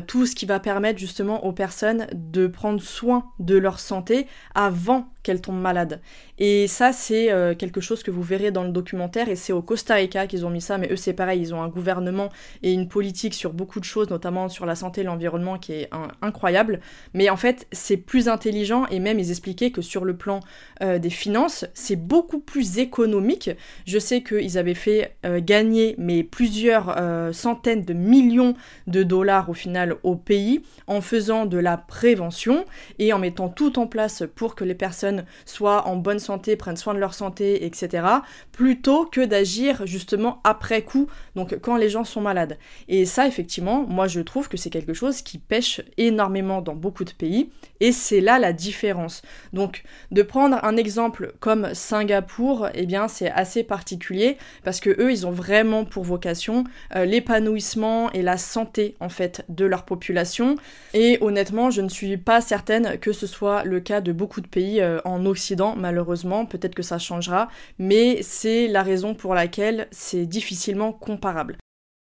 tout 0.07 0.25
ce 0.25 0.35
qui 0.35 0.45
va 0.45 0.59
permettre 0.59 0.97
justement 0.97 1.45
aux 1.45 1.51
personnes 1.51 2.07
de 2.13 2.47
prendre 2.47 2.81
soin 2.81 3.25
de 3.39 3.57
leur 3.57 3.79
santé 3.79 4.25
avant 4.55 5.07
qu'elles 5.29 5.41
tombent 5.41 5.61
malades. 5.61 6.01
Et 6.39 6.67
ça, 6.67 6.91
c'est 6.91 7.29
quelque 7.59 7.81
chose 7.81 8.01
que 8.01 8.09
vous 8.09 8.23
verrez 8.23 8.49
dans 8.49 8.63
le 8.63 8.71
documentaire 8.71 9.29
et 9.29 9.35
c'est 9.35 9.53
au 9.53 9.61
Costa 9.61 9.93
Rica 9.93 10.25
qu'ils 10.25 10.45
ont 10.45 10.49
mis 10.49 10.61
ça 10.61 10.79
mais 10.79 10.91
eux 10.91 10.95
c'est 10.95 11.13
pareil, 11.13 11.39
ils 11.39 11.53
ont 11.53 11.61
un 11.61 11.67
gouvernement 11.67 12.29
et 12.63 12.73
une 12.73 12.87
politique 12.87 13.33
sur 13.33 13.53
beaucoup 13.53 13.79
de 13.79 13.85
choses, 13.85 14.09
notamment 14.09 14.49
sur 14.49 14.65
la 14.65 14.75
santé 14.75 15.01
et 15.01 15.03
l'environnement 15.03 15.59
qui 15.59 15.73
est 15.73 15.89
incroyable. 16.21 16.79
Mais 17.13 17.29
en 17.29 17.37
fait, 17.37 17.67
c'est 17.71 17.97
plus 17.97 18.27
intelligent 18.27 18.85
et 18.87 18.99
même 18.99 19.19
ils 19.19 19.29
expliquaient 19.29 19.71
que 19.71 19.81
sur 19.81 20.05
le 20.05 20.15
plan 20.15 20.39
euh, 20.81 20.97
des 20.97 21.09
finances, 21.09 21.65
c'est 21.73 21.95
beaucoup 21.95 22.39
plus 22.39 22.79
économique. 22.79 23.51
Je 23.85 23.99
sais 23.99 24.23
qu'ils 24.23 24.57
avaient 24.57 24.73
fait 24.73 25.15
euh, 25.25 25.39
gagner 25.43 25.95
mais 25.97 26.23
plusieurs 26.23 26.95
euh, 26.97 27.33
centaines 27.33 27.83
de 27.83 27.93
millions 27.93 28.55
de 28.87 29.03
dollars 29.03 29.49
au 29.49 29.53
final 29.53 29.95
au 30.03 30.15
pays 30.15 30.61
en 30.87 31.01
faisant 31.01 31.45
de 31.45 31.57
la 31.57 31.77
prévention 31.77 32.65
et 32.97 33.13
en 33.13 33.19
mettant 33.19 33.49
tout 33.49 33.79
en 33.79 33.87
place 33.87 34.23
pour 34.35 34.55
que 34.55 34.63
les 34.63 34.75
personnes 34.75 35.18
personnes 35.19 35.45
soient 35.45 35.87
en 35.87 35.95
bonne 35.95 36.19
santé, 36.19 36.55
prennent 36.55 36.77
soin 36.77 36.93
de 36.93 36.99
leur 36.99 37.13
santé, 37.13 37.65
etc., 37.65 38.03
plutôt 38.51 39.05
que 39.05 39.21
d'agir 39.21 39.85
justement 39.85 40.41
après 40.43 40.81
coup, 40.81 41.07
donc 41.35 41.57
quand 41.61 41.75
les 41.75 41.89
gens 41.89 42.03
sont 42.03 42.21
malades. 42.21 42.57
Et 42.87 43.05
ça, 43.05 43.27
effectivement, 43.27 43.85
moi 43.87 44.07
je 44.07 44.21
trouve 44.21 44.47
que 44.47 44.57
c'est 44.57 44.69
quelque 44.69 44.93
chose 44.93 45.21
qui 45.21 45.37
pêche 45.37 45.81
énormément 45.97 46.61
dans 46.61 46.75
beaucoup 46.75 47.03
de 47.03 47.11
pays, 47.11 47.49
et 47.79 47.91
c'est 47.91 48.21
là 48.21 48.39
la 48.39 48.53
différence. 48.53 49.21
Donc 49.53 49.83
de 50.11 50.21
prendre 50.21 50.63
un 50.63 50.77
exemple 50.77 51.33
comme 51.39 51.73
Singapour, 51.73 52.69
eh 52.73 52.85
bien 52.85 53.07
c'est 53.07 53.31
assez 53.31 53.63
particulier, 53.63 54.37
parce 54.63 54.79
que 54.79 54.89
eux, 55.01 55.11
ils 55.11 55.25
ont 55.25 55.31
vraiment 55.31 55.85
pour 55.85 56.03
vocation 56.03 56.63
euh, 56.95 57.05
l'épanouissement 57.05 58.11
et 58.11 58.21
la 58.21 58.37
santé 58.37 58.95
en 58.99 59.09
fait 59.09 59.45
de 59.49 59.65
leur 59.65 59.85
population. 59.85 60.55
Et 60.93 61.17
honnêtement, 61.21 61.71
je 61.71 61.81
ne 61.81 61.89
suis 61.89 62.17
pas 62.17 62.41
certaine 62.41 62.97
que 62.99 63.13
ce 63.13 63.27
soit 63.27 63.63
le 63.63 63.79
cas 63.79 64.01
de 64.01 64.11
beaucoup 64.11 64.41
de 64.41 64.47
pays 64.47 64.81
euh, 65.05 65.09
en 65.09 65.25
Occident, 65.25 65.75
malheureusement. 65.75 66.45
Peut-être 66.45 66.75
que 66.75 66.83
ça 66.83 66.97
changera, 66.97 67.49
mais 67.77 68.21
c'est 68.21 68.67
la 68.67 68.83
raison 68.83 69.13
pour 69.15 69.33
laquelle 69.33 69.87
c'est 69.91 70.25
difficilement 70.25 70.91
comparable. 70.91 71.57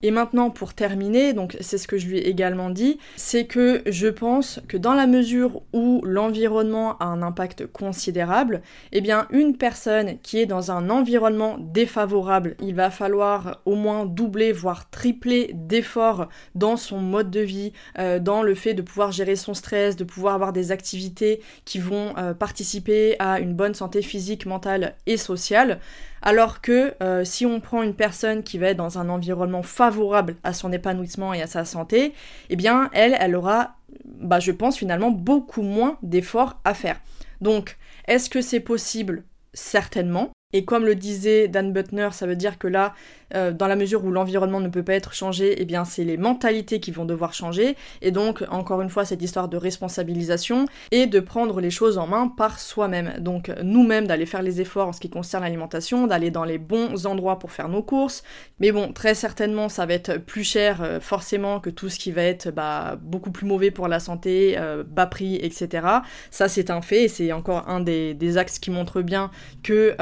Et 0.04 0.12
maintenant, 0.12 0.50
pour 0.50 0.74
terminer, 0.74 1.34
donc 1.34 1.58
c'est 1.60 1.78
ce 1.78 1.88
que 1.88 1.98
je 1.98 2.08
lui 2.08 2.18
ai 2.18 2.30
également 2.30 2.70
dit, 2.70 2.98
c'est 3.16 3.46
que 3.46 3.82
je 3.86 4.08
pense 4.08 4.60
que 4.68 4.78
dans 4.78 4.94
la 4.94 5.08
mesure 5.08 5.62
où 5.74 6.02
l'environnement 6.04 6.98
a 6.98 7.06
un 7.06 7.22
impact 7.22 7.68
considérable, 7.68 8.62
eh 8.92 9.02
bien 9.02 9.28
une 9.32 9.58
personne 9.58 10.18
qui 10.24 10.40
est 10.40 10.46
dans 10.46 10.72
un 10.72 10.90
environnement 10.90 11.58
défavorable, 11.60 12.56
il 12.62 12.76
va 12.76 12.90
falloir 12.90 13.62
au 13.66 13.76
moins 13.76 14.06
doubler, 14.06 14.52
voire 14.52 14.90
tripler 14.90 15.52
d'efforts 15.54 16.30
dans 16.56 16.78
son 16.78 17.00
mode 17.00 17.30
de 17.30 17.42
vie, 17.42 17.74
euh, 18.00 18.20
dans 18.20 18.44
le 18.44 18.56
fait 18.56 18.74
de 18.74 18.82
pouvoir 18.82 19.12
gérer 19.12 19.36
son 19.36 19.54
stress, 19.54 19.96
de 19.96 20.04
pouvoir 20.04 20.36
avoir 20.36 20.54
des 20.54 20.72
activités 20.72 21.42
qui 21.66 21.80
vont 21.80 22.14
euh, 22.18 22.34
participer 22.34 23.16
à 23.20 23.40
une 23.40 23.54
bonne 23.54 23.74
santé 23.74 24.02
physique, 24.02 24.46
mentale 24.46 24.96
et 25.06 25.18
sociale. 25.18 25.80
Alors 26.22 26.62
que 26.62 26.94
euh, 27.02 27.24
si 27.26 27.46
on 27.46 27.60
prend 27.60 27.82
une 27.82 27.96
personne 27.96 28.44
qui 28.44 28.58
va 28.58 28.68
être 28.68 28.78
dans 28.78 29.00
un 29.00 29.10
environnement 29.10 29.64
favorable 29.64 30.36
à 30.44 30.54
son 30.54 30.72
épanouissement 30.72 31.34
et 31.34 31.42
à 31.42 31.48
sa 31.48 31.66
santé, 31.66 32.14
eh 32.50 32.56
bien 32.56 32.90
elle, 32.94 33.18
elle 33.20 33.36
aura, 33.36 33.76
bah, 34.06 34.40
je 34.40 34.52
pense 34.52 34.78
finalement, 34.78 35.12
beaucoup 35.12 35.64
moins 35.64 35.98
d'efforts 36.04 36.60
à 36.64 36.74
faire. 36.74 37.00
Donc, 37.42 37.78
est-ce 38.08 38.30
que 38.30 38.42
c'est 38.42 38.60
possible? 38.60 39.24
Certainement. 39.54 40.32
Et 40.54 40.66
comme 40.66 40.86
le 40.86 40.96
disait 40.96 41.48
Dan 41.48 41.74
Butner, 41.74 42.10
ça 42.12 42.28
veut 42.28 42.36
dire 42.36 42.58
que 42.58 42.68
là, 42.68 42.94
euh, 43.36 43.52
dans 43.52 43.68
la 43.68 43.76
mesure 43.76 44.04
où 44.04 44.12
l'environnement 44.12 44.60
ne 44.60 44.68
peut 44.68 44.84
pas 44.84 44.94
être 44.94 45.14
changé, 45.14 45.56
eh 45.62 45.66
bien 45.66 45.86
c'est 45.86 46.04
les 46.04 46.18
mentalités 46.18 46.80
qui 46.80 46.92
vont 46.92 47.06
devoir 47.06 47.34
changer. 47.34 47.76
Et 48.02 48.12
donc, 48.12 48.44
encore 48.50 48.82
une 48.82 48.90
fois, 48.90 49.06
cette 49.06 49.22
histoire 49.22 49.48
de 49.48 49.58
responsabilisation 49.58 50.66
et 50.92 51.08
de 51.08 51.20
prendre 51.20 51.62
les 51.62 51.72
choses 51.72 51.98
en 51.98 52.08
main 52.08 52.28
par 52.28 52.60
soi-même. 52.60 53.14
Donc 53.20 53.52
nous-mêmes 53.64 54.08
d'aller 54.08 54.26
faire 54.26 54.42
les 54.42 54.62
efforts 54.62 54.90
en 54.90 54.94
ce 54.94 55.00
qui 55.00 55.10
concerne 55.10 55.44
l'alimentation, 55.44 56.08
d'aller 56.08 56.32
dans 56.32 56.44
les 56.44 56.58
bons 56.58 57.06
endroits 57.06 57.40
pour 57.40 57.52
faire 57.52 57.70
nos 57.70 57.84
courses. 57.84 58.24
Mais 58.60 58.72
bon, 58.72 58.94
très 58.94 59.16
certainement, 59.16 59.70
ça 59.70 59.86
va 59.86 59.94
être 59.94 60.18
plus 60.18 60.44
cher 60.44 60.82
euh, 60.82 61.00
forcément 61.00 61.60
que 61.60 61.70
tout 61.70 61.90
ce 61.90 62.00
qui 62.00 62.12
va 62.12 62.24
être 62.24 62.52
bah, 62.52 62.98
beaucoup 63.02 63.32
plus 63.32 63.46
mauvais 63.46 63.72
pour 63.72 63.88
la 63.88 64.00
santé, 64.00 64.56
euh, 64.58 64.84
bas 64.86 65.06
prix, 65.06 65.36
etc. 65.36 65.88
Ça 66.30 66.48
c'est 66.48 66.70
un 66.70 66.82
fait 66.82 67.04
et 67.04 67.08
c'est 67.08 67.32
encore 67.32 67.68
un 67.68 67.80
des, 67.80 68.38
axes 68.38 68.60
qui 68.60 68.72
montre 68.72 69.02
bien 69.02 69.30
que, 69.62 69.94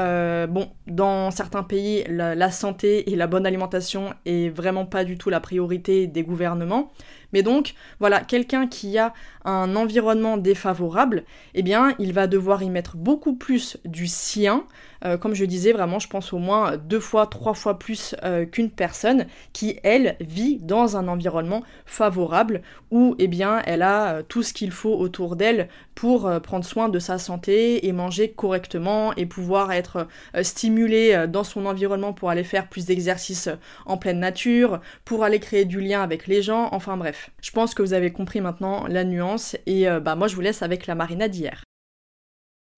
bon, 0.46 0.70
dans 0.86 1.30
certains 1.30 1.62
pays, 1.62 2.04
la 2.08 2.50
santé 2.50 3.10
et 3.10 3.16
la 3.16 3.26
bonne 3.26 3.46
alimentation 3.46 4.14
est 4.26 4.48
vraiment 4.48 4.86
pas 4.86 5.04
du 5.04 5.18
tout 5.18 5.30
la 5.30 5.40
priorité 5.40 6.06
des 6.06 6.22
gouvernements. 6.22 6.92
Mais 7.32 7.42
donc, 7.42 7.74
voilà, 8.00 8.20
quelqu'un 8.20 8.66
qui 8.66 8.98
a 8.98 9.12
un 9.44 9.76
environnement 9.76 10.36
défavorable, 10.36 11.24
eh 11.54 11.62
bien, 11.62 11.94
il 11.98 12.12
va 12.12 12.26
devoir 12.26 12.62
y 12.62 12.70
mettre 12.70 12.96
beaucoup 12.96 13.34
plus 13.34 13.78
du 13.84 14.06
sien. 14.06 14.64
Euh, 15.04 15.16
comme 15.16 15.34
je 15.34 15.44
disais, 15.44 15.72
vraiment, 15.72 15.98
je 15.98 16.08
pense 16.08 16.32
au 16.32 16.38
moins 16.38 16.76
deux 16.76 17.00
fois, 17.00 17.26
trois 17.26 17.54
fois 17.54 17.78
plus 17.78 18.14
euh, 18.24 18.44
qu'une 18.44 18.70
personne 18.70 19.26
qui, 19.52 19.78
elle, 19.82 20.16
vit 20.20 20.58
dans 20.58 20.96
un 20.96 21.08
environnement 21.08 21.62
favorable 21.86 22.62
où, 22.90 23.14
eh 23.18 23.28
bien, 23.28 23.62
elle 23.66 23.82
a 23.82 24.14
euh, 24.14 24.22
tout 24.26 24.42
ce 24.42 24.52
qu'il 24.52 24.70
faut 24.70 24.94
autour 24.94 25.36
d'elle 25.36 25.68
pour 25.94 26.30
prendre 26.40 26.64
soin 26.64 26.88
de 26.88 26.98
sa 26.98 27.18
santé 27.18 27.86
et 27.86 27.92
manger 27.92 28.30
correctement 28.32 29.14
et 29.16 29.26
pouvoir 29.26 29.70
être 29.70 30.08
stimulée 30.40 31.26
dans 31.28 31.44
son 31.44 31.66
environnement 31.66 32.14
pour 32.14 32.30
aller 32.30 32.44
faire 32.44 32.68
plus 32.68 32.86
d'exercices 32.86 33.50
en 33.84 33.98
pleine 33.98 34.18
nature, 34.18 34.80
pour 35.04 35.24
aller 35.24 35.40
créer 35.40 35.66
du 35.66 35.78
lien 35.78 36.00
avec 36.02 36.26
les 36.26 36.40
gens, 36.40 36.70
enfin 36.72 36.96
bref. 36.96 37.30
Je 37.42 37.50
pense 37.50 37.74
que 37.74 37.82
vous 37.82 37.92
avez 37.92 38.12
compris 38.12 38.40
maintenant 38.40 38.86
la 38.86 39.04
nuance 39.04 39.56
et 39.66 39.86
bah 40.00 40.14
moi 40.14 40.26
je 40.26 40.36
vous 40.36 40.40
laisse 40.40 40.62
avec 40.62 40.86
la 40.86 40.94
marina 40.94 41.28
d'hier. 41.28 41.64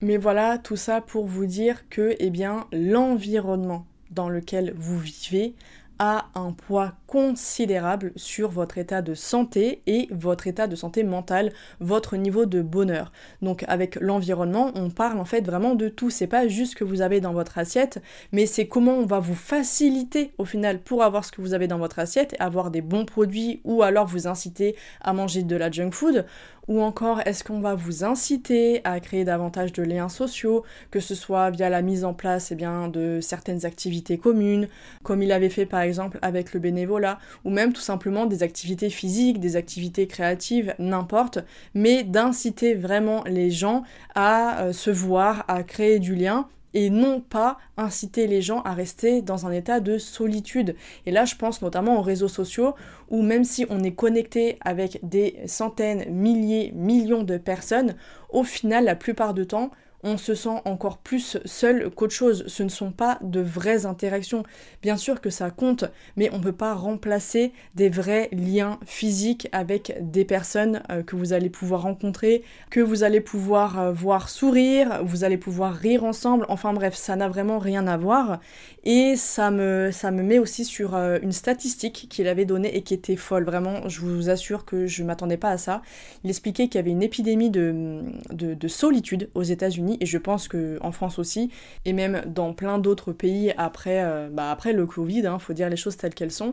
Mais 0.03 0.17
voilà, 0.17 0.59
tout 0.59 0.75
ça 0.75 1.01
pour 1.01 1.27
vous 1.27 1.47
dire 1.47 1.89
que 1.89 2.17
eh 2.19 2.31
bien 2.31 2.67
l'environnement 2.73 3.87
dans 4.11 4.29
lequel 4.29 4.75
vous 4.77 4.99
vivez 4.99 5.55
a 6.01 6.27
un 6.35 6.51
poids 6.51 6.95
considérable 7.07 8.13
sur 8.17 8.51
votre 8.51 8.79
état 8.79 9.03
de 9.03 9.15
santé 9.15 9.83
et 9.87 10.09
votre 10.11 10.49
état 10.49 10.67
de 10.67 10.75
santé 10.75 11.05
mentale, 11.05 11.53
votre 11.79 12.17
niveau 12.17 12.47
de 12.47 12.63
bonheur. 12.63 13.13
Donc 13.43 13.65
avec 13.69 13.95
l'environnement, 14.01 14.73
on 14.75 14.91
parle 14.91 15.21
en 15.21 15.25
fait 15.25 15.47
vraiment 15.47 15.77
de 15.77 15.89
tout. 15.89 16.11
C'est 16.11 16.27
pas 16.27 16.49
juste 16.49 16.73
ce 16.73 16.77
que 16.77 16.83
vous 16.83 17.03
avez 17.03 17.21
dans 17.21 17.33
votre 17.33 17.57
assiette, 17.57 18.03
mais 18.33 18.47
c'est 18.47 18.67
comment 18.67 18.95
on 18.97 19.07
va 19.07 19.21
vous 19.21 19.37
faciliter 19.37 20.33
au 20.39 20.45
final 20.45 20.81
pour 20.81 21.05
avoir 21.05 21.25
ce 21.25 21.31
que 21.31 21.41
vous 21.41 21.55
avez 21.55 21.69
dans 21.69 21.79
votre 21.79 22.01
assiette, 22.01 22.35
avoir 22.41 22.73
des 22.73 22.83
bons 22.83 23.05
produits 23.05 23.61
ou 23.63 23.85
alors 23.85 24.07
vous 24.07 24.27
inciter 24.27 24.75
à 25.03 25.13
manger 25.13 25.45
de 25.45 25.55
la 25.55 25.71
junk 25.71 25.93
food. 25.93 26.27
Ou 26.69 26.81
encore, 26.81 27.21
est-ce 27.27 27.43
qu'on 27.43 27.61
va 27.61 27.75
vous 27.75 28.05
inciter 28.05 28.81
à 28.85 29.01
créer 29.01 29.25
davantage 29.25 29.73
de 29.73 29.83
liens 29.83 30.09
sociaux, 30.09 30.63
que 30.93 31.01
ce 31.01 31.17
soit 31.17 31.51
via 31.51 31.69
la 31.69 31.83
mise 31.83 32.05
en 32.05 32.15
place 32.15 32.53
eh 32.53 32.55
bien, 32.55 32.87
de 32.87 33.19
certaines 33.21 33.67
activités 33.67 34.17
communes, 34.17 34.69
comme 35.03 35.23
il 35.23 35.33
avait 35.33 35.49
fait 35.49 35.67
par 35.67 35.81
exemple 35.81 36.21
avec 36.23 36.53
le 36.55 36.61
bénévolat, 36.61 37.19
ou 37.45 37.51
même 37.51 37.73
tout 37.73 37.81
simplement 37.81 38.27
des 38.27 38.45
activités 38.45 38.91
physiques, 38.91 39.41
des 39.41 39.57
activités 39.57 40.07
créatives, 40.07 40.75
n'importe, 40.79 41.39
mais 41.75 42.05
d'inciter 42.05 42.75
vraiment 42.75 43.25
les 43.25 43.51
gens 43.51 43.83
à 44.15 44.63
euh, 44.63 44.73
se 44.73 44.91
voir, 44.91 45.45
à 45.49 45.65
créer 45.65 45.99
du 45.99 46.15
lien 46.15 46.47
et 46.75 46.91
non 46.91 47.21
pas 47.21 47.59
inciter 47.77 48.27
les 48.27 48.43
gens 48.43 48.63
à 48.63 48.73
rester 48.75 49.23
dans 49.23 49.47
un 49.47 49.53
état 49.53 49.81
de 49.81 49.99
solitude. 49.99 50.75
Et 51.07 51.11
là, 51.11 51.25
je 51.25 51.37
pense 51.37 51.63
notamment 51.63 51.99
aux 51.99 52.03
réseaux 52.03 52.29
sociaux 52.29 52.75
où 53.11 53.23
même 53.23 53.45
si 53.45 53.67
on 53.69 53.83
est 53.83 53.95
connecté 53.95 54.59
avec 54.63 54.99
des 55.03 55.37
centaines, 55.47 56.11
milliers, 56.11 56.73
millions 56.75 57.23
de 57.23 57.37
personnes, 57.37 57.95
au 58.31 58.45
final, 58.45 58.85
la 58.85 58.97
plupart 58.97 59.35
du 59.35 59.47
temps, 59.47 59.71
on 60.03 60.17
se 60.17 60.35
sent 60.35 60.61
encore 60.65 60.99
plus 60.99 61.39
seul 61.45 61.91
qu'autre 61.91 62.15
chose. 62.15 62.45
Ce 62.47 62.63
ne 62.63 62.69
sont 62.69 62.91
pas 62.91 63.19
de 63.23 63.41
vraies 63.41 63.87
interactions. 63.87 64.43
Bien 64.83 64.97
sûr 64.97 65.21
que 65.21 65.31
ça 65.31 65.51
compte, 65.51 65.85
mais 66.17 66.31
on 66.33 66.39
ne 66.39 66.43
peut 66.43 66.53
pas 66.53 66.75
remplacer 66.75 67.53
des 67.75 67.89
vrais 67.89 68.29
liens 68.33 68.79
physiques 68.85 69.49
avec 69.53 69.97
des 70.01 70.25
personnes 70.25 70.83
euh, 70.91 71.03
que 71.03 71.17
vous 71.17 71.33
allez 71.33 71.51
pouvoir 71.51 71.83
rencontrer, 71.83 72.43
que 72.71 72.81
vous 72.81 73.05
allez 73.05 73.21
pouvoir 73.21 73.79
euh, 73.79 73.93
voir 73.93 74.29
sourire, 74.29 75.03
vous 75.05 75.25
allez 75.25 75.39
pouvoir 75.39 75.75
rire 75.75 76.05
ensemble. 76.05 76.47
Enfin 76.49 76.73
bref, 76.73 76.95
ça 76.95 77.17
n'a 77.17 77.29
vraiment 77.29 77.59
rien 77.59 77.87
à 77.87 77.97
voir. 77.97 78.41
Et 78.85 79.15
ça 79.17 79.53
me, 79.53 79.91
ça 79.93 80.11
me 80.11 80.23
met 80.25 80.41
aussi 80.41 80.65
sur 80.65 80.97
euh, 80.97 81.19
une 81.23 81.31
statistique 81.31 82.09
qu'il 82.11 82.27
avait 82.27 82.45
donnée 82.45 82.77
et 82.77 82.83
qui 82.83 82.95
était 82.95 83.15
folle. 83.15 83.45
Vraiment, 83.45 83.89
je 83.89 84.01
vous 84.01 84.29
assure 84.29 84.65
que 84.65 84.87
je 84.87 85.03
ne 85.03 85.07
m'attendais 85.07 85.37
pas 85.37 85.51
à 85.51 85.59
ça. 85.59 85.83
Il 86.25 86.31
expliquait 86.31 86.67
qu'il 86.67 86.77
y 86.77 86.79
avait 86.81 86.91
une 86.91 87.03
épidémie 87.03 87.51
de, 87.51 88.03
de 88.33 88.69
solitude 88.69 89.31
aux 89.35 89.45
États-Unis 89.45 89.99
et 90.01 90.07
je 90.07 90.19
pense 90.19 90.49
qu'en 90.49 90.91
France 90.91 91.21
aussi, 91.21 91.51
et 91.85 91.93
même 91.93 92.23
dans 92.27 92.55
plein 92.55 92.79
d'autres 92.79 93.13
pays 93.13 93.53
après, 93.57 94.03
euh, 94.03 94.29
bah 94.31 94.51
après 94.51 94.73
le 94.73 94.87
Covid, 94.87 95.19
il 95.19 95.27
hein, 95.27 95.39
faut 95.39 95.53
dire 95.53 95.71
les 95.71 95.77
choses 95.77 95.97
telles 95.97 96.15
qu'elles 96.15 96.33
sont, 96.33 96.51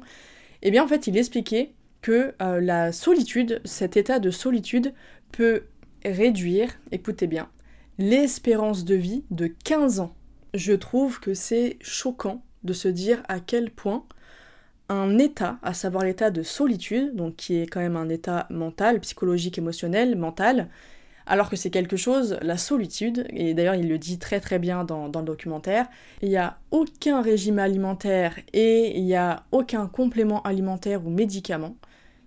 et 0.61 0.67
eh 0.67 0.71
bien 0.71 0.83
en 0.83 0.87
fait 0.87 1.07
il 1.07 1.17
expliquait 1.17 1.71
que 2.01 2.33
euh, 2.41 2.61
la 2.61 2.91
solitude, 2.91 3.61
cet 3.65 3.97
état 3.97 4.19
de 4.19 4.31
solitude 4.31 4.93
peut 5.31 5.63
réduire, 6.05 6.69
écoutez 6.91 7.27
bien, 7.27 7.49
l'espérance 7.97 8.85
de 8.85 8.95
vie 8.95 9.23
de 9.31 9.47
15 9.47 9.99
ans. 9.99 10.15
Je 10.53 10.73
trouve 10.73 11.19
que 11.19 11.33
c'est 11.33 11.77
choquant 11.81 12.43
de 12.63 12.73
se 12.73 12.87
dire 12.87 13.23
à 13.27 13.39
quel 13.39 13.71
point 13.71 14.05
un 14.89 15.17
état, 15.19 15.59
à 15.61 15.73
savoir 15.73 16.03
l'état 16.03 16.31
de 16.31 16.41
solitude, 16.41 17.15
donc 17.15 17.35
qui 17.35 17.57
est 17.57 17.67
quand 17.67 17.79
même 17.79 17.95
un 17.95 18.09
état 18.09 18.47
mental, 18.49 18.99
psychologique, 18.99 19.57
émotionnel, 19.57 20.15
mental, 20.15 20.67
alors 21.27 21.49
que 21.49 21.55
c'est 21.55 21.69
quelque 21.69 21.95
chose, 21.95 22.39
la 22.41 22.57
solitude, 22.57 23.27
et 23.29 23.53
d'ailleurs 23.53 23.75
il 23.75 23.87
le 23.87 23.99
dit 23.99 24.17
très 24.17 24.39
très 24.39 24.57
bien 24.57 24.83
dans, 24.83 25.05
le 25.05 25.23
documentaire, 25.23 25.87
il 26.23 26.29
n'y 26.29 26.37
a 26.37 26.57
aucun 26.71 27.21
régime 27.21 27.59
alimentaire 27.59 28.39
et 28.51 28.97
il 28.97 29.05
n'y 29.05 29.15
a 29.15 29.43
aucun 29.51 29.85
complément 29.85 30.41
alimentaire 30.41 31.05
ou 31.05 31.11
médicament 31.11 31.77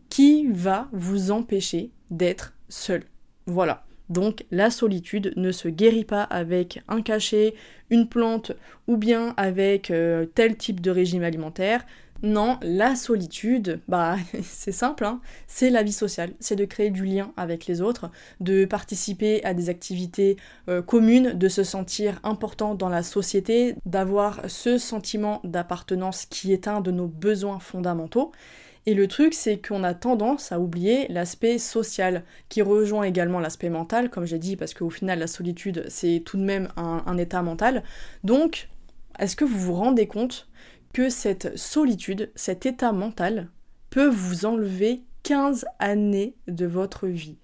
qui 0.09 0.47
va 0.53 0.89
vous 0.93 1.33
empêcher 1.33 1.91
d'être 2.11 2.55
seul. 2.69 3.03
Voilà. 3.47 3.85
Donc 4.13 4.45
la 4.51 4.71
solitude 4.71 5.33
ne 5.37 5.53
se 5.53 5.69
guérit 5.69 6.05
pas 6.05 6.23
avec 6.23 6.83
un 6.87 7.01
cachet, 7.01 7.55
une 7.89 8.09
plante 8.09 8.53
ou 8.87 8.99
bien 8.99 9.33
avec 9.39 9.91
euh, 9.91 10.27
tel 10.27 10.57
type 10.57 10.81
de 10.81 10.91
régime 10.91 11.23
alimentaire. 11.23 11.87
Non, 12.23 12.59
la 12.63 12.95
solitude, 12.95 13.81
bah 13.89 14.17
c'est 14.43 14.71
simple, 14.71 15.05
hein. 15.05 15.21
c'est 15.49 15.71
la 15.71 15.83
vie 15.83 15.93
sociale, 15.93 16.35
c'est 16.39 16.55
de 16.55 16.65
créer 16.67 16.91
du 16.91 17.05
lien 17.05 17.33
avec 17.37 17.67
les 17.67 17.81
autres, 17.81 18.11
de 18.39 18.65
participer 18.65 19.43
à 19.45 19.55
des 19.55 19.71
activités 19.71 20.37
euh, 20.69 20.83
communes, 20.83 21.33
de 21.33 21.49
se 21.49 21.65
sentir 21.65 22.21
important 22.23 22.75
dans 22.77 22.91
la 22.91 23.03
société, 23.03 23.75
d'avoir 23.87 24.43
ce 24.47 24.79
sentiment 24.79 25.41
d'appartenance 25.43 26.27
qui 26.27 26.53
est 26.53 26.69
un 26.69 26.81
de 26.81 26.91
nos 26.91 27.09
besoins 27.09 27.59
fondamentaux. 27.59 28.31
Et 28.85 28.95
le 28.95 29.07
truc, 29.07 29.33
c'est 29.33 29.65
qu'on 29.65 29.85
a 29.85 29.95
tendance 29.95 30.51
à 30.51 30.59
oublier 30.59 31.07
l'aspect 31.09 31.59
social, 31.59 32.25
qui 32.49 32.63
rejoint 32.63 33.05
également 33.05 33.39
l'aspect 33.39 33.71
mental, 33.71 34.11
comme 34.11 34.25
j'ai 34.25 34.41
dit, 34.41 34.57
parce 34.57 34.75
qu'au 34.75 34.91
final, 34.91 35.21
la 35.21 35.29
solitude, 35.29 35.85
c'est 35.89 36.23
tout 36.25 36.37
de 36.37 36.43
même 36.43 36.69
un 36.77 37.17
état 37.17 37.43
mental. 37.43 37.85
Donc, 38.25 38.69
est-ce 39.19 39.37
que 39.37 39.45
vous 39.45 39.59
vous 39.59 39.75
rendez 39.75 40.09
compte 40.09 40.49
que 40.93 41.11
cette 41.11 41.57
solitude, 41.57 42.33
cet 42.35 42.67
état 42.67 42.93
mental, 42.93 43.51
peut 43.91 44.09
vous 44.09 44.47
enlever 44.47 45.03
15 45.23 45.65
années 45.79 46.35
de 46.49 46.67
votre 46.67 47.07
vie? 47.07 47.39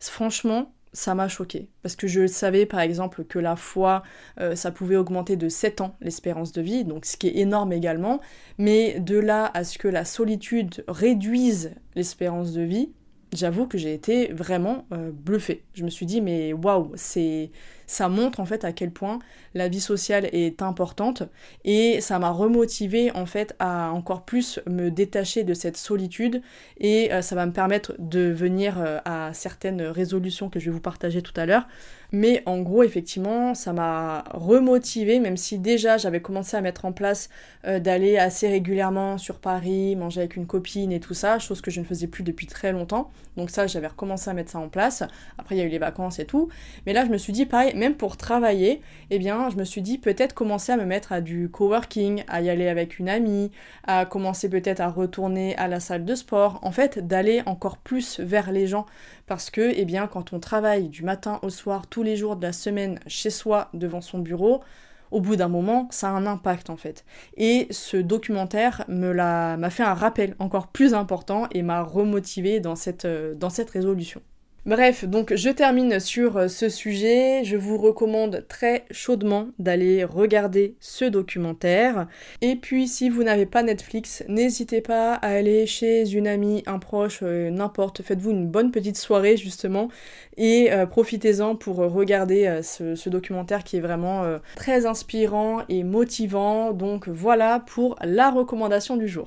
Franchement, 0.00 0.74
ça 0.92 1.14
m'a 1.14 1.28
choqué 1.28 1.68
parce 1.82 1.96
que 1.96 2.06
je 2.06 2.26
savais 2.26 2.66
par 2.66 2.80
exemple 2.80 3.24
que 3.24 3.38
la 3.38 3.56
foi 3.56 4.02
euh, 4.40 4.54
ça 4.54 4.70
pouvait 4.70 4.96
augmenter 4.96 5.36
de 5.36 5.48
7 5.48 5.80
ans 5.80 5.96
l'espérance 6.00 6.52
de 6.52 6.60
vie 6.60 6.84
donc 6.84 7.06
ce 7.06 7.16
qui 7.16 7.28
est 7.28 7.38
énorme 7.38 7.72
également 7.72 8.20
mais 8.58 9.00
de 9.00 9.18
là 9.18 9.50
à 9.54 9.64
ce 9.64 9.78
que 9.78 9.88
la 9.88 10.04
solitude 10.04 10.84
réduise 10.88 11.72
l'espérance 11.94 12.52
de 12.52 12.62
vie 12.62 12.92
j'avoue 13.32 13.66
que 13.66 13.78
j'ai 13.78 13.94
été 13.94 14.32
vraiment. 14.32 14.86
Euh, 14.92 15.10
bluffée 15.12 15.64
je 15.74 15.84
me 15.84 15.90
suis 15.90 16.06
dit 16.06 16.20
mais 16.20 16.52
waouh 16.52 16.92
c'est 16.94 17.50
ça 17.92 18.08
montre 18.08 18.40
en 18.40 18.46
fait 18.46 18.64
à 18.64 18.72
quel 18.72 18.90
point 18.90 19.18
la 19.52 19.68
vie 19.68 19.80
sociale 19.80 20.26
est 20.32 20.62
importante 20.62 21.24
et 21.64 22.00
ça 22.00 22.18
m'a 22.18 22.30
remotivé 22.30 23.12
en 23.12 23.26
fait 23.26 23.54
à 23.58 23.90
encore 23.92 24.24
plus 24.24 24.60
me 24.66 24.90
détacher 24.90 25.44
de 25.44 25.52
cette 25.52 25.76
solitude 25.76 26.40
et 26.78 27.12
euh, 27.12 27.20
ça 27.20 27.34
va 27.34 27.44
me 27.44 27.52
permettre 27.52 27.94
de 27.98 28.32
venir 28.32 28.80
euh, 28.80 28.98
à 29.04 29.34
certaines 29.34 29.82
résolutions 29.82 30.48
que 30.48 30.58
je 30.58 30.66
vais 30.66 30.70
vous 30.70 30.80
partager 30.80 31.20
tout 31.20 31.34
à 31.36 31.44
l'heure. 31.44 31.68
Mais 32.14 32.42
en 32.44 32.60
gros, 32.60 32.82
effectivement, 32.82 33.54
ça 33.54 33.72
m'a 33.72 34.24
remotivé, 34.34 35.18
même 35.18 35.38
si 35.38 35.58
déjà 35.58 35.96
j'avais 35.96 36.20
commencé 36.20 36.58
à 36.58 36.60
mettre 36.60 36.84
en 36.84 36.92
place 36.92 37.30
euh, 37.66 37.80
d'aller 37.80 38.18
assez 38.18 38.48
régulièrement 38.48 39.16
sur 39.16 39.38
Paris, 39.38 39.96
manger 39.96 40.20
avec 40.20 40.36
une 40.36 40.46
copine 40.46 40.92
et 40.92 41.00
tout 41.00 41.14
ça, 41.14 41.38
chose 41.38 41.62
que 41.62 41.70
je 41.70 41.80
ne 41.80 41.86
faisais 41.86 42.06
plus 42.08 42.22
depuis 42.22 42.46
très 42.46 42.70
longtemps. 42.70 43.10
Donc 43.38 43.48
ça, 43.48 43.66
j'avais 43.66 43.86
recommencé 43.86 44.28
à 44.28 44.34
mettre 44.34 44.50
ça 44.50 44.58
en 44.58 44.68
place. 44.68 45.02
Après, 45.38 45.54
il 45.54 45.58
y 45.58 45.62
a 45.62 45.64
eu 45.64 45.70
les 45.70 45.78
vacances 45.78 46.18
et 46.18 46.26
tout. 46.26 46.50
Mais 46.84 46.92
là, 46.92 47.06
je 47.06 47.10
me 47.10 47.16
suis 47.16 47.32
dit, 47.32 47.46
pareil, 47.46 47.74
même 47.74 47.94
pour 47.94 48.18
travailler, 48.18 48.82
eh 49.10 49.18
bien, 49.18 49.48
je 49.48 49.56
me 49.56 49.64
suis 49.64 49.80
dit 49.80 49.96
peut-être 49.96 50.34
commencer 50.34 50.72
à 50.72 50.76
me 50.76 50.84
mettre 50.84 51.12
à 51.12 51.22
du 51.22 51.48
coworking, 51.48 52.24
à 52.28 52.42
y 52.42 52.50
aller 52.50 52.68
avec 52.68 52.98
une 52.98 53.08
amie, 53.08 53.50
à 53.84 54.04
commencer 54.04 54.50
peut-être 54.50 54.80
à 54.80 54.88
retourner 54.88 55.56
à 55.56 55.66
la 55.66 55.80
salle 55.80 56.04
de 56.04 56.14
sport, 56.14 56.58
en 56.62 56.72
fait, 56.72 57.06
d'aller 57.06 57.42
encore 57.46 57.78
plus 57.78 58.20
vers 58.20 58.52
les 58.52 58.66
gens. 58.66 58.84
Parce 59.26 59.50
que, 59.50 59.72
eh 59.74 59.84
bien, 59.84 60.06
quand 60.06 60.32
on 60.32 60.40
travaille 60.40 60.88
du 60.88 61.02
matin 61.02 61.38
au 61.42 61.50
soir, 61.50 61.86
tous 61.86 62.02
les 62.02 62.16
jours 62.16 62.36
de 62.36 62.42
la 62.42 62.52
semaine, 62.52 62.98
chez 63.06 63.30
soi, 63.30 63.68
devant 63.74 64.00
son 64.00 64.18
bureau, 64.18 64.62
au 65.10 65.20
bout 65.20 65.36
d'un 65.36 65.48
moment, 65.48 65.88
ça 65.90 66.08
a 66.08 66.12
un 66.12 66.26
impact 66.26 66.70
en 66.70 66.76
fait. 66.76 67.04
Et 67.36 67.68
ce 67.70 67.96
documentaire 67.98 68.84
me 68.88 69.12
m'a 69.12 69.70
fait 69.70 69.82
un 69.82 69.94
rappel 69.94 70.34
encore 70.38 70.68
plus 70.68 70.94
important 70.94 71.46
et 71.52 71.62
m'a 71.62 71.82
remotivé 71.82 72.60
dans 72.60 72.74
euh, 73.04 73.34
dans 73.34 73.50
cette 73.50 73.70
résolution. 73.70 74.22
Bref, 74.64 75.04
donc 75.04 75.34
je 75.34 75.50
termine 75.50 75.98
sur 75.98 76.36
euh, 76.36 76.46
ce 76.46 76.68
sujet. 76.68 77.42
Je 77.42 77.56
vous 77.56 77.78
recommande 77.78 78.44
très 78.46 78.84
chaudement 78.92 79.48
d'aller 79.58 80.04
regarder 80.04 80.76
ce 80.78 81.04
documentaire. 81.04 82.06
Et 82.42 82.54
puis 82.54 82.86
si 82.86 83.08
vous 83.08 83.24
n'avez 83.24 83.44
pas 83.44 83.64
Netflix, 83.64 84.22
n'hésitez 84.28 84.80
pas 84.80 85.14
à 85.14 85.30
aller 85.30 85.66
chez 85.66 86.12
une 86.12 86.28
amie, 86.28 86.62
un 86.66 86.78
proche, 86.78 87.24
euh, 87.24 87.50
n'importe. 87.50 88.02
Faites-vous 88.02 88.30
une 88.30 88.46
bonne 88.46 88.70
petite 88.70 88.96
soirée 88.96 89.36
justement 89.36 89.88
et 90.36 90.72
euh, 90.72 90.86
profitez-en 90.86 91.56
pour 91.56 91.78
regarder 91.78 92.60
ce, 92.62 93.08
documentaire 93.08 93.64
qui 93.64 93.78
est 93.78 93.80
vraiment 93.80 94.38
très 94.54 94.86
inspirant 94.86 95.62
et 95.68 95.82
motivant. 95.82 96.72
Donc 96.72 97.08
voilà 97.08 97.58
pour 97.58 97.96
la 98.04 98.30
recommandation 98.30 98.96
du 98.96 99.08
jour. 99.08 99.26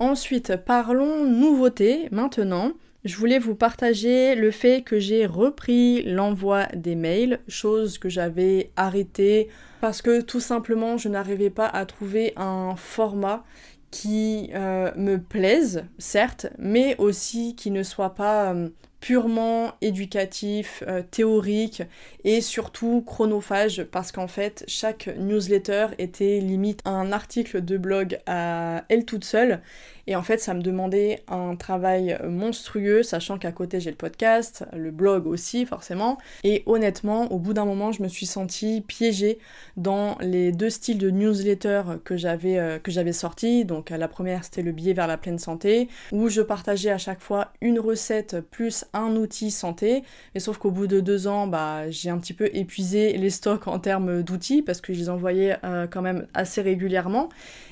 Ensuite, 0.00 0.56
parlons 0.56 1.24
nouveautés 1.24 2.08
maintenant 2.10 2.72
je 3.06 3.16
voulais 3.16 3.38
vous 3.38 3.54
partager 3.54 4.34
le 4.34 4.50
fait 4.50 4.82
que 4.82 4.98
j'ai 4.98 5.26
repris 5.26 6.02
l'envoi 6.02 6.66
des 6.74 6.96
mails, 6.96 7.40
chose 7.46 7.98
que 7.98 8.08
j'avais 8.08 8.70
arrêtée 8.74 9.48
parce 9.80 10.02
que 10.02 10.20
tout 10.20 10.40
simplement 10.40 10.98
je 10.98 11.08
n'arrivais 11.08 11.50
pas 11.50 11.68
à 11.68 11.86
trouver 11.86 12.32
un 12.36 12.74
format 12.76 13.44
qui 13.92 14.50
euh, 14.54 14.90
me 14.96 15.18
plaise, 15.18 15.84
certes, 15.98 16.48
mais 16.58 16.96
aussi 16.98 17.54
qui 17.54 17.70
ne 17.70 17.84
soit 17.84 18.14
pas 18.14 18.52
euh, 18.52 18.68
purement 19.00 19.72
éducatif, 19.82 20.82
euh, 20.88 21.02
théorique 21.08 21.82
et 22.24 22.40
surtout 22.40 23.02
chronophage 23.06 23.84
parce 23.84 24.10
qu'en 24.10 24.26
fait 24.26 24.64
chaque 24.66 25.08
newsletter 25.16 25.88
était 25.98 26.40
limite 26.40 26.80
un 26.84 27.12
article 27.12 27.64
de 27.64 27.78
blog 27.78 28.18
à 28.26 28.84
elle 28.88 29.04
toute 29.04 29.24
seule 29.24 29.60
et 30.06 30.16
en 30.16 30.22
fait, 30.22 30.38
ça 30.38 30.54
me 30.54 30.62
demandait 30.62 31.22
un 31.28 31.56
travail 31.56 32.18
monstrueux, 32.24 33.02
sachant 33.02 33.38
qu'à 33.38 33.52
côté 33.52 33.80
j'ai 33.80 33.90
le 33.90 33.96
podcast, 33.96 34.64
le 34.72 34.90
blog 34.90 35.26
aussi 35.26 35.66
forcément. 35.66 36.18
Et 36.44 36.62
honnêtement, 36.66 37.32
au 37.32 37.38
bout 37.38 37.52
d'un 37.52 37.64
moment, 37.64 37.92
je 37.92 38.02
me 38.02 38.08
suis 38.08 38.26
sentie 38.26 38.82
piégée 38.86 39.38
dans 39.76 40.16
les 40.20 40.52
deux 40.52 40.70
styles 40.70 40.98
de 40.98 41.10
newsletter 41.10 41.82
que 42.04 42.16
j'avais 42.16 42.58
euh, 42.58 43.12
sortis. 43.12 43.64
Donc 43.64 43.90
la 43.90 44.08
première, 44.08 44.44
c'était 44.44 44.62
le 44.62 44.72
billet 44.72 44.92
vers 44.92 45.06
la 45.06 45.16
pleine 45.16 45.38
santé, 45.38 45.88
où 46.12 46.28
je 46.28 46.40
partageais 46.40 46.90
à 46.90 46.98
chaque 46.98 47.20
fois 47.20 47.52
une 47.60 47.80
recette 47.80 48.40
plus 48.40 48.84
un 48.92 49.16
outil 49.16 49.50
santé. 49.50 50.02
Mais 50.34 50.40
sauf 50.40 50.58
qu'au 50.58 50.70
bout 50.70 50.86
de 50.86 51.00
deux 51.00 51.26
ans, 51.26 51.46
bah, 51.46 51.90
j'ai 51.90 52.10
un 52.10 52.18
petit 52.18 52.34
peu 52.34 52.48
épuisé 52.52 53.16
les 53.16 53.30
stocks 53.30 53.66
en 53.66 53.78
termes 53.78 54.22
d'outils 54.22 54.62
parce 54.62 54.80
que 54.80 54.92
je 54.92 55.00
les 55.00 55.08
envoyais 55.08 55.56
euh, 55.64 55.86
quand 55.86 56.02
même 56.02 56.26
assez 56.34 56.62
régulièrement. 56.62 57.28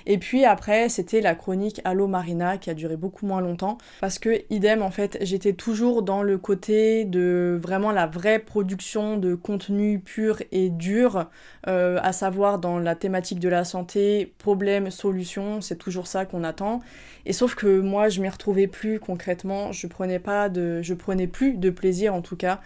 Et 0.07 0.19
puis 0.19 0.45
après, 0.45 0.89
c'était 0.89 1.21
la 1.21 1.35
chronique 1.35 1.81
Allo 1.85 2.07
Marina 2.07 2.59
qui 2.59 2.71
a 2.71 2.75
duré 2.75 2.97
beaucoup 2.97 3.27
moins 3.27 3.41
longtemps 3.41 3.79
parce 4.01 4.19
que 4.19 4.43
idem 4.51 4.83
en 4.83 4.91
fait, 4.91 5.19
j'étais 5.23 5.53
toujours 5.53 6.03
dans 6.03 6.23
le 6.23 6.39
côté 6.39 7.05
de 7.05 7.59
vraiment 7.63 7.91
la 7.91 8.07
vraie 8.07 8.39
production 8.39 9.17
de 9.17 9.35
contenu 9.35 9.99
pur 9.99 10.43
et 10.53 10.71
dur, 10.71 11.27
euh, 11.67 11.99
à 12.03 12.13
savoir 12.13 12.59
dans 12.59 12.79
la 12.79 12.95
thématique 12.95 13.41
de 13.41 13.49
la 13.49 13.65
santé, 13.65 14.33
problème, 14.39 14.91
solution, 14.91 15.61
c'est 15.61 15.77
toujours 15.77 16.07
ça 16.07 16.25
qu'on 16.27 16.45
attend. 16.45 16.81
Et 17.27 17.33
sauf 17.33 17.55
que 17.55 17.81
moi, 17.81 18.11
je 18.11 18.21
m'y 18.21 18.29
retrouvais 18.29 18.67
plus 18.67 19.01
concrètement, 19.01 19.73
je 19.73 19.87
prenais 19.87 20.19
pas 20.19 20.49
de, 20.49 20.83
je 20.83 20.93
prenais 20.95 21.27
plus 21.27 21.55
de 21.55 21.71
plaisir 21.71 22.15
en 22.15 22.21
tout 22.21 22.37
cas 22.37 22.61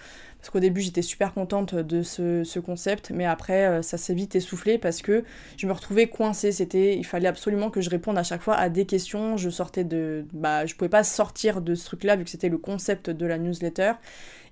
parce 0.49 0.55
qu'au 0.55 0.61
début, 0.61 0.81
j'étais 0.81 1.03
super 1.03 1.35
contente 1.35 1.75
de 1.75 2.03
ce, 2.03 2.59
concept, 2.59 3.11
mais 3.11 3.27
après, 3.27 3.67
euh, 3.67 3.83
ça 3.83 3.99
s'est 3.99 4.15
vite 4.15 4.35
essoufflé 4.35 4.79
parce 4.79 5.03
que 5.03 5.23
je 5.59 5.67
me 5.67 5.73
retrouvais 5.75 6.07
coincée. 6.07 6.53
C'était, 6.53 6.97
il 6.97 7.05
fallait 7.05 7.29
absolument 7.29 7.69
que 7.69 7.83
je 7.83 7.91
réponde 7.91 8.17
à 8.17 8.23
chaque 8.23 8.41
fois 8.41 8.55
à 8.55 8.71
des 8.71 8.87
questions. 8.87 9.37
Je 9.37 9.51
sortais 9.51 9.85
de, 9.85 10.25
bah, 10.33 10.65
je 10.65 10.75
pouvais 10.75 10.89
pas 10.89 11.05
sortir 11.05 11.61
de 11.61 11.75
ce 11.75 11.85
truc-là 11.85 12.17
vu 12.17 12.25
que 12.25 12.31
c'était 12.31 12.49
le 12.49 12.57
concept 12.57 13.11
de 13.11 13.27
la 13.27 13.37
newsletter. 13.37 13.93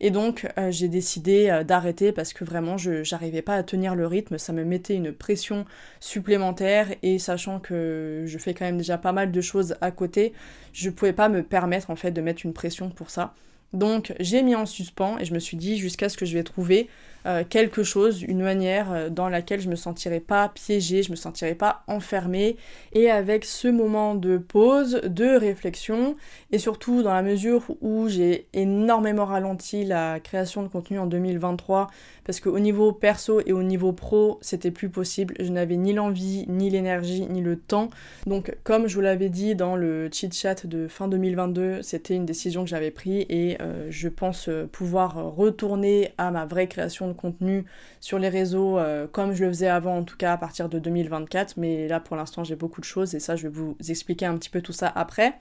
Et 0.01 0.11
donc, 0.11 0.47
euh, 0.59 0.71
j'ai 0.71 0.89
décidé 0.89 1.49
euh, 1.49 1.65
d'arrêter 1.65 2.13
parce 2.13 2.35
que 2.35 2.45
vraiment, 2.45 2.77
je 2.77 3.03
n'arrivais 3.11 3.41
pas 3.41 3.55
à 3.55 3.63
tenir 3.63 3.95
le 3.95 4.07
rythme. 4.07 4.37
Ça 4.37 4.53
me 4.53 4.65
mettait 4.65 4.97
une 4.97 5.13
pression 5.13 5.65
supplémentaire 6.01 6.89
et 7.03 7.19
sachant 7.19 7.59
que 7.59 8.25
je 8.27 8.37
fais 8.37 8.53
quand 8.53 8.67
même 8.67 8.77
déjà 8.77 8.99
pas 8.99 9.13
mal 9.13 9.33
de 9.33 9.41
choses 9.41 9.77
à 9.81 9.91
côté, 9.93 10.35
je 10.75 10.91
pouvais 10.91 11.15
pas 11.15 11.31
me 11.31 11.43
permettre 11.43 11.89
en 11.89 11.97
fait 11.97 12.11
de 12.11 12.21
mettre 12.21 12.45
une 12.45 12.53
pression 12.53 12.91
pour 12.91 13.09
ça. 13.09 13.33
Donc 13.73 14.15
j'ai 14.21 14.43
mis 14.43 14.55
en 14.55 14.67
suspens 14.67 15.19
et 15.19 15.25
je 15.25 15.35
me 15.35 15.39
suis 15.39 15.57
dit 15.57 15.79
jusqu'à 15.79 16.09
ce 16.09 16.17
que 16.17 16.27
je 16.27 16.35
vais 16.35 16.45
trouver 16.45 16.89
euh, 17.27 17.43
quelque 17.49 17.83
chose, 17.83 18.23
une 18.23 18.43
manière 18.43 18.93
euh, 18.93 19.09
dans 19.09 19.29
laquelle 19.29 19.61
je 19.61 19.69
me 19.69 19.75
sentirais 19.75 20.21
pas 20.21 20.49
piégée, 20.49 21.03
je 21.03 21.11
me 21.11 21.17
sentirais 21.17 21.57
pas 21.57 21.83
enfermée 21.89 22.57
et 22.93 23.11
avec 23.11 23.45
ce 23.45 23.67
moment 23.67 24.15
de 24.15 24.39
pause, 24.39 25.01
de 25.05 25.37
réflexion 25.37 26.17
et 26.53 26.59
surtout 26.59 27.03
dans 27.03 27.13
la 27.13 27.23
mesure 27.23 27.65
où 27.81 28.09
j'ai 28.09 28.47
énormément 28.53 29.25
ralenti 29.25 29.85
la 29.85 30.21
création 30.21 30.63
de 30.63 30.69
contenu 30.69 31.01
en 31.01 31.07
2023 31.07 31.89
parce 32.25 32.41
qu'au 32.41 32.59
niveau 32.59 32.93
perso 32.93 33.41
et 33.47 33.53
au 33.53 33.63
niveau 33.63 33.93
pro, 33.93 34.39
c'était 34.41 34.73
plus 34.73 34.89
possible. 34.89 35.35
Je 35.39 35.51
n'avais 35.51 35.77
ni 35.77 35.93
l'envie, 35.93 36.45
ni 36.49 36.71
l'énergie, 36.71 37.25
ni 37.31 37.41
le 37.41 37.57
temps. 37.57 37.89
Donc, 38.27 38.57
comme 38.65 38.89
je 38.89 38.97
vous 38.97 39.01
l'avais 39.01 39.29
dit 39.29 39.55
dans 39.55 39.77
le 39.77 40.09
chit 40.11 40.33
chat 40.33 40.67
de 40.67 40.89
fin 40.89 41.07
2022, 41.07 41.83
c'était 41.83 42.15
une 42.15 42.27
décision 42.27 42.65
que 42.65 42.71
j'avais 42.71 42.91
prise 42.91 43.27
et 43.29 43.57
euh, 43.61 43.87
je 43.91 44.09
pense 44.09 44.51
pouvoir 44.73 45.37
retourner 45.37 46.13
à 46.19 46.33
ma 46.33 46.47
vraie 46.47 46.67
création 46.67 47.07
de 47.07 47.13
contenu 47.17 47.65
sur 48.01 48.19
les 48.19 48.29
réseaux 48.29 48.79
euh, 48.79 49.07
comme 49.07 49.33
je 49.33 49.45
le 49.45 49.51
faisais 49.51 49.69
avant, 49.69 49.99
en 49.99 50.05
tout 50.05 50.17
cas 50.17 50.33
à 50.33 50.37
partir 50.37 50.69
de 50.69 50.79
2024. 50.79 51.57
Mais 51.57 51.89
là, 51.89 52.01
pour 52.01 52.17
l'instant, 52.17 52.45
j'ai 52.45 52.57
beaucoup 52.57 52.81
de 52.81 52.87
choses 52.87 53.15
et 53.15 53.21
ça, 53.21 53.37
je 53.37 53.45
vais 53.45 53.55
vous 53.55 53.77
expliquer 53.89 54.27
un 54.27 54.37
petit 54.37 54.51
peu 54.51 54.61
tout 54.61 54.73
ça 54.73 54.93
après. 54.95 55.35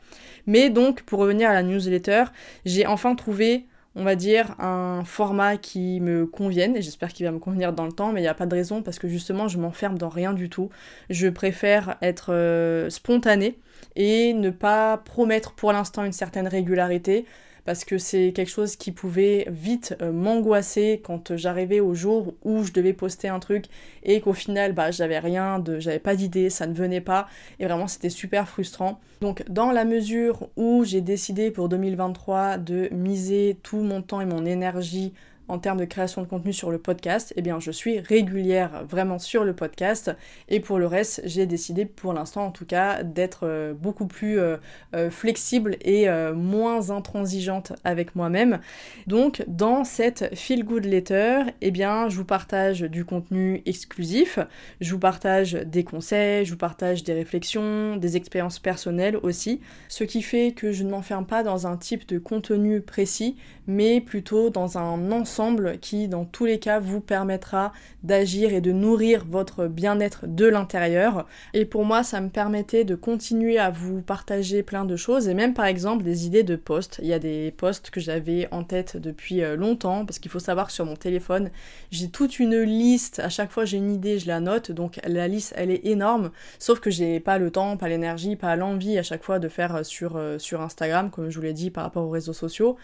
Mais 0.48 0.70
donc, 0.70 1.04
pour 1.04 1.20
revenir 1.20 1.50
à 1.50 1.54
la 1.54 1.64
newsletter, 1.64 2.26
j'ai 2.66 2.88
enfin 2.88 3.16
trouvé 3.16 3.68
on 3.96 4.04
va 4.04 4.16
dire, 4.16 4.56
un 4.60 5.04
format 5.06 5.56
qui 5.56 6.02
me 6.02 6.26
convienne, 6.26 6.76
et 6.76 6.82
j'espère 6.82 7.14
qu'il 7.14 7.26
va 7.26 7.32
me 7.32 7.40
convenir 7.40 7.72
dans 7.72 7.86
le 7.86 7.94
temps, 7.94 8.12
mais 8.12 8.20
il 8.20 8.24
n'y 8.24 8.30
a 8.30 8.34
pas 8.34 8.46
de 8.46 8.54
raison 8.54 8.82
parce 8.82 9.00
que 9.00 9.08
justement 9.08 9.48
je 9.48 9.58
m'enferme 9.58 9.98
dans 9.98 10.10
rien 10.10 10.34
du 10.34 10.50
tout. 10.50 10.70
Je 11.10 11.30
préfère 11.30 11.96
être 12.02 12.34
euh, 12.34 12.90
spontanée 12.90 13.58
et 13.96 14.34
ne 14.34 14.50
pas 14.50 14.98
promettre 14.98 15.54
pour 15.54 15.72
l'instant 15.72 16.04
une 16.04 16.12
certaine 16.12 16.48
régularité 16.48 17.26
parce 17.66 17.84
que 17.84 17.98
c'est 17.98 18.32
quelque 18.34 18.50
chose 18.50 18.76
qui 18.76 18.92
pouvait 18.92 19.48
vite 19.50 19.96
euh, 20.02 20.12
m'angoisser 20.12 21.02
quand 21.04 21.36
j'arrivais 21.36 21.80
au 21.80 21.94
jour 21.94 22.36
où 22.44 22.64
je 22.64 22.72
devais 22.72 22.94
poster 22.94 23.28
un 23.28 23.40
truc 23.40 23.66
et 24.04 24.22
qu'au 24.22 24.34
final 24.34 24.74
bah 24.74 24.92
j'avais 24.92 25.20
rien 25.20 25.62
j'avais 25.80 26.00
pas 26.00 26.16
d'idée, 26.16 26.50
ça 26.50 26.68
ne 26.68 26.74
venait 26.74 27.02
pas 27.02 27.28
et 27.60 27.66
vraiment 27.66 27.88
c'était 27.88 28.10
super 28.10 28.48
frustrant. 28.48 29.00
Donc 29.22 29.44
dans 29.50 29.72
la 29.72 29.84
mesure 29.84 30.50
où 30.56 30.84
j'ai 30.84 31.02
décidé 31.02 31.52
pour 31.52 31.68
2023 31.68 32.58
de 32.58 32.90
miser 32.92 33.58
tout 33.64 33.82
mon 33.82 34.02
temps 34.02 34.22
et 34.22 34.26
mon 34.26 34.46
énergie 34.46 35.14
en 35.48 35.60
termes 35.60 35.80
de 35.80 35.86
création 35.86 36.22
de 36.22 36.28
contenu 36.28 36.54
sur 36.54 36.72
le 36.72 36.78
podcast, 36.78 37.34
eh 37.36 37.42
bien 37.42 37.60
je 37.60 37.72
suis 37.72 38.00
régulière 38.00 38.84
vraiment 38.88 39.20
sur 39.20 39.44
le 39.44 39.54
podcast. 39.54 40.12
Et 40.50 40.60
pour 40.60 40.80
le 40.80 40.88
reste 40.88 41.22
j'ai 41.26 41.46
décidé 41.46 41.86
pour 41.86 42.14
l'instant 42.14 42.46
en 42.46 42.52
tout 42.52 42.66
cas 42.66 43.04
d'être 43.04 43.42
euh, 43.44 43.74
beaucoup 43.74 44.08
plus 44.08 44.40
euh, 44.40 44.58
euh, 44.96 45.10
flexible 45.10 45.78
et 45.82 46.08
moins 46.34 46.90
intransigeante 46.90 47.74
avec 47.84 48.16
moi-même. 48.16 48.60
Donc 49.08 49.44
dans 49.48 49.84
cette 49.84 50.36
Feel 50.36 50.64
Good 50.64 50.86
Letter, 50.86 51.42
eh 51.62 51.72
bien 51.72 52.10
je 52.10 52.18
vous 52.18 52.26
partage 52.26 52.82
du 52.82 53.06
contenu 53.06 53.62
exclusif, 53.66 54.40
je 54.82 54.94
vous 54.94 55.00
partage 55.00 55.54
des 55.54 55.84
conseils, 55.84 56.46
je 56.46 56.52
vous 56.52 56.58
partage 56.58 57.04
des 57.04 57.14
réflexions, 57.14 57.98
des 57.98 58.18
expériences 58.18 58.60
personnelles 58.60 59.18
aussi, 59.18 59.62
ce 59.88 60.04
qui 60.04 60.22
fait 60.22 60.54
que 60.54 60.72
je 60.72 60.84
ne 60.84 60.90
m'enferme 60.90 61.26
pas 61.26 61.44
dans 61.44 61.68
un 61.68 61.78
type 61.78 62.08
de 62.08 62.20
contenu 62.20 62.82
précis, 62.82 63.36
mais 63.68 64.02
plutôt 64.02 64.50
dans 64.50 64.78
un 64.78 65.12
ensemble 65.12 65.78
qui, 65.80 66.08
dans 66.08 66.26
tous 66.26 66.46
les 66.46 66.60
cas, 66.60 66.80
vous 66.80 67.02
permettra 67.02 67.74
d'agir 68.04 68.54
et 68.54 68.62
de 68.62 68.72
nourrir 68.72 69.26
votre 69.28 69.68
bien-être 69.68 70.26
de 70.28 70.46
l'intérieur. 70.46 71.28
Et 71.54 71.66
pour 71.66 71.86
moi, 71.86 72.04
ça 72.04 72.22
me 72.22 72.30
permettait 72.30 72.84
de 72.84 72.96
continuer 72.96 73.58
à 73.58 73.70
vous 73.70 74.02
partager 74.02 74.64
plein 74.64 74.86
de 74.86 74.96
choses 74.96 75.28
et 75.28 75.34
même 75.34 75.54
par 75.54 75.66
exemple 75.66 76.04
des 76.04 76.26
idées 76.26 76.44
de 76.44 76.56
posts. 76.56 77.00
Il 77.02 77.08
y 77.08 77.14
a 77.14 77.20
des 77.20 77.52
posts 77.52 77.90
que 77.90 78.00
j'avais 78.00 78.48
en 78.52 78.64
tête 78.64 78.98
depuis 78.98 79.42
euh, 79.42 79.56
longtemps 79.56 80.06
parce 80.06 80.20
qu'il 80.20 80.32
faut 80.32 80.40
savoir 80.40 80.68
que 80.68 80.74
sur 80.74 80.86
mon 80.86 80.96
téléphone, 80.96 81.50
j'ai 81.92 82.10
toute 82.10 82.40
une 82.40 82.60
liste. 82.62 83.20
À 83.20 83.30
chaque 83.30 83.52
fois, 83.52 83.66
j'ai 83.66 83.78
une 83.78 83.92
idée, 83.92 84.20
je 84.20 84.28
la 84.28 84.40
note. 84.40 84.72
Donc 84.72 85.00
la 85.06 85.28
liste, 85.28 85.54
elle 85.56 85.72
est 85.72 85.86
énorme. 85.86 86.32
Sauf 86.60 86.80
que 86.80 86.90
j'ai 86.90 87.20
pas 87.20 87.38
le 87.38 87.52
temps, 87.52 87.78
pas 87.78 87.90
l'énergie, 87.90 88.36
pas 88.36 88.56
l'envie 88.56 88.98
à 88.98 89.04
chaque 89.04 89.24
fois 89.24 89.40
de 89.40 89.50
faire 89.50 89.78
euh, 89.78 89.84
sur, 89.84 90.16
euh, 90.16 90.38
sur 90.38 90.62
Instagram, 90.62 91.10
comme 91.10 91.30
je 91.30 91.36
vous 91.36 91.44
l'ai 91.44 91.54
dit 91.54 91.72
par 91.72 91.84
rapport 91.84 92.04
aux 92.06 92.10
réseaux 92.10 92.34
sociaux. 92.34 92.78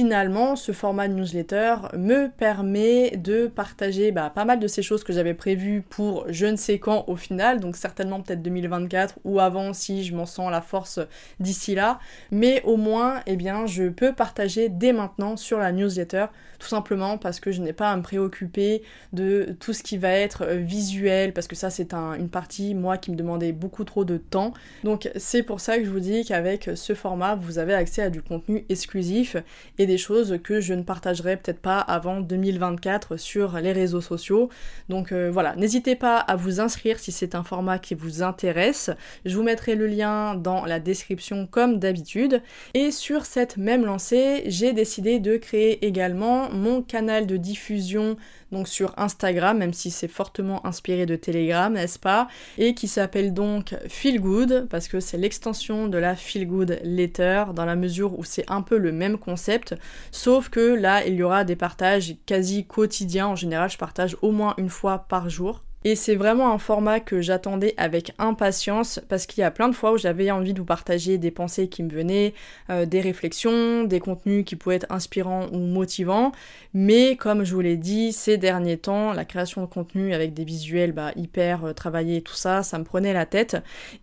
Finalement, 0.00 0.56
ce 0.56 0.72
format 0.72 1.08
de 1.08 1.12
newsletter 1.12 1.74
me 1.94 2.28
permet 2.28 3.18
de 3.18 3.48
partager 3.48 4.12
bah, 4.12 4.32
pas 4.34 4.46
mal 4.46 4.58
de 4.58 4.66
ces 4.66 4.80
choses 4.80 5.04
que 5.04 5.12
j'avais 5.12 5.34
prévues 5.34 5.82
pour 5.82 6.24
je 6.30 6.46
ne 6.46 6.56
sais 6.56 6.78
quand 6.78 7.04
au 7.06 7.16
final, 7.16 7.60
donc 7.60 7.76
certainement 7.76 8.22
peut-être 8.22 8.40
2024 8.40 9.18
ou 9.24 9.40
avant 9.40 9.74
si 9.74 10.02
je 10.02 10.14
m'en 10.14 10.24
sens 10.24 10.50
la 10.50 10.62
force 10.62 11.00
d'ici 11.38 11.74
là. 11.74 11.98
Mais 12.30 12.62
au 12.64 12.78
moins, 12.78 13.20
eh 13.26 13.36
bien, 13.36 13.66
je 13.66 13.90
peux 13.90 14.14
partager 14.14 14.70
dès 14.70 14.94
maintenant 14.94 15.36
sur 15.36 15.58
la 15.58 15.70
newsletter, 15.70 16.26
tout 16.58 16.68
simplement 16.68 17.18
parce 17.18 17.38
que 17.38 17.52
je 17.52 17.60
n'ai 17.60 17.74
pas 17.74 17.90
à 17.90 17.96
me 17.96 18.02
préoccuper 18.02 18.80
de 19.12 19.54
tout 19.60 19.74
ce 19.74 19.82
qui 19.82 19.98
va 19.98 20.12
être 20.12 20.44
euh, 20.46 20.56
visuel, 20.56 21.34
parce 21.34 21.46
que 21.46 21.56
ça 21.56 21.68
c'est 21.68 21.92
une 21.92 22.30
partie, 22.30 22.74
moi, 22.74 22.96
qui 22.96 23.10
me 23.10 23.16
demandait 23.16 23.52
beaucoup 23.52 23.84
trop 23.84 24.06
de 24.06 24.16
temps. 24.16 24.54
Donc 24.82 25.10
c'est 25.16 25.42
pour 25.42 25.60
ça 25.60 25.76
que 25.76 25.84
je 25.84 25.90
vous 25.90 26.00
dis 26.00 26.24
qu'avec 26.24 26.70
ce 26.74 26.94
format, 26.94 27.34
vous 27.34 27.58
avez 27.58 27.74
accès 27.74 28.00
à 28.00 28.08
du 28.08 28.22
contenu 28.22 28.64
exclusif 28.70 29.36
et 29.76 29.89
des 29.90 29.98
choses 29.98 30.38
que 30.44 30.60
je 30.60 30.72
ne 30.72 30.84
partagerai 30.84 31.36
peut-être 31.36 31.58
pas 31.58 31.80
avant 31.80 32.20
2024 32.20 33.16
sur 33.16 33.58
les 33.58 33.72
réseaux 33.72 34.00
sociaux. 34.00 34.48
Donc 34.88 35.10
euh, 35.10 35.30
voilà, 35.32 35.56
n'hésitez 35.56 35.96
pas 35.96 36.18
à 36.18 36.36
vous 36.36 36.60
inscrire 36.60 37.00
si 37.00 37.10
c'est 37.10 37.34
un 37.34 37.42
format 37.42 37.80
qui 37.80 37.96
vous 37.96 38.22
intéresse. 38.22 38.90
Je 39.24 39.36
vous 39.36 39.42
mettrai 39.42 39.74
le 39.74 39.88
lien 39.88 40.36
dans 40.36 40.64
la 40.64 40.78
description 40.78 41.48
comme 41.50 41.80
d'habitude. 41.80 42.40
Et 42.74 42.92
sur 42.92 43.26
cette 43.26 43.56
même 43.56 43.84
lancée, 43.84 44.44
j'ai 44.46 44.72
décidé 44.72 45.18
de 45.18 45.36
créer 45.36 45.84
également 45.84 46.50
mon 46.50 46.82
canal 46.82 47.26
de 47.26 47.36
diffusion 47.36 48.16
donc 48.52 48.68
sur 48.68 48.92
Instagram, 48.96 49.58
même 49.58 49.72
si 49.72 49.90
c'est 49.90 50.08
fortement 50.08 50.64
inspiré 50.66 51.06
de 51.06 51.16
Telegram, 51.16 51.72
n'est-ce 51.72 51.98
pas 51.98 52.28
Et 52.58 52.74
qui 52.74 52.88
s'appelle 52.88 53.32
donc 53.32 53.74
Feel 53.88 54.20
Good, 54.20 54.66
parce 54.70 54.88
que 54.88 55.00
c'est 55.00 55.18
l'extension 55.18 55.88
de 55.88 55.98
la 55.98 56.16
Feel 56.16 56.46
Good 56.46 56.80
Letter, 56.82 57.44
dans 57.54 57.64
la 57.64 57.76
mesure 57.76 58.18
où 58.18 58.24
c'est 58.24 58.50
un 58.50 58.62
peu 58.62 58.78
le 58.78 58.92
même 58.92 59.18
concept, 59.18 59.74
sauf 60.10 60.48
que 60.48 60.74
là, 60.74 61.06
il 61.06 61.14
y 61.14 61.22
aura 61.22 61.44
des 61.44 61.56
partages 61.56 62.16
quasi 62.26 62.66
quotidiens. 62.66 63.28
En 63.28 63.36
général, 63.36 63.70
je 63.70 63.78
partage 63.78 64.16
au 64.22 64.32
moins 64.32 64.54
une 64.58 64.68
fois 64.68 65.06
par 65.08 65.28
jour. 65.28 65.62
Et 65.82 65.94
c'est 65.94 66.14
vraiment 66.14 66.52
un 66.52 66.58
format 66.58 67.00
que 67.00 67.22
j'attendais 67.22 67.72
avec 67.78 68.12
impatience 68.18 69.00
parce 69.08 69.24
qu'il 69.24 69.40
y 69.40 69.44
a 69.44 69.50
plein 69.50 69.70
de 69.70 69.74
fois 69.74 69.92
où 69.92 69.96
j'avais 69.96 70.30
envie 70.30 70.52
de 70.52 70.58
vous 70.58 70.66
partager 70.66 71.16
des 71.16 71.30
pensées 71.30 71.68
qui 71.68 71.82
me 71.82 71.88
venaient, 71.88 72.34
euh, 72.68 72.84
des 72.84 73.00
réflexions, 73.00 73.84
des 73.84 73.98
contenus 73.98 74.44
qui 74.44 74.56
pouvaient 74.56 74.76
être 74.76 74.92
inspirants 74.92 75.46
ou 75.52 75.58
motivants. 75.58 76.32
Mais 76.74 77.16
comme 77.16 77.44
je 77.44 77.54
vous 77.54 77.62
l'ai 77.62 77.78
dit, 77.78 78.12
ces 78.12 78.36
derniers 78.36 78.76
temps, 78.76 79.14
la 79.14 79.24
création 79.24 79.62
de 79.62 79.66
contenu 79.68 80.12
avec 80.12 80.34
des 80.34 80.44
visuels 80.44 80.92
bah, 80.92 81.12
hyper 81.16 81.64
euh, 81.64 81.72
travaillés 81.72 82.20
tout 82.20 82.34
ça, 82.34 82.62
ça 82.62 82.78
me 82.78 82.84
prenait 82.84 83.14
la 83.14 83.24
tête. 83.24 83.56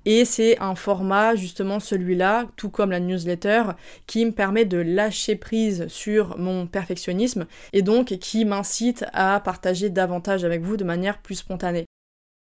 Et 0.05 0.25
c'est 0.25 0.59
un 0.59 0.73
format, 0.73 1.35
justement 1.35 1.79
celui-là, 1.79 2.45
tout 2.55 2.69
comme 2.69 2.89
la 2.89 2.99
newsletter, 2.99 3.63
qui 4.07 4.25
me 4.25 4.31
permet 4.31 4.65
de 4.65 4.79
lâcher 4.79 5.35
prise 5.35 5.87
sur 5.89 6.39
mon 6.39 6.65
perfectionnisme 6.65 7.45
et 7.71 7.83
donc 7.83 8.17
qui 8.17 8.45
m'incite 8.45 9.05
à 9.13 9.39
partager 9.39 9.91
davantage 9.91 10.43
avec 10.43 10.63
vous 10.63 10.75
de 10.75 10.83
manière 10.83 11.19
plus 11.19 11.35
spontanée 11.35 11.66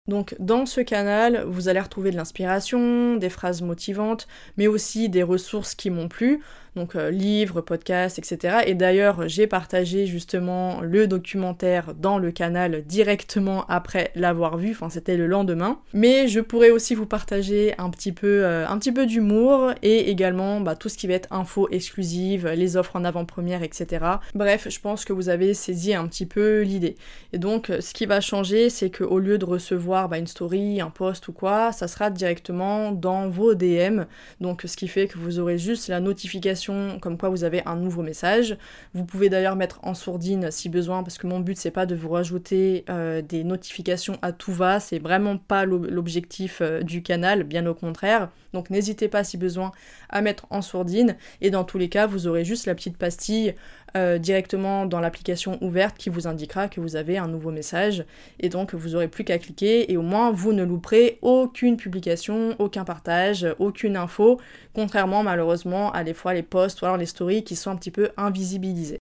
donc 0.08 0.36
dans 0.38 0.66
ce 0.66 0.80
canal, 0.80 1.44
vous 1.46 1.68
allez 1.68 1.80
retrouver 1.80 2.10
de 2.10 2.16
l'inspiration, 2.16 3.16
des 3.16 3.30
phrases 3.30 3.62
motivantes, 3.62 4.28
mais 4.56 4.66
aussi 4.66 5.08
des 5.08 5.22
ressources 5.22 5.74
qui 5.74 5.90
m'ont 5.90 6.08
plu 6.08 6.40
donc 6.76 6.94
euh, 6.94 7.10
livres, 7.10 7.62
podcasts, 7.62 8.18
etc. 8.18 8.58
Et 8.66 8.74
d'ailleurs, 8.74 9.28
j'ai 9.28 9.46
partagé 9.46 10.06
justement 10.06 10.80
le 10.82 11.06
documentaire 11.06 11.94
dans 11.94 12.18
le 12.18 12.30
canal 12.30 12.84
directement 12.84 13.64
après 13.68 14.12
l'avoir 14.14 14.58
vu, 14.58 14.72
enfin 14.72 14.90
c'était 14.90 15.16
le 15.16 15.26
lendemain. 15.26 15.80
Mais 15.94 16.28
je 16.28 16.40
pourrais 16.40 16.70
aussi 16.70 16.94
vous 16.94 17.06
partager 17.06 17.74
un 17.78 17.90
petit 17.90 18.12
peu, 18.12 18.42
euh, 18.44 18.66
peu 18.94 19.06
d'humour 19.06 19.72
et 19.82 20.10
également 20.10 20.60
bah, 20.60 20.76
tout 20.76 20.88
ce 20.88 20.96
qui 20.96 21.06
va 21.06 21.14
être 21.14 21.32
info 21.32 21.66
exclusive, 21.70 22.46
les 22.48 22.76
offres 22.76 22.94
en 22.94 23.04
avant-première, 23.04 23.62
etc. 23.62 24.04
Bref, 24.34 24.68
je 24.70 24.78
pense 24.78 25.04
que 25.04 25.12
vous 25.12 25.28
avez 25.28 25.54
saisi 25.54 25.94
un 25.94 26.06
petit 26.06 26.26
peu 26.26 26.60
l'idée. 26.60 26.96
Et 27.32 27.38
donc, 27.38 27.72
ce 27.80 27.94
qui 27.94 28.06
va 28.06 28.20
changer, 28.20 28.70
c'est 28.70 28.90
qu'au 28.90 29.18
lieu 29.18 29.38
de 29.38 29.44
recevoir 29.44 30.08
bah, 30.08 30.18
une 30.18 30.26
story, 30.26 30.80
un 30.80 30.90
post 30.90 31.26
ou 31.28 31.32
quoi, 31.32 31.72
ça 31.72 31.88
sera 31.88 32.10
directement 32.10 32.92
dans 32.92 33.28
vos 33.28 33.54
DM. 33.54 34.02
Donc, 34.40 34.62
ce 34.66 34.76
qui 34.76 34.88
fait 34.88 35.08
que 35.08 35.18
vous 35.18 35.38
aurez 35.38 35.58
juste 35.58 35.88
la 35.88 36.00
notification 36.00 36.65
comme 37.00 37.18
quoi 37.18 37.28
vous 37.28 37.44
avez 37.44 37.62
un 37.66 37.76
nouveau 37.76 38.02
message. 38.02 38.56
Vous 38.94 39.04
pouvez 39.04 39.28
d'ailleurs 39.28 39.56
mettre 39.56 39.80
en 39.82 39.94
sourdine 39.94 40.50
si 40.50 40.68
besoin 40.68 41.02
parce 41.02 41.18
que 41.18 41.26
mon 41.26 41.40
but 41.40 41.56
c'est 41.56 41.70
pas 41.70 41.86
de 41.86 41.94
vous 41.94 42.10
rajouter 42.10 42.84
euh, 42.88 43.22
des 43.22 43.44
notifications 43.44 44.18
à 44.22 44.32
tout 44.32 44.52
va, 44.52 44.80
c'est 44.80 44.98
vraiment 44.98 45.36
pas 45.38 45.64
l'objectif 45.64 46.60
euh, 46.60 46.82
du 46.82 47.02
canal, 47.02 47.44
bien 47.44 47.66
au 47.66 47.74
contraire. 47.74 48.30
Donc 48.52 48.70
n'hésitez 48.70 49.08
pas 49.08 49.24
si 49.24 49.36
besoin 49.36 49.72
à 50.08 50.22
mettre 50.22 50.46
en 50.50 50.62
sourdine 50.62 51.16
et 51.40 51.50
dans 51.50 51.64
tous 51.64 51.78
les 51.78 51.88
cas 51.88 52.06
vous 52.06 52.26
aurez 52.26 52.44
juste 52.44 52.66
la 52.66 52.74
petite 52.74 52.96
pastille 52.96 53.54
euh, 53.96 54.18
directement 54.18 54.86
dans 54.86 55.00
l'application 55.00 55.58
ouverte 55.62 55.96
qui 55.96 56.10
vous 56.10 56.26
indiquera 56.26 56.68
que 56.68 56.80
vous 56.80 56.94
avez 56.94 57.18
un 57.18 57.26
nouveau 57.26 57.50
message 57.50 58.04
et 58.38 58.48
donc 58.48 58.74
vous 58.74 58.94
aurez 58.94 59.08
plus 59.08 59.24
qu'à 59.24 59.38
cliquer 59.38 59.90
et 59.90 59.96
au 59.96 60.02
moins 60.02 60.30
vous 60.30 60.52
ne 60.52 60.62
louperez 60.62 61.18
aucune 61.22 61.76
publication, 61.76 62.54
aucun 62.58 62.84
partage, 62.84 63.46
aucune 63.58 63.96
info, 63.96 64.38
contrairement 64.74 65.22
malheureusement 65.22 65.90
à 65.92 66.04
des 66.04 66.14
fois 66.14 66.34
les 66.34 66.42
posts 66.42 66.82
ou 66.82 66.84
alors 66.84 66.96
les 66.96 67.06
stories 67.06 67.42
qui 67.42 67.56
sont 67.56 67.70
un 67.70 67.76
petit 67.76 67.90
peu 67.90 68.10
invisibilisés. 68.16 68.98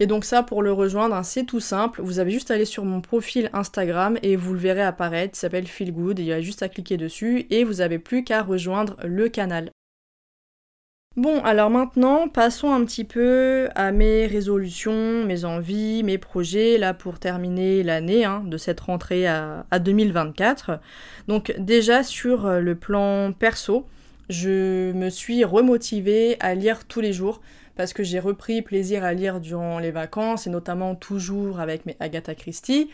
Et 0.00 0.06
donc 0.06 0.24
ça, 0.24 0.42
pour 0.42 0.62
le 0.62 0.72
rejoindre, 0.72 1.14
hein, 1.14 1.22
c'est 1.22 1.44
tout 1.44 1.60
simple. 1.60 2.00
Vous 2.02 2.18
avez 2.18 2.30
juste 2.30 2.50
à 2.50 2.54
aller 2.54 2.64
sur 2.64 2.84
mon 2.84 3.00
profil 3.00 3.50
Instagram 3.52 4.18
et 4.22 4.34
vous 4.36 4.54
le 4.54 4.58
verrez 4.58 4.82
apparaître. 4.82 5.34
Il 5.36 5.38
s'appelle 5.38 5.66
Feel 5.66 5.92
Good. 5.92 6.18
il 6.18 6.24
y 6.24 6.32
a 6.32 6.40
juste 6.40 6.62
à 6.62 6.68
cliquer 6.68 6.96
dessus 6.96 7.46
et 7.50 7.62
vous 7.62 7.74
n'avez 7.74 7.98
plus 7.98 8.24
qu'à 8.24 8.42
rejoindre 8.42 8.96
le 9.04 9.28
canal. 9.28 9.70
Bon, 11.18 11.42
alors 11.44 11.68
maintenant, 11.68 12.26
passons 12.26 12.72
un 12.72 12.82
petit 12.86 13.04
peu 13.04 13.68
à 13.74 13.92
mes 13.92 14.26
résolutions, 14.26 15.26
mes 15.26 15.44
envies, 15.44 16.02
mes 16.02 16.16
projets, 16.16 16.78
là 16.78 16.94
pour 16.94 17.18
terminer 17.18 17.82
l'année 17.82 18.24
hein, 18.24 18.42
de 18.46 18.56
cette 18.56 18.80
rentrée 18.80 19.26
à, 19.26 19.66
2024. 19.78 20.80
Donc 21.28 21.54
déjà 21.58 22.02
sur 22.02 22.46
euh, 22.46 22.60
le 22.60 22.76
plan 22.76 23.32
perso, 23.32 23.86
je 24.30 24.92
me 24.92 25.10
suis 25.10 25.44
remotivée 25.44 26.38
à 26.40 26.54
lire 26.54 26.86
tous 26.86 27.02
les 27.02 27.12
jours 27.12 27.42
parce 27.76 27.92
que 27.92 28.02
j'ai 28.02 28.18
repris 28.18 28.62
plaisir 28.62 29.04
à 29.04 29.12
lire 29.12 29.38
durant 29.40 29.78
les 29.78 29.90
vacances 29.90 30.46
et 30.46 30.50
notamment 30.50 30.94
toujours 30.94 31.60
avec 31.60 31.84
mes 31.84 31.96
Agatha 32.00 32.34
Christie. 32.34 32.88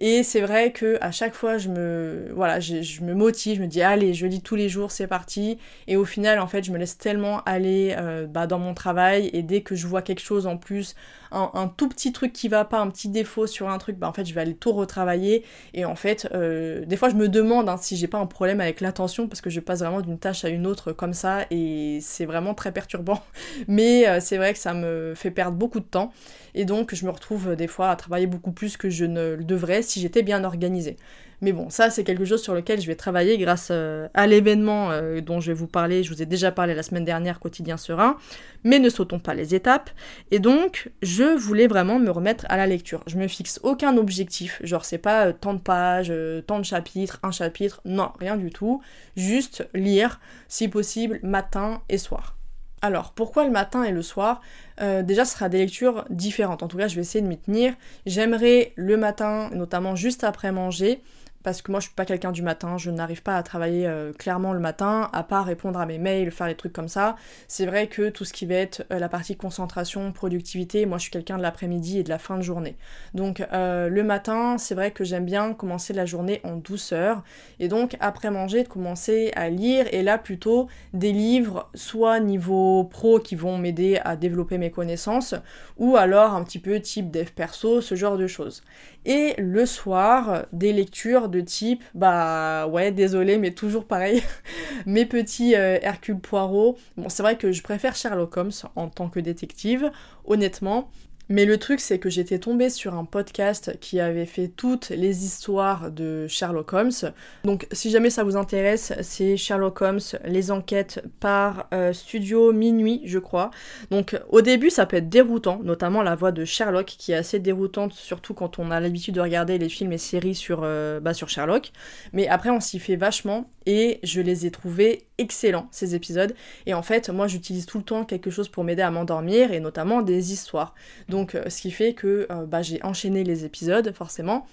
Et 0.00 0.22
c'est 0.22 0.40
vrai 0.40 0.70
que 0.70 0.96
à 1.00 1.10
chaque 1.10 1.34
fois, 1.34 1.58
je 1.58 1.68
me, 1.68 2.30
voilà, 2.32 2.60
je, 2.60 3.02
me 3.02 3.14
motive, 3.14 3.56
je 3.56 3.62
me 3.62 3.66
dis 3.66 3.82
allez, 3.82 4.14
je 4.14 4.26
lis 4.26 4.40
tous 4.40 4.54
les 4.54 4.68
jours, 4.68 4.92
c'est 4.92 5.08
parti. 5.08 5.58
Et 5.88 5.96
au 5.96 6.04
final, 6.04 6.38
en 6.38 6.46
fait, 6.46 6.62
je 6.62 6.70
me 6.70 6.78
laisse 6.78 6.98
tellement 6.98 7.42
aller 7.44 7.96
euh, 7.98 8.26
bah, 8.26 8.46
dans 8.46 8.60
mon 8.60 8.74
travail. 8.74 9.28
Et 9.32 9.42
dès 9.42 9.62
que 9.62 9.74
je 9.74 9.88
vois 9.88 10.02
quelque 10.02 10.20
chose 10.20 10.46
en 10.46 10.56
plus, 10.56 10.94
un, 11.32 11.68
tout 11.76 11.88
petit 11.88 12.12
truc 12.12 12.32
qui 12.32 12.48
va 12.48 12.64
pas, 12.64 12.78
un 12.78 12.88
petit 12.88 13.08
défaut 13.08 13.46
sur 13.46 13.68
un 13.68 13.78
truc, 13.78 13.98
bah 13.98 14.08
en 14.08 14.12
fait, 14.12 14.24
je 14.24 14.34
vais 14.34 14.40
aller 14.40 14.54
tout 14.54 14.72
retravailler. 14.72 15.44
Et 15.74 15.84
en 15.84 15.96
fait, 15.96 16.28
euh, 16.32 16.84
des 16.84 16.96
fois, 16.96 17.08
je 17.08 17.16
me 17.16 17.28
demande 17.28 17.68
hein, 17.68 17.76
si 17.76 17.96
j'ai 17.96 18.06
pas 18.06 18.18
un 18.18 18.26
problème 18.26 18.60
avec 18.60 18.80
l'attention 18.80 19.26
parce 19.26 19.40
que 19.40 19.50
je 19.50 19.60
passe 19.60 19.80
vraiment 19.80 20.00
d'une 20.00 20.18
tâche 20.18 20.44
à 20.44 20.48
une 20.48 20.66
autre 20.66 20.92
comme 20.92 21.12
ça. 21.12 21.44
Et 21.50 21.98
c'est 22.02 22.24
vraiment 22.24 22.54
très 22.54 22.72
perturbant. 22.72 23.20
Mais 23.68 24.08
euh, 24.08 24.20
c'est 24.20 24.36
vrai 24.36 24.52
que 24.52 24.58
ça 24.60 24.74
me 24.74 25.14
fait 25.16 25.32
perdre 25.32 25.56
beaucoup 25.56 25.80
de 25.80 25.84
temps. 25.84 26.12
Et 26.54 26.64
donc, 26.64 26.94
je 26.94 27.04
me 27.04 27.10
retrouve 27.10 27.56
des 27.56 27.66
fois 27.66 27.90
à 27.90 27.96
travailler 27.96 28.26
beaucoup 28.26 28.52
plus 28.52 28.76
que 28.76 28.88
je 28.88 29.04
ne 29.04 29.34
le 29.34 29.44
devrais 29.44 29.82
si 29.88 30.00
j'étais 30.00 30.22
bien 30.22 30.44
organisée. 30.44 30.96
Mais 31.40 31.52
bon, 31.52 31.70
ça 31.70 31.88
c'est 31.90 32.02
quelque 32.02 32.24
chose 32.24 32.42
sur 32.42 32.54
lequel 32.54 32.80
je 32.80 32.86
vais 32.86 32.96
travailler 32.96 33.38
grâce 33.38 33.68
euh, 33.70 34.08
à 34.12 34.26
l'événement 34.26 34.90
euh, 34.90 35.20
dont 35.20 35.38
je 35.38 35.52
vais 35.52 35.58
vous 35.58 35.68
parler. 35.68 36.02
Je 36.02 36.12
vous 36.12 36.20
ai 36.20 36.26
déjà 36.26 36.50
parlé 36.50 36.74
la 36.74 36.82
semaine 36.82 37.04
dernière, 37.04 37.38
quotidien 37.38 37.76
serein. 37.76 38.16
Mais 38.64 38.80
ne 38.80 38.88
sautons 38.88 39.20
pas 39.20 39.34
les 39.34 39.54
étapes. 39.54 39.90
Et 40.32 40.40
donc, 40.40 40.90
je 41.00 41.36
voulais 41.36 41.68
vraiment 41.68 42.00
me 42.00 42.10
remettre 42.10 42.44
à 42.48 42.56
la 42.56 42.66
lecture. 42.66 43.04
Je 43.06 43.16
me 43.16 43.28
fixe 43.28 43.60
aucun 43.62 43.96
objectif. 43.96 44.60
Genre, 44.64 44.84
c'est 44.84 44.98
pas 44.98 45.26
euh, 45.26 45.32
tant 45.32 45.54
de 45.54 45.60
pages, 45.60 46.12
tant 46.46 46.58
de 46.58 46.64
chapitres, 46.64 47.20
un 47.22 47.30
chapitre. 47.30 47.80
Non, 47.84 48.10
rien 48.18 48.36
du 48.36 48.50
tout. 48.50 48.82
Juste 49.16 49.68
lire, 49.74 50.20
si 50.48 50.66
possible, 50.66 51.20
matin 51.22 51.82
et 51.88 51.98
soir. 51.98 52.36
Alors, 52.80 53.12
pourquoi 53.12 53.44
le 53.44 53.50
matin 53.50 53.82
et 53.82 53.90
le 53.90 54.02
soir? 54.02 54.40
Déjà, 54.80 55.24
ce 55.24 55.34
sera 55.34 55.48
des 55.48 55.58
lectures 55.58 56.04
différentes. 56.10 56.62
En 56.62 56.68
tout 56.68 56.76
cas, 56.76 56.88
je 56.88 56.94
vais 56.94 57.00
essayer 57.00 57.22
de 57.22 57.26
m'y 57.26 57.38
tenir. 57.38 57.74
J'aimerais 58.06 58.72
le 58.76 58.96
matin, 58.96 59.50
notamment 59.52 59.96
juste 59.96 60.24
après 60.24 60.52
manger, 60.52 61.00
parce 61.48 61.62
que 61.62 61.70
moi 61.70 61.80
je 61.80 61.86
suis 61.86 61.94
pas 61.94 62.04
quelqu'un 62.04 62.30
du 62.30 62.42
matin, 62.42 62.76
je 62.76 62.90
n'arrive 62.90 63.22
pas 63.22 63.38
à 63.38 63.42
travailler 63.42 63.86
euh, 63.86 64.12
clairement 64.12 64.52
le 64.52 64.60
matin, 64.60 65.08
à 65.14 65.22
part 65.22 65.46
répondre 65.46 65.80
à 65.80 65.86
mes 65.86 65.96
mails, 65.96 66.30
faire 66.30 66.46
des 66.46 66.54
trucs 66.54 66.74
comme 66.74 66.88
ça. 66.88 67.16
C'est 67.46 67.64
vrai 67.64 67.86
que 67.86 68.10
tout 68.10 68.26
ce 68.26 68.34
qui 68.34 68.44
va 68.44 68.56
être 68.56 68.84
euh, 68.92 68.98
la 68.98 69.08
partie 69.08 69.34
concentration, 69.34 70.12
productivité, 70.12 70.84
moi 70.84 70.98
je 70.98 71.04
suis 71.04 71.10
quelqu'un 71.10 71.38
de 71.38 71.42
l'après-midi 71.42 72.00
et 72.00 72.02
de 72.02 72.10
la 72.10 72.18
fin 72.18 72.36
de 72.36 72.42
journée. 72.42 72.76
Donc 73.14 73.40
euh, 73.40 73.88
le 73.88 74.04
matin, 74.04 74.58
c'est 74.58 74.74
vrai 74.74 74.90
que 74.90 75.04
j'aime 75.04 75.24
bien 75.24 75.54
commencer 75.54 75.94
la 75.94 76.04
journée 76.04 76.42
en 76.44 76.56
douceur, 76.56 77.22
et 77.60 77.68
donc 77.68 77.96
après 78.00 78.30
manger, 78.30 78.64
de 78.64 78.68
commencer 78.68 79.32
à 79.34 79.48
lire, 79.48 79.86
et 79.90 80.02
là 80.02 80.18
plutôt 80.18 80.68
des 80.92 81.12
livres, 81.12 81.70
soit 81.72 82.20
niveau 82.20 82.84
pro 82.84 83.20
qui 83.20 83.36
vont 83.36 83.56
m'aider 83.56 83.98
à 84.04 84.16
développer 84.16 84.58
mes 84.58 84.70
connaissances, 84.70 85.34
ou 85.78 85.96
alors 85.96 86.34
un 86.34 86.44
petit 86.44 86.58
peu 86.58 86.78
type 86.78 87.10
dev 87.10 87.30
perso, 87.34 87.80
ce 87.80 87.94
genre 87.94 88.18
de 88.18 88.26
choses. 88.26 88.62
Et 89.06 89.34
le 89.38 89.64
soir, 89.64 90.44
des 90.52 90.74
lectures 90.74 91.30
de 91.30 91.37
type, 91.44 91.82
bah 91.94 92.66
ouais, 92.66 92.92
désolé, 92.92 93.38
mais 93.38 93.52
toujours 93.52 93.84
pareil, 93.84 94.22
mes 94.86 95.06
petits 95.06 95.54
euh, 95.54 95.78
Hercule 95.82 96.18
Poirot. 96.18 96.76
Bon, 96.96 97.08
c'est 97.08 97.22
vrai 97.22 97.36
que 97.36 97.52
je 97.52 97.62
préfère 97.62 97.96
Sherlock 97.96 98.36
Holmes 98.36 98.52
en 98.76 98.88
tant 98.88 99.08
que 99.08 99.20
détective, 99.20 99.90
honnêtement, 100.24 100.90
mais 101.28 101.44
le 101.44 101.58
truc, 101.58 101.80
c'est 101.80 101.98
que 101.98 102.08
j'étais 102.08 102.38
tombée 102.38 102.70
sur 102.70 102.94
un 102.94 103.04
podcast 103.04 103.78
qui 103.80 104.00
avait 104.00 104.26
fait 104.26 104.48
toutes 104.48 104.88
les 104.90 105.24
histoires 105.24 105.90
de 105.90 106.26
Sherlock 106.26 106.72
Holmes. 106.72 107.12
Donc, 107.44 107.66
si 107.72 107.90
jamais 107.90 108.10
ça 108.10 108.24
vous 108.24 108.36
intéresse, 108.36 108.92
c'est 109.02 109.36
Sherlock 109.36 109.82
Holmes, 109.82 110.00
les 110.24 110.50
enquêtes 110.50 111.02
par 111.20 111.68
euh, 111.74 111.92
Studio 111.92 112.52
Minuit, 112.52 113.02
je 113.04 113.18
crois. 113.18 113.50
Donc, 113.90 114.18
au 114.30 114.40
début, 114.40 114.70
ça 114.70 114.86
peut 114.86 114.96
être 114.96 115.08
déroutant, 115.08 115.60
notamment 115.62 116.02
la 116.02 116.14
voix 116.14 116.32
de 116.32 116.44
Sherlock, 116.44 116.86
qui 116.86 117.12
est 117.12 117.16
assez 117.16 117.38
déroutante, 117.38 117.92
surtout 117.92 118.34
quand 118.34 118.58
on 118.58 118.70
a 118.70 118.80
l'habitude 118.80 119.14
de 119.14 119.20
regarder 119.20 119.58
les 119.58 119.68
films 119.68 119.92
et 119.92 119.98
séries 119.98 120.34
sur, 120.34 120.60
euh, 120.62 121.00
bah, 121.00 121.14
sur 121.14 121.28
Sherlock. 121.28 121.72
Mais 122.12 122.28
après, 122.28 122.50
on 122.50 122.60
s'y 122.60 122.78
fait 122.78 122.96
vachement, 122.96 123.50
et 123.66 124.00
je 124.02 124.20
les 124.20 124.46
ai 124.46 124.50
trouvés 124.50 125.07
excellents, 125.18 125.68
ces 125.70 125.94
épisodes. 125.94 126.34
Et 126.66 126.74
en 126.74 126.82
fait, 126.82 127.10
moi, 127.10 127.26
j'utilise 127.26 127.66
tout 127.66 127.78
le 127.78 127.84
temps 127.84 128.04
quelque 128.04 128.30
chose 128.30 128.48
pour 128.48 128.64
m'aider 128.64 128.82
à 128.82 128.90
m'endormir, 128.90 129.52
et 129.52 129.60
notamment 129.60 130.02
des 130.02 130.32
histoires. 130.32 130.74
Donc, 131.08 131.34
euh, 131.34 131.48
ce 131.48 131.60
qui 131.60 131.70
fait 131.70 131.92
que 131.92 132.26
euh, 132.30 132.46
bah, 132.46 132.62
j'ai 132.62 132.82
enchaîné 132.82 133.24
les 133.24 133.44
épisodes 133.44 133.92
forcément. 133.94 134.46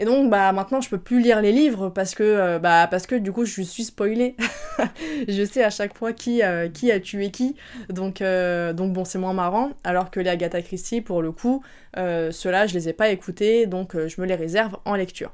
Et 0.00 0.04
donc 0.04 0.30
bah 0.30 0.52
maintenant 0.52 0.80
je 0.80 0.88
peux 0.88 0.98
plus 0.98 1.20
lire 1.20 1.42
les 1.42 1.50
livres 1.50 1.88
parce 1.88 2.14
que 2.14 2.22
euh, 2.22 2.60
bah 2.60 2.86
parce 2.88 3.04
que 3.08 3.16
du 3.16 3.32
coup 3.32 3.44
je 3.44 3.62
suis 3.62 3.82
spoilée. 3.82 4.36
je 5.28 5.44
sais 5.44 5.64
à 5.64 5.70
chaque 5.70 5.98
fois 5.98 6.12
qui, 6.12 6.40
qui 6.72 6.92
a 6.92 7.00
tué 7.00 7.32
qui. 7.32 7.56
Donc 7.88 8.22
donc 8.22 8.92
bon 8.92 9.04
c'est 9.04 9.18
moins 9.18 9.32
marrant. 9.32 9.70
Alors 9.82 10.12
que 10.12 10.20
les 10.20 10.30
Agatha 10.30 10.62
Christie 10.62 11.00
pour 11.00 11.20
le 11.20 11.32
coup, 11.32 11.64
ceux-là 11.96 12.68
je 12.68 12.74
les 12.74 12.88
ai 12.88 12.92
pas 12.92 13.08
écoutés 13.08 13.66
donc 13.66 13.96
je 13.96 14.20
me 14.20 14.26
les 14.28 14.36
réserve 14.36 14.76
en 14.84 14.94
lecture. 14.94 15.32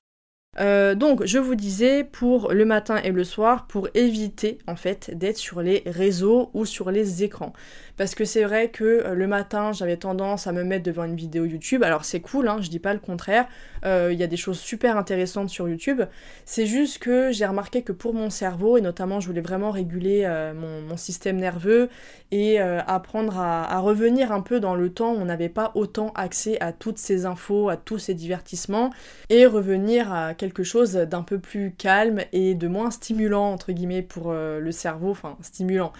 Donc 0.58 1.24
je 1.24 1.38
vous 1.38 1.54
disais 1.54 2.04
pour 2.04 2.52
le 2.52 2.64
matin 2.64 2.96
et 3.02 3.10
le 3.10 3.24
soir 3.24 3.66
pour 3.66 3.88
éviter 3.94 4.58
en 4.66 4.76
fait 4.76 5.10
d'être 5.16 5.36
sur 5.36 5.62
les 5.62 5.82
réseaux 5.86 6.50
ou 6.54 6.64
sur 6.64 6.90
les 6.90 7.24
écrans. 7.24 7.52
Parce 7.96 8.16
que 8.16 8.24
c'est 8.24 8.42
vrai 8.42 8.70
que 8.70 8.84
euh, 8.84 9.14
le 9.14 9.28
matin, 9.28 9.72
j'avais 9.72 9.96
tendance 9.96 10.48
à 10.48 10.52
me 10.52 10.64
mettre 10.64 10.82
devant 10.84 11.04
une 11.04 11.14
vidéo 11.14 11.44
YouTube. 11.44 11.84
Alors 11.84 12.04
c'est 12.04 12.20
cool, 12.20 12.48
hein, 12.48 12.58
je 12.60 12.68
dis 12.68 12.80
pas 12.80 12.92
le 12.92 12.98
contraire. 12.98 13.46
Euh, 13.84 14.10
il 14.12 14.18
y 14.18 14.24
a 14.24 14.26
des 14.26 14.36
choses 14.36 14.58
super 14.58 14.96
intéressantes 14.96 15.48
sur 15.48 15.68
YouTube. 15.68 16.02
C'est 16.44 16.66
juste 16.66 16.98
que 16.98 17.30
j'ai 17.30 17.46
remarqué 17.46 17.82
que 17.82 17.92
pour 17.92 18.12
mon 18.12 18.30
cerveau, 18.30 18.76
et 18.76 18.80
notamment 18.80 19.20
je 19.20 19.28
voulais 19.28 19.40
vraiment 19.40 19.70
réguler 19.70 20.22
euh, 20.24 20.54
mon, 20.54 20.96
système 20.96 21.36
nerveux 21.38 21.88
et 22.30 22.60
apprendre 22.60 23.38
à, 23.38 23.78
revenir 23.80 24.30
un 24.30 24.40
peu 24.40 24.60
dans 24.60 24.76
le 24.76 24.90
temps 24.90 25.12
où 25.12 25.16
on 25.16 25.24
n'avait 25.24 25.48
pas 25.48 25.72
autant 25.74 26.12
accès 26.14 26.56
à 26.60 26.72
toutes 26.72 26.98
ces 26.98 27.26
infos, 27.26 27.68
à 27.68 27.76
tous 27.76 27.98
ces 27.98 28.14
divertissements, 28.14 28.90
et 29.28 29.44
revenir 29.44 30.12
à 30.12 30.34
quelque 30.44 30.62
chose 30.62 30.92
d'un 30.92 31.22
peu 31.22 31.38
plus 31.38 31.72
calme 31.72 32.20
et 32.32 32.54
de 32.54 32.68
moins 32.68 32.90
stimulant, 32.90 33.50
entre 33.52 33.72
guillemets, 33.72 34.02
pour 34.02 34.32
le 34.32 34.72
cerveau. 34.72 35.10
Enfin, 35.10 35.36
stimulant 35.40 35.92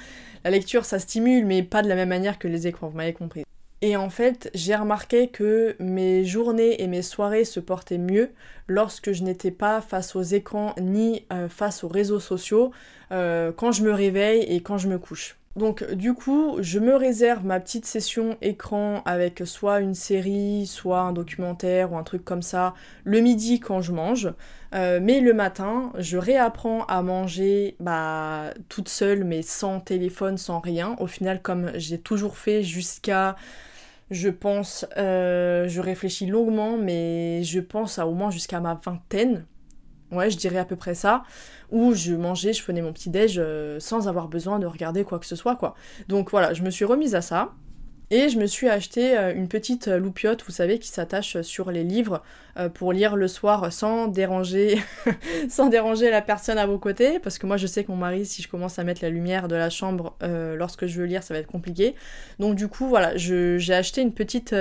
la 0.45 0.51
lecture, 0.51 0.85
ça 0.85 0.99
stimule, 0.99 1.47
mais 1.47 1.63
pas 1.63 1.83
de 1.83 1.89
la 1.89 1.95
même 1.95 2.11
manière 2.11 2.39
que 2.39 2.49
les 2.49 2.67
écrans, 2.67 2.89
vous 2.89 2.97
m'avez 2.97 3.15
compris. 3.15 3.45
Et 3.81 3.97
en 3.97 4.11
fait, 4.11 4.51
j'ai 4.55 4.75
remarqué 4.75 5.29
que 5.29 5.77
mes 5.79 6.25
journées 6.25 6.83
et 6.83 6.87
mes 6.87 7.03
soirées 7.03 7.45
se 7.45 7.61
portaient 7.61 7.99
mieux 7.99 8.31
lorsque 8.69 9.13
je 9.13 9.23
n'étais 9.23 9.51
pas 9.51 9.81
face 9.81 10.17
aux 10.17 10.23
écrans 10.23 10.75
ni 10.81 11.27
euh, 11.33 11.49
face 11.49 11.85
aux 11.85 11.89
réseaux 11.89 12.21
sociaux 12.21 12.73
euh, 13.13 13.53
quand 13.53 13.73
je 13.73 13.83
me 13.83 13.93
réveille 13.93 14.43
et 14.43 14.63
quand 14.63 14.79
je 14.79 14.89
me 14.89 14.99
couche. 14.99 15.37
Donc 15.57 15.89
du 15.93 16.15
coup, 16.15 16.57
je 16.61 16.81
me 16.81 16.97
réserve 16.97 17.45
ma 17.45 17.61
petite 17.61 17.87
session 17.87 18.37
écran 18.43 19.03
avec 19.05 19.43
soit 19.45 19.81
une 19.81 19.95
série, 19.95 20.67
soit 20.67 21.01
un 21.01 21.13
documentaire 21.13 21.93
ou 21.93 21.97
un 21.97 22.03
truc 22.03 22.25
comme 22.25 22.43
ça 22.43 22.75
le 23.05 23.21
midi 23.21 23.61
quand 23.61 23.81
je 23.81 23.93
mange. 23.93 24.33
Euh, 24.75 24.99
mais 25.01 25.21
le 25.21 25.33
matin, 25.33 25.93
je 25.97 26.19
réapprends 26.19 26.85
à 26.87 27.03
manger 27.03 27.77
bah, 27.79 28.51
toute 28.69 28.89
seule, 28.89 29.23
mais 29.23 29.43
sans 29.43 29.79
téléphone, 29.79 30.39
sans 30.39 30.59
rien. 30.59 30.97
Au 30.99 31.07
final, 31.07 31.41
comme 31.41 31.71
j'ai 31.77 31.99
toujours 31.99 32.37
fait 32.37 32.65
jusqu'à 32.65 33.37
je 34.11 34.29
pense, 34.29 34.87
euh, 34.97 35.69
je 35.69 35.81
réfléchis 35.81 36.27
longuement, 36.27 36.77
mais 36.77 37.43
je 37.45 37.61
pense 37.61 37.99
à 37.99 38.07
au 38.07 38.15
moins 38.15 38.31
jusqu'à 38.31 38.61
ma 38.61 38.75
vingtaine. 38.75 39.47
Ouais, 40.15 40.31
je 40.31 40.37
dirais 40.37 40.59
à 40.59 40.65
peu 40.65 40.77
près 40.77 40.95
ça 40.95 41.23
où 41.71 41.95
je 41.95 42.13
mangeais, 42.13 42.53
je 42.53 42.63
prenais 42.63 42.83
mon 42.83 42.93
petit 42.93 43.11
déj 43.11 43.37
euh, 43.39 43.81
sans 43.81 44.09
avoir 44.09 44.29
besoin 44.29 44.59
de 44.59 44.67
regarder 44.67 45.05
quoi 45.05 45.19
que 45.19 45.27
ce 45.27 45.37
soit 45.37 45.57
quoi. 45.57 45.75
Donc 46.09 46.31
voilà, 46.31 46.55
je 46.55 46.63
me 46.63 46.71
suis 46.71 46.85
remise 46.85 47.15
à 47.15 47.21
ça. 47.21 47.53
Et 48.11 48.29
je 48.29 48.39
me 48.39 48.47
suis 48.47 48.69
acheté 48.69 49.17
euh, 49.17 49.35
une 49.35 49.49
petite 49.49 49.89
euh, 49.89 49.99
loupiote, 49.99 50.45
vous 50.45 50.53
savez, 50.53 50.79
qui 50.79 50.89
s'attache 50.89 51.41
sur 51.41 51.71
les 51.71 51.85
livres 51.85 52.23
euh, 52.59 52.69
pour 52.69 52.93
lire 52.93 53.17
le 53.17 53.29
soir 53.29 53.73
sans 53.73 54.09
déranger, 54.09 54.79
sans 55.49 55.69
déranger 55.69 56.11
la 56.11 56.21
personne 56.21 56.59
à 56.59 56.67
vos 56.67 56.79
côtés. 56.79 57.19
Parce 57.19 57.39
que 57.39 57.47
moi, 57.47 57.57
je 57.57 57.67
sais 57.67 57.83
que 57.83 57.91
mon 57.91 57.97
mari, 57.97 58.27
si 58.27 58.43
je 58.43 58.49
commence 58.49 58.79
à 58.79 58.85
mettre 58.85 59.03
la 59.03 59.09
lumière 59.09 59.49
de 59.49 59.57
la 59.57 59.71
chambre 59.71 60.17
lorsque 60.21 60.87
je 60.87 61.01
veux 61.01 61.07
lire, 61.07 61.23
ça 61.23 61.35
va 61.35 61.41
être 61.41 61.47
compliqué. 61.47 61.95
Donc 62.39 62.55
du 62.55 62.69
coup, 62.69 62.87
voilà, 62.87 63.17
j'ai 63.17 63.75
acheté 63.75 64.03
une 64.03 64.13
petite, 64.13 64.53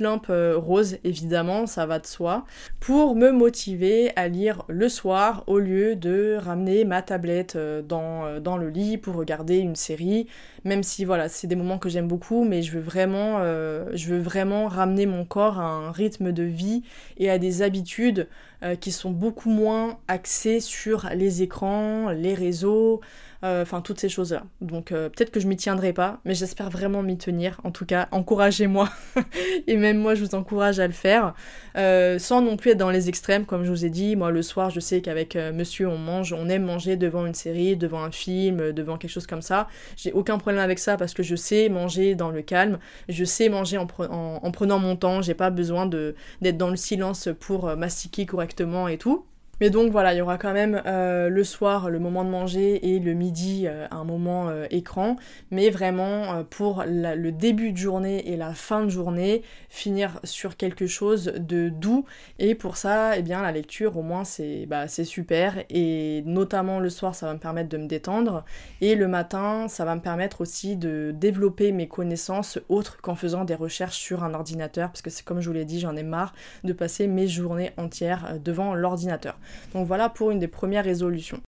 lampe 0.00 0.30
rose, 0.30 0.98
évidemment, 1.04 1.66
ça 1.66 1.86
va 1.86 1.98
de 1.98 2.06
soi, 2.06 2.44
pour 2.80 3.14
me 3.14 3.30
motiver 3.30 4.12
à 4.16 4.28
lire 4.28 4.64
le 4.68 4.88
soir 4.88 5.44
au 5.46 5.58
lieu 5.58 5.96
de 5.96 6.36
ramener 6.40 6.84
ma 6.84 7.02
tablette 7.02 7.56
dans 7.56 8.56
le 8.58 8.68
lit 8.68 8.98
pour 8.98 9.14
regarder 9.14 9.58
une 9.58 9.76
série. 9.76 10.26
Même 10.66 10.82
si, 10.82 11.04
voilà, 11.04 11.28
c'est 11.28 11.46
des 11.46 11.54
moments 11.54 11.78
que 11.78 11.88
j'aime 11.88 12.08
beaucoup, 12.08 12.44
mais 12.44 12.60
je 12.60 12.72
veux 12.72 12.80
vraiment, 12.80 13.38
euh, 13.38 13.88
je 13.94 14.08
veux 14.08 14.18
vraiment 14.18 14.66
ramener 14.66 15.06
mon 15.06 15.24
corps 15.24 15.60
à 15.60 15.64
un 15.64 15.92
rythme 15.92 16.32
de 16.32 16.42
vie 16.42 16.82
et 17.18 17.30
à 17.30 17.38
des 17.38 17.62
habitudes 17.62 18.26
euh, 18.64 18.74
qui 18.74 18.90
sont 18.90 19.12
beaucoup 19.12 19.48
moins 19.48 20.00
axées 20.08 20.58
sur 20.58 21.08
les 21.14 21.42
écrans, 21.42 22.10
les 22.10 22.34
réseaux, 22.34 23.00
enfin 23.42 23.80
toutes 23.80 24.00
ces 24.00 24.08
choses-là. 24.08 24.44
Donc 24.60 24.92
euh, 24.92 25.08
peut-être 25.08 25.30
que 25.30 25.40
je 25.40 25.46
m'y 25.46 25.56
tiendrai 25.56 25.92
pas, 25.92 26.20
mais 26.24 26.34
j'espère 26.34 26.70
vraiment 26.70 27.02
m'y 27.02 27.18
tenir. 27.18 27.60
En 27.64 27.70
tout 27.70 27.86
cas, 27.86 28.08
encouragez-moi 28.10 28.88
et 29.66 29.76
même 29.76 29.98
moi 29.98 30.14
je 30.14 30.24
vous 30.24 30.34
encourage 30.34 30.80
à 30.80 30.86
le 30.86 30.92
faire, 30.92 31.34
euh, 31.76 32.18
sans 32.18 32.42
non 32.42 32.56
plus 32.56 32.72
être 32.72 32.78
dans 32.78 32.90
les 32.90 33.08
extrêmes 33.08 33.46
comme 33.46 33.64
je 33.64 33.70
vous 33.70 33.84
ai 33.84 33.90
dit. 33.90 34.16
Moi 34.16 34.30
le 34.30 34.42
soir, 34.42 34.70
je 34.70 34.80
sais 34.80 35.00
qu'avec 35.00 35.36
Monsieur 35.36 35.88
on 35.88 35.98
mange, 35.98 36.32
on 36.32 36.48
aime 36.48 36.64
manger 36.64 36.96
devant 36.96 37.26
une 37.26 37.34
série, 37.34 37.76
devant 37.76 38.02
un 38.02 38.10
film, 38.10 38.72
devant 38.72 38.96
quelque 38.96 39.10
chose 39.10 39.26
comme 39.26 39.42
ça. 39.42 39.68
J'ai 39.96 40.12
aucun 40.12 40.38
problème 40.38 40.62
avec 40.62 40.78
ça 40.78 40.96
parce 40.96 41.14
que 41.14 41.22
je 41.22 41.36
sais 41.36 41.68
manger 41.68 42.14
dans 42.14 42.30
le 42.30 42.42
calme, 42.42 42.78
je 43.08 43.24
sais 43.24 43.48
manger 43.48 43.78
en, 43.78 43.86
en 44.08 44.50
prenant 44.50 44.78
mon 44.78 44.96
temps. 44.96 45.22
J'ai 45.22 45.34
pas 45.34 45.50
besoin 45.50 45.86
d'être 45.86 46.56
dans 46.56 46.70
le 46.70 46.76
silence 46.76 47.28
pour 47.40 47.76
mastiquer 47.76 48.26
correctement 48.26 48.88
et 48.88 48.98
tout. 48.98 49.24
Mais 49.60 49.70
donc 49.70 49.90
voilà, 49.90 50.12
il 50.12 50.18
y 50.18 50.20
aura 50.20 50.36
quand 50.36 50.52
même 50.52 50.82
euh, 50.84 51.30
le 51.30 51.42
soir 51.42 51.88
le 51.88 51.98
moment 51.98 52.24
de 52.24 52.28
manger 52.28 52.94
et 52.94 52.98
le 52.98 53.14
midi 53.14 53.64
euh, 53.66 53.86
un 53.90 54.04
moment 54.04 54.50
euh, 54.50 54.66
écran, 54.70 55.16
mais 55.50 55.70
vraiment 55.70 56.44
pour 56.50 56.84
le 56.86 57.30
début 57.30 57.72
de 57.72 57.78
journée 57.78 58.30
et 58.30 58.36
la 58.36 58.52
fin 58.52 58.84
de 58.84 58.90
journée, 58.90 59.42
finir 59.70 60.20
sur 60.24 60.58
quelque 60.58 60.86
chose 60.86 61.32
de 61.38 61.70
doux. 61.70 62.04
Et 62.38 62.54
pour 62.54 62.76
ça, 62.76 63.16
eh 63.16 63.22
bien 63.22 63.40
la 63.40 63.50
lecture 63.50 63.96
au 63.96 64.02
moins 64.02 64.24
c'est 64.24 64.66
bah, 64.66 64.88
super 64.88 65.64
et 65.70 66.22
notamment 66.26 66.78
le 66.78 66.90
soir 66.90 67.14
ça 67.14 67.26
va 67.26 67.32
me 67.32 67.38
permettre 67.38 67.70
de 67.70 67.78
me 67.78 67.86
détendre 67.86 68.44
et 68.82 68.94
le 68.94 69.08
matin 69.08 69.68
ça 69.68 69.86
va 69.86 69.94
me 69.94 70.02
permettre 70.02 70.42
aussi 70.42 70.76
de 70.76 71.12
développer 71.14 71.72
mes 71.72 71.88
connaissances 71.88 72.58
autres 72.68 73.00
qu'en 73.00 73.14
faisant 73.14 73.44
des 73.44 73.54
recherches 73.54 73.96
sur 73.96 74.22
un 74.22 74.34
ordinateur 74.34 74.90
parce 74.90 75.00
que 75.00 75.08
c'est 75.08 75.24
comme 75.24 75.40
je 75.40 75.48
vous 75.48 75.54
l'ai 75.54 75.64
dit, 75.64 75.80
j'en 75.80 75.96
ai 75.96 76.02
marre 76.02 76.34
de 76.64 76.74
passer 76.74 77.06
mes 77.06 77.26
journées 77.26 77.72
entières 77.78 78.38
devant 78.44 78.74
l'ordinateur. 78.74 79.38
Donc 79.72 79.86
voilà 79.86 80.08
pour 80.08 80.30
une 80.30 80.38
des 80.38 80.48
premières 80.48 80.84
résolutions. 80.84 81.40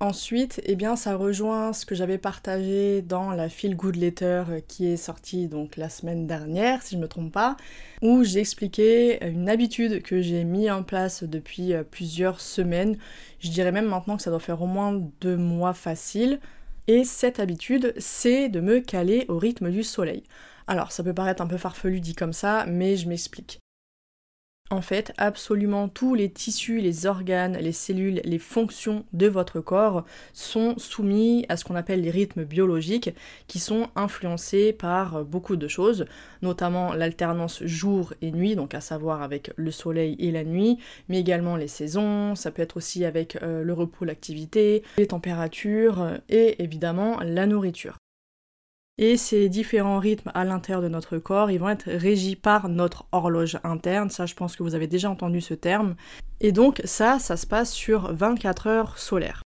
Ensuite, 0.00 0.60
eh 0.64 0.76
bien, 0.76 0.94
ça 0.94 1.16
rejoint 1.16 1.72
ce 1.72 1.84
que 1.84 1.96
j'avais 1.96 2.18
partagé 2.18 3.02
dans 3.02 3.32
la 3.32 3.48
Feel 3.48 3.74
Good 3.74 3.96
Letter 3.96 4.44
qui 4.68 4.86
est 4.86 4.96
sortie 4.96 5.48
donc 5.48 5.76
la 5.76 5.88
semaine 5.88 6.28
dernière, 6.28 6.82
si 6.82 6.92
je 6.92 6.98
ne 6.98 7.02
me 7.02 7.08
trompe 7.08 7.32
pas, 7.32 7.56
où 8.00 8.22
j'expliquais 8.22 9.18
une 9.28 9.48
habitude 9.48 10.02
que 10.02 10.22
j'ai 10.22 10.44
mis 10.44 10.70
en 10.70 10.84
place 10.84 11.24
depuis 11.24 11.74
euh, 11.74 11.82
plusieurs 11.82 12.40
semaines. 12.40 12.96
Je 13.40 13.50
dirais 13.50 13.72
même 13.72 13.88
maintenant 13.88 14.16
que 14.16 14.22
ça 14.22 14.30
doit 14.30 14.38
faire 14.38 14.62
au 14.62 14.66
moins 14.68 14.92
deux 15.20 15.36
mois 15.36 15.74
facile. 15.74 16.38
Et 16.86 17.02
cette 17.02 17.40
habitude, 17.40 17.92
c'est 17.98 18.48
de 18.48 18.60
me 18.60 18.78
caler 18.78 19.24
au 19.28 19.36
rythme 19.36 19.68
du 19.68 19.82
soleil. 19.82 20.22
Alors, 20.68 20.92
ça 20.92 21.02
peut 21.02 21.12
paraître 21.12 21.42
un 21.42 21.48
peu 21.48 21.56
farfelu 21.56 22.00
dit 22.00 22.14
comme 22.14 22.32
ça, 22.32 22.66
mais 22.68 22.96
je 22.96 23.08
m'explique. 23.08 23.58
En 24.70 24.82
fait, 24.82 25.14
absolument 25.16 25.88
tous 25.88 26.14
les 26.14 26.28
tissus, 26.28 26.80
les 26.80 27.06
organes, 27.06 27.56
les 27.56 27.72
cellules, 27.72 28.20
les 28.22 28.38
fonctions 28.38 29.06
de 29.14 29.26
votre 29.26 29.60
corps 29.60 30.04
sont 30.34 30.76
soumis 30.76 31.46
à 31.48 31.56
ce 31.56 31.64
qu'on 31.64 31.74
appelle 31.74 32.02
les 32.02 32.10
rythmes 32.10 32.44
biologiques 32.44 33.14
qui 33.46 33.60
sont 33.60 33.88
influencés 33.96 34.74
par 34.74 35.24
beaucoup 35.24 35.56
de 35.56 35.68
choses, 35.68 36.04
notamment 36.42 36.92
l'alternance 36.92 37.62
jour 37.64 38.12
et 38.20 38.30
nuit, 38.30 38.56
donc 38.56 38.74
à 38.74 38.82
savoir 38.82 39.22
avec 39.22 39.52
le 39.56 39.70
soleil 39.70 40.16
et 40.18 40.30
la 40.30 40.44
nuit, 40.44 40.76
mais 41.08 41.18
également 41.18 41.56
les 41.56 41.68
saisons, 41.68 42.34
ça 42.34 42.50
peut 42.50 42.60
être 42.60 42.76
aussi 42.76 43.06
avec 43.06 43.38
euh, 43.42 43.62
le 43.62 43.72
repos, 43.72 44.04
l'activité, 44.04 44.82
les 44.98 45.06
températures 45.06 46.18
et 46.28 46.62
évidemment 46.62 47.20
la 47.20 47.46
nourriture. 47.46 47.96
Et 48.98 49.16
ces 49.16 49.48
différents 49.48 50.00
rythmes 50.00 50.32
à 50.34 50.44
l'intérieur 50.44 50.82
de 50.82 50.88
notre 50.88 51.18
corps, 51.18 51.50
ils 51.50 51.58
vont 51.58 51.68
être 51.68 51.88
régis 51.88 52.34
par 52.34 52.68
notre 52.68 53.06
horloge 53.12 53.58
interne. 53.62 54.10
Ça, 54.10 54.26
je 54.26 54.34
pense 54.34 54.56
que 54.56 54.64
vous 54.64 54.74
avez 54.74 54.88
déjà 54.88 55.08
entendu 55.08 55.40
ce 55.40 55.54
terme. 55.54 55.94
Et 56.40 56.50
donc 56.50 56.80
ça, 56.84 57.18
ça 57.18 57.36
se 57.36 57.46
passe 57.46 57.72
sur 57.72 58.12
24 58.12 58.66
heures 58.66 58.98
solaires. 58.98 59.42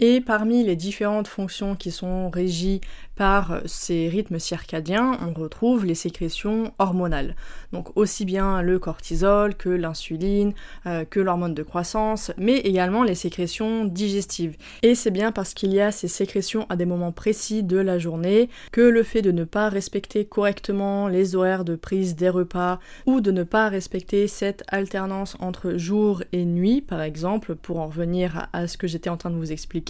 Et 0.00 0.20
parmi 0.20 0.64
les 0.64 0.74
différentes 0.74 1.28
fonctions 1.28 1.76
qui 1.76 1.92
sont 1.92 2.28
régies 2.28 2.80
par 3.14 3.60
ces 3.64 4.08
rythmes 4.08 4.40
circadiens, 4.40 5.16
on 5.20 5.32
retrouve 5.40 5.86
les 5.86 5.94
sécrétions 5.94 6.74
hormonales. 6.80 7.36
Donc 7.72 7.96
aussi 7.96 8.24
bien 8.24 8.60
le 8.60 8.80
cortisol 8.80 9.54
que 9.54 9.68
l'insuline, 9.68 10.52
euh, 10.86 11.04
que 11.04 11.20
l'hormone 11.20 11.54
de 11.54 11.62
croissance, 11.62 12.32
mais 12.36 12.56
également 12.58 13.04
les 13.04 13.14
sécrétions 13.14 13.84
digestives. 13.84 14.56
Et 14.82 14.96
c'est 14.96 15.12
bien 15.12 15.30
parce 15.30 15.54
qu'il 15.54 15.72
y 15.72 15.80
a 15.80 15.92
ces 15.92 16.08
sécrétions 16.08 16.66
à 16.70 16.74
des 16.74 16.86
moments 16.86 17.12
précis 17.12 17.62
de 17.62 17.76
la 17.76 18.00
journée 18.00 18.50
que 18.72 18.80
le 18.80 19.04
fait 19.04 19.22
de 19.22 19.30
ne 19.30 19.44
pas 19.44 19.68
respecter 19.68 20.24
correctement 20.24 21.06
les 21.06 21.36
horaires 21.36 21.64
de 21.64 21.76
prise 21.76 22.16
des 22.16 22.30
repas 22.30 22.80
ou 23.06 23.20
de 23.20 23.30
ne 23.30 23.44
pas 23.44 23.68
respecter 23.68 24.26
cette 24.26 24.64
alternance 24.66 25.36
entre 25.38 25.76
jour 25.76 26.24
et 26.32 26.44
nuit, 26.44 26.80
par 26.80 27.00
exemple, 27.00 27.54
pour 27.54 27.78
en 27.78 27.86
revenir 27.86 28.48
à 28.52 28.66
ce 28.66 28.76
que 28.76 28.88
j'étais 28.88 29.08
en 29.08 29.16
train 29.16 29.30
de 29.30 29.36
vous 29.36 29.52
expliquer, 29.52 29.83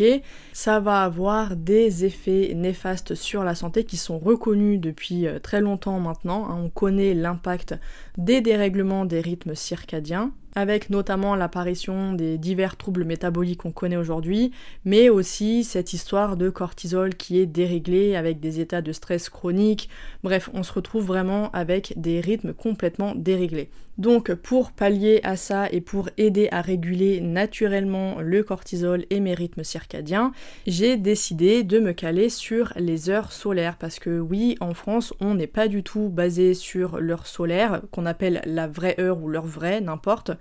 ça 0.52 0.80
va 0.80 1.02
avoir 1.02 1.56
des 1.56 2.04
effets 2.04 2.52
néfastes 2.54 3.14
sur 3.14 3.44
la 3.44 3.54
santé 3.54 3.84
qui 3.84 3.96
sont 3.96 4.18
reconnus 4.18 4.80
depuis 4.80 5.26
euh, 5.26 5.38
très 5.38 5.60
longtemps 5.60 6.00
maintenant. 6.00 6.48
Hein. 6.48 6.60
On 6.64 6.68
connaît 6.68 7.14
l'impact 7.14 7.74
des 8.16 8.40
dérèglements 8.40 9.04
des 9.04 9.20
rythmes 9.20 9.54
circadiens 9.54 10.32
avec 10.54 10.90
notamment 10.90 11.34
l'apparition 11.34 12.12
des 12.12 12.38
divers 12.38 12.76
troubles 12.76 13.04
métaboliques 13.04 13.62
qu'on 13.62 13.72
connaît 13.72 13.96
aujourd'hui, 13.96 14.52
mais 14.84 15.08
aussi 15.08 15.64
cette 15.64 15.92
histoire 15.92 16.36
de 16.36 16.50
cortisol 16.50 17.14
qui 17.14 17.38
est 17.38 17.46
déréglé 17.46 18.16
avec 18.16 18.40
des 18.40 18.60
états 18.60 18.82
de 18.82 18.92
stress 18.92 19.28
chronique. 19.28 19.88
Bref, 20.22 20.50
on 20.54 20.62
se 20.62 20.72
retrouve 20.72 21.06
vraiment 21.06 21.50
avec 21.52 21.94
des 21.96 22.20
rythmes 22.20 22.52
complètement 22.52 23.14
déréglés. 23.14 23.70
Donc 23.96 24.34
pour 24.34 24.72
pallier 24.72 25.20
à 25.22 25.36
ça 25.36 25.68
et 25.70 25.80
pour 25.80 26.08
aider 26.18 26.48
à 26.50 26.62
réguler 26.62 27.20
naturellement 27.20 28.16
le 28.20 28.42
cortisol 28.42 29.04
et 29.10 29.20
mes 29.20 29.34
rythmes 29.34 29.62
circadiens, 29.62 30.32
j'ai 30.66 30.96
décidé 30.96 31.62
de 31.62 31.78
me 31.78 31.92
caler 31.92 32.28
sur 32.28 32.72
les 32.76 33.08
heures 33.08 33.30
solaires 33.30 33.76
parce 33.78 34.00
que 34.00 34.18
oui, 34.18 34.56
en 34.58 34.74
France, 34.74 35.14
on 35.20 35.34
n'est 35.34 35.46
pas 35.46 35.68
du 35.68 35.84
tout 35.84 36.08
basé 36.08 36.54
sur 36.54 36.98
l'heure 36.98 37.28
solaire 37.28 37.82
qu'on 37.92 38.04
appelle 38.04 38.42
la 38.46 38.66
vraie 38.66 38.96
heure 38.98 39.22
ou 39.22 39.28
l'heure 39.28 39.46
vraie, 39.46 39.80
n'importe. 39.80 40.32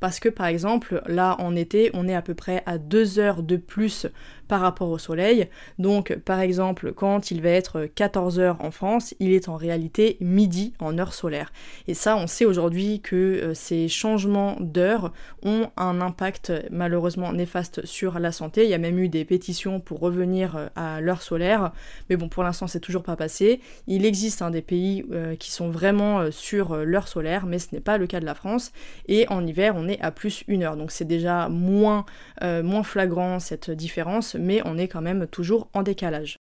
Parce 0.00 0.18
que 0.20 0.28
par 0.28 0.46
exemple, 0.46 1.02
là 1.06 1.36
en 1.38 1.54
été, 1.54 1.90
on 1.94 2.08
est 2.08 2.14
à 2.14 2.22
peu 2.22 2.34
près 2.34 2.62
à 2.66 2.78
deux 2.78 3.18
heures 3.18 3.42
de 3.42 3.56
plus 3.56 4.08
par 4.52 4.60
rapport 4.60 4.90
au 4.90 4.98
soleil. 4.98 5.48
Donc 5.78 6.14
par 6.26 6.40
exemple, 6.40 6.92
quand 6.92 7.30
il 7.30 7.40
va 7.40 7.48
être 7.48 7.86
14 7.94 8.38
heures 8.38 8.56
en 8.60 8.70
France, 8.70 9.14
il 9.18 9.32
est 9.32 9.48
en 9.48 9.56
réalité 9.56 10.18
midi 10.20 10.74
en 10.78 10.98
heure 10.98 11.14
solaire. 11.14 11.54
Et 11.88 11.94
ça, 11.94 12.16
on 12.16 12.26
sait 12.26 12.44
aujourd'hui 12.44 13.00
que 13.00 13.16
euh, 13.16 13.54
ces 13.54 13.88
changements 13.88 14.58
d'heure 14.60 15.14
ont 15.42 15.70
un 15.78 16.02
impact 16.02 16.52
malheureusement 16.70 17.32
néfaste 17.32 17.86
sur 17.86 18.18
la 18.18 18.30
santé. 18.30 18.64
Il 18.64 18.70
y 18.70 18.74
a 18.74 18.78
même 18.78 18.98
eu 18.98 19.08
des 19.08 19.24
pétitions 19.24 19.80
pour 19.80 20.00
revenir 20.00 20.56
euh, 20.56 20.68
à 20.76 21.00
l'heure 21.00 21.22
solaire, 21.22 21.72
mais 22.10 22.16
bon, 22.16 22.28
pour 22.28 22.42
l'instant, 22.42 22.66
c'est 22.66 22.80
toujours 22.80 23.02
pas 23.02 23.16
passé. 23.16 23.60
Il 23.86 24.04
existe 24.04 24.42
des 24.50 24.60
pays 24.60 25.06
euh, 25.12 25.34
qui 25.34 25.50
sont 25.50 25.70
vraiment 25.70 26.30
sur 26.30 26.76
l'heure 26.76 27.08
solaire, 27.08 27.46
mais 27.46 27.58
ce 27.58 27.68
n'est 27.72 27.80
pas 27.80 27.96
le 27.96 28.06
cas 28.06 28.20
de 28.20 28.26
la 28.26 28.34
France. 28.34 28.72
Et 29.08 29.26
on 29.58 29.88
est 29.88 30.00
à 30.00 30.10
plus 30.10 30.44
une 30.48 30.62
heure. 30.62 30.76
Donc 30.76 30.90
c'est 30.90 31.04
déjà 31.04 31.48
moins, 31.48 32.04
moins 32.40 32.82
flagrant 32.82 33.38
cette 33.38 33.70
différence, 33.70 34.34
mais 34.34 34.62
on 34.64 34.78
est 34.78 34.88
quand 34.88 35.02
même 35.02 35.26
toujours 35.26 35.68
en 35.74 35.82
décalage. 35.82 36.41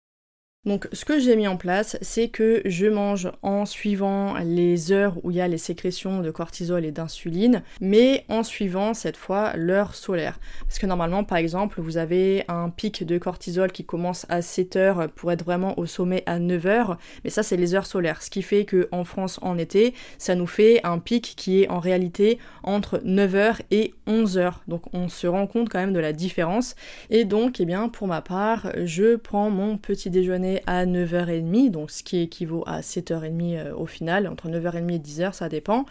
Donc 0.66 0.90
ce 0.92 1.06
que 1.06 1.20
j'ai 1.20 1.38
mis 1.38 1.48
en 1.48 1.56
place, 1.56 1.98
c'est 2.02 2.28
que 2.28 2.62
je 2.66 2.88
mange 2.88 3.32
en 3.44 3.66
suivant 3.66 4.34
les 4.44 4.92
heures 4.92 5.16
où 5.24 5.32
il 5.32 5.38
y 5.38 5.42
a 5.42 5.48
les 5.48 5.58
sécrétions 5.58 6.20
de 6.20 6.32
cortisol 6.32 6.84
et 6.84 6.92
d'insuline, 6.92 7.64
mais 7.80 8.26
en 8.28 8.44
suivant 8.44 8.94
cette 8.94 9.16
fois 9.16 9.54
l'heure 9.56 9.96
solaire. 9.96 10.38
Parce 10.66 10.78
que 10.78 10.86
normalement, 10.86 11.24
par 11.24 11.38
exemple, 11.38 11.80
vous 11.80 11.96
avez 11.96 12.44
un 12.50 12.70
pic 12.70 13.06
de 13.06 13.18
cortisol 13.18 13.72
qui 13.72 13.86
commence 13.86 14.26
à 14.28 14.42
7 14.42 14.76
heures 14.76 15.10
pour 15.16 15.32
être 15.32 15.46
vraiment 15.46 15.80
au 15.80 15.86
sommet 15.86 16.24
à 16.26 16.40
9 16.40 16.66
heures, 16.66 16.98
mais 17.24 17.30
ça 17.30 17.42
c'est 17.42 17.56
les 17.56 17.74
heures 17.74 17.86
solaires. 17.86 18.22
Ce 18.22 18.30
qui 18.30 18.42
fait 18.42 18.66
qu'en 18.66 19.06
France 19.06 19.40
en 19.42 19.58
été, 19.58 19.94
ça 20.18 20.36
nous 20.36 20.46
fait 20.46 20.82
un 20.84 21.00
pic 21.00 21.36
qui 21.38 21.64
est 21.64 21.70
en 21.70 21.80
réalité 21.80 22.38
entre 22.64 23.00
9 23.06 23.36
heures 23.36 23.62
et 23.72 23.94
11 24.08 24.38
heures. 24.38 24.62
Donc 24.68 24.94
on 24.94 25.08
se 25.08 25.26
rend 25.26 25.48
compte 25.48 25.70
quand 25.70 25.80
même 25.80 25.94
de 25.94 26.00
la 26.00 26.12
différence. 26.12 26.76
Et 27.10 27.24
donc, 27.24 27.62
eh 27.62 27.66
bien, 27.66 27.88
pour 27.88 28.08
ma 28.08 28.22
part, 28.22 28.74
je 28.84 29.16
prends 29.16 29.50
mon 29.50 29.78
petit 29.78 30.10
déjeuner 30.10 30.50
à 30.68 30.86
9h30, 30.86 31.72
donc 31.72 31.92
ce 31.92 32.04
qui 32.04 32.20
équivaut 32.20 32.64
à 32.68 32.82
7h30 32.82 33.58
euh, 33.58 33.76
au 33.76 33.86
final, 33.86 34.28
entre 34.28 34.50
9h30 34.50 34.94
et 34.94 35.00
10h, 35.00 35.34
ça 35.34 35.50
dépend. 35.50 35.86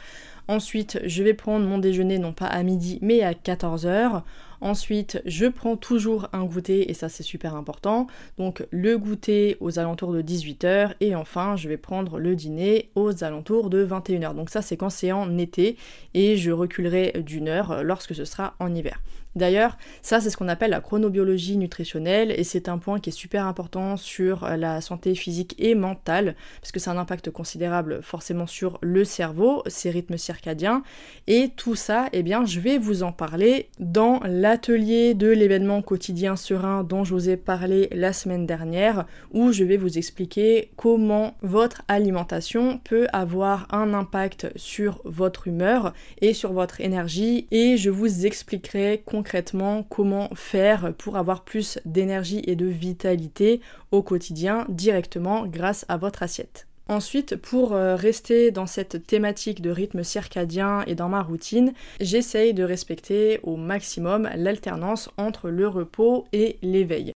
Ensuite, 0.48 0.98
je 1.04 1.22
vais 1.22 1.34
prendre 1.34 1.66
mon 1.66 1.78
déjeuner 1.78 2.18
non 2.18 2.32
pas 2.32 2.46
à 2.46 2.62
midi 2.62 2.98
mais 3.02 3.22
à 3.22 3.32
14h. 3.32 4.22
Ensuite, 4.60 5.22
je 5.24 5.46
prends 5.46 5.76
toujours 5.76 6.28
un 6.32 6.44
goûter 6.44 6.90
et 6.90 6.94
ça 6.94 7.08
c'est 7.08 7.22
super 7.22 7.54
important. 7.54 8.06
Donc 8.38 8.66
le 8.70 8.98
goûter 8.98 9.56
aux 9.60 9.78
alentours 9.78 10.12
de 10.12 10.22
18h 10.22 10.94
et 11.00 11.14
enfin 11.14 11.54
je 11.56 11.68
vais 11.68 11.76
prendre 11.76 12.18
le 12.18 12.34
dîner 12.34 12.90
aux 12.94 13.22
alentours 13.22 13.70
de 13.70 13.86
21h. 13.86 14.34
Donc 14.34 14.50
ça 14.50 14.62
c'est 14.62 14.76
quand 14.76 14.90
c'est 14.90 15.12
en 15.12 15.36
été 15.38 15.76
et 16.14 16.36
je 16.36 16.50
reculerai 16.50 17.22
d'une 17.24 17.48
heure 17.48 17.84
lorsque 17.84 18.14
ce 18.14 18.24
sera 18.24 18.54
en 18.58 18.74
hiver. 18.74 19.00
D'ailleurs, 19.36 19.78
ça 20.02 20.20
c'est 20.20 20.30
ce 20.30 20.36
qu'on 20.36 20.48
appelle 20.48 20.70
la 20.70 20.80
chronobiologie 20.80 21.56
nutritionnelle 21.56 22.32
et 22.32 22.44
c'est 22.44 22.68
un 22.68 22.78
point 22.78 22.98
qui 22.98 23.10
est 23.10 23.12
super 23.12 23.46
important 23.46 23.96
sur 23.96 24.48
la 24.48 24.80
santé 24.80 25.14
physique 25.14 25.54
et 25.58 25.74
mentale 25.74 26.34
parce 26.60 26.72
que 26.72 26.80
c'est 26.80 26.90
un 26.90 26.98
impact 26.98 27.30
considérable 27.30 28.00
forcément 28.02 28.46
sur 28.46 28.78
le 28.80 29.04
cerveau, 29.04 29.62
ses 29.66 29.90
rythmes 29.90 30.16
circadiens. 30.16 30.82
Et 31.26 31.50
tout 31.56 31.76
ça, 31.76 32.08
eh 32.12 32.22
bien 32.22 32.44
je 32.44 32.58
vais 32.58 32.78
vous 32.78 33.02
en 33.02 33.12
parler 33.12 33.68
dans 33.78 34.20
la 34.24 34.48
l'atelier 34.48 35.12
de 35.12 35.28
l'événement 35.28 35.82
quotidien 35.82 36.34
serein 36.34 36.82
dont 36.82 37.04
je 37.04 37.12
vous 37.12 37.28
ai 37.28 37.36
parlé 37.36 37.88
la 37.92 38.14
semaine 38.14 38.46
dernière, 38.46 39.04
où 39.30 39.52
je 39.52 39.62
vais 39.62 39.76
vous 39.76 39.98
expliquer 39.98 40.70
comment 40.76 41.36
votre 41.42 41.82
alimentation 41.86 42.80
peut 42.82 43.06
avoir 43.12 43.68
un 43.74 43.92
impact 43.92 44.50
sur 44.56 45.02
votre 45.04 45.46
humeur 45.46 45.92
et 46.22 46.32
sur 46.32 46.54
votre 46.54 46.80
énergie, 46.80 47.46
et 47.50 47.76
je 47.76 47.90
vous 47.90 48.24
expliquerai 48.24 49.02
concrètement 49.18 49.82
comment 49.82 50.28
faire 50.36 50.94
pour 50.96 51.16
avoir 51.16 51.42
plus 51.42 51.80
d'énergie 51.84 52.40
et 52.46 52.54
de 52.54 52.66
vitalité 52.66 53.60
au 53.90 54.00
quotidien 54.00 54.64
directement 54.68 55.44
grâce 55.44 55.84
à 55.88 55.96
votre 55.96 56.22
assiette. 56.22 56.68
Ensuite, 56.86 57.34
pour 57.34 57.72
euh, 57.72 57.96
rester 57.96 58.52
dans 58.52 58.66
cette 58.66 59.08
thématique 59.08 59.60
de 59.60 59.70
rythme 59.70 60.04
circadien 60.04 60.84
et 60.86 60.94
dans 60.94 61.08
ma 61.08 61.20
routine, 61.20 61.72
j'essaye 62.00 62.54
de 62.54 62.62
respecter 62.62 63.40
au 63.42 63.56
maximum 63.56 64.30
l'alternance 64.36 65.10
entre 65.16 65.50
le 65.50 65.66
repos 65.66 66.24
et 66.32 66.58
l'éveil. 66.62 67.12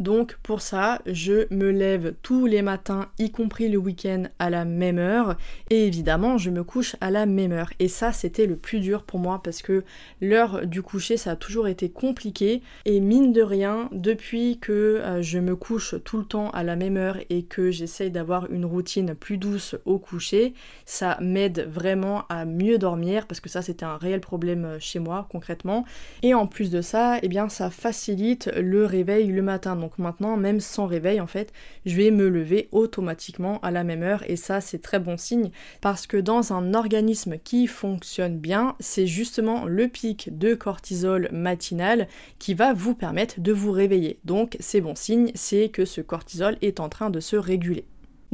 Donc 0.00 0.38
pour 0.42 0.60
ça, 0.60 1.00
je 1.06 1.46
me 1.54 1.70
lève 1.70 2.14
tous 2.20 2.46
les 2.46 2.62
matins, 2.62 3.06
y 3.20 3.30
compris 3.30 3.68
le 3.68 3.78
week-end, 3.78 4.24
à 4.40 4.50
la 4.50 4.64
même 4.64 4.98
heure. 4.98 5.36
Et 5.70 5.86
évidemment, 5.86 6.36
je 6.36 6.50
me 6.50 6.64
couche 6.64 6.96
à 7.00 7.12
la 7.12 7.26
même 7.26 7.52
heure. 7.52 7.70
Et 7.78 7.86
ça, 7.86 8.12
c'était 8.12 8.46
le 8.46 8.56
plus 8.56 8.80
dur 8.80 9.04
pour 9.04 9.20
moi 9.20 9.40
parce 9.44 9.62
que 9.62 9.84
l'heure 10.20 10.66
du 10.66 10.82
coucher, 10.82 11.16
ça 11.16 11.30
a 11.30 11.36
toujours 11.36 11.68
été 11.68 11.90
compliqué. 11.90 12.60
Et 12.86 12.98
mine 12.98 13.32
de 13.32 13.40
rien, 13.40 13.88
depuis 13.92 14.58
que 14.58 14.72
euh, 14.72 15.22
je 15.22 15.38
me 15.38 15.54
couche 15.54 15.94
tout 16.02 16.18
le 16.18 16.24
temps 16.24 16.50
à 16.50 16.64
la 16.64 16.74
même 16.74 16.96
heure 16.96 17.18
et 17.30 17.44
que 17.44 17.70
j'essaye 17.70 18.10
d'avoir 18.10 18.50
une 18.50 18.64
routine 18.64 19.14
plus 19.14 19.38
douce 19.38 19.76
au 19.84 20.00
coucher, 20.00 20.54
ça 20.86 21.18
m'aide 21.20 21.68
vraiment 21.70 22.24
à 22.28 22.44
mieux 22.44 22.78
dormir 22.78 23.28
parce 23.28 23.38
que 23.38 23.48
ça, 23.48 23.62
c'était 23.62 23.84
un 23.84 23.96
réel 23.96 24.20
problème 24.20 24.64
euh, 24.64 24.80
chez 24.80 24.98
moi 24.98 25.28
concrètement. 25.30 25.84
Et 26.24 26.34
en 26.34 26.48
plus 26.48 26.72
de 26.72 26.80
ça, 26.80 27.20
eh 27.22 27.28
bien, 27.28 27.48
ça 27.48 27.70
facilite 27.70 28.50
le 28.56 28.86
réveil 28.86 29.28
le 29.28 29.42
matin. 29.42 29.76
Donc 29.84 29.98
maintenant, 29.98 30.38
même 30.38 30.60
sans 30.60 30.86
réveil, 30.86 31.20
en 31.20 31.26
fait, 31.26 31.52
je 31.84 31.94
vais 31.94 32.10
me 32.10 32.30
lever 32.30 32.70
automatiquement 32.72 33.60
à 33.60 33.70
la 33.70 33.84
même 33.84 34.02
heure 34.02 34.24
et 34.26 34.36
ça, 34.36 34.62
c'est 34.62 34.78
très 34.78 34.98
bon 34.98 35.18
signe 35.18 35.50
parce 35.82 36.06
que 36.06 36.16
dans 36.16 36.54
un 36.54 36.72
organisme 36.72 37.36
qui 37.36 37.66
fonctionne 37.66 38.38
bien, 38.38 38.76
c'est 38.80 39.06
justement 39.06 39.66
le 39.66 39.88
pic 39.88 40.38
de 40.38 40.54
cortisol 40.54 41.28
matinal 41.32 42.08
qui 42.38 42.54
va 42.54 42.72
vous 42.72 42.94
permettre 42.94 43.42
de 43.42 43.52
vous 43.52 43.72
réveiller. 43.72 44.20
Donc, 44.24 44.56
c'est 44.58 44.80
bon 44.80 44.94
signe, 44.94 45.32
c'est 45.34 45.68
que 45.68 45.84
ce 45.84 46.00
cortisol 46.00 46.56
est 46.62 46.80
en 46.80 46.88
train 46.88 47.10
de 47.10 47.20
se 47.20 47.36
réguler. 47.36 47.84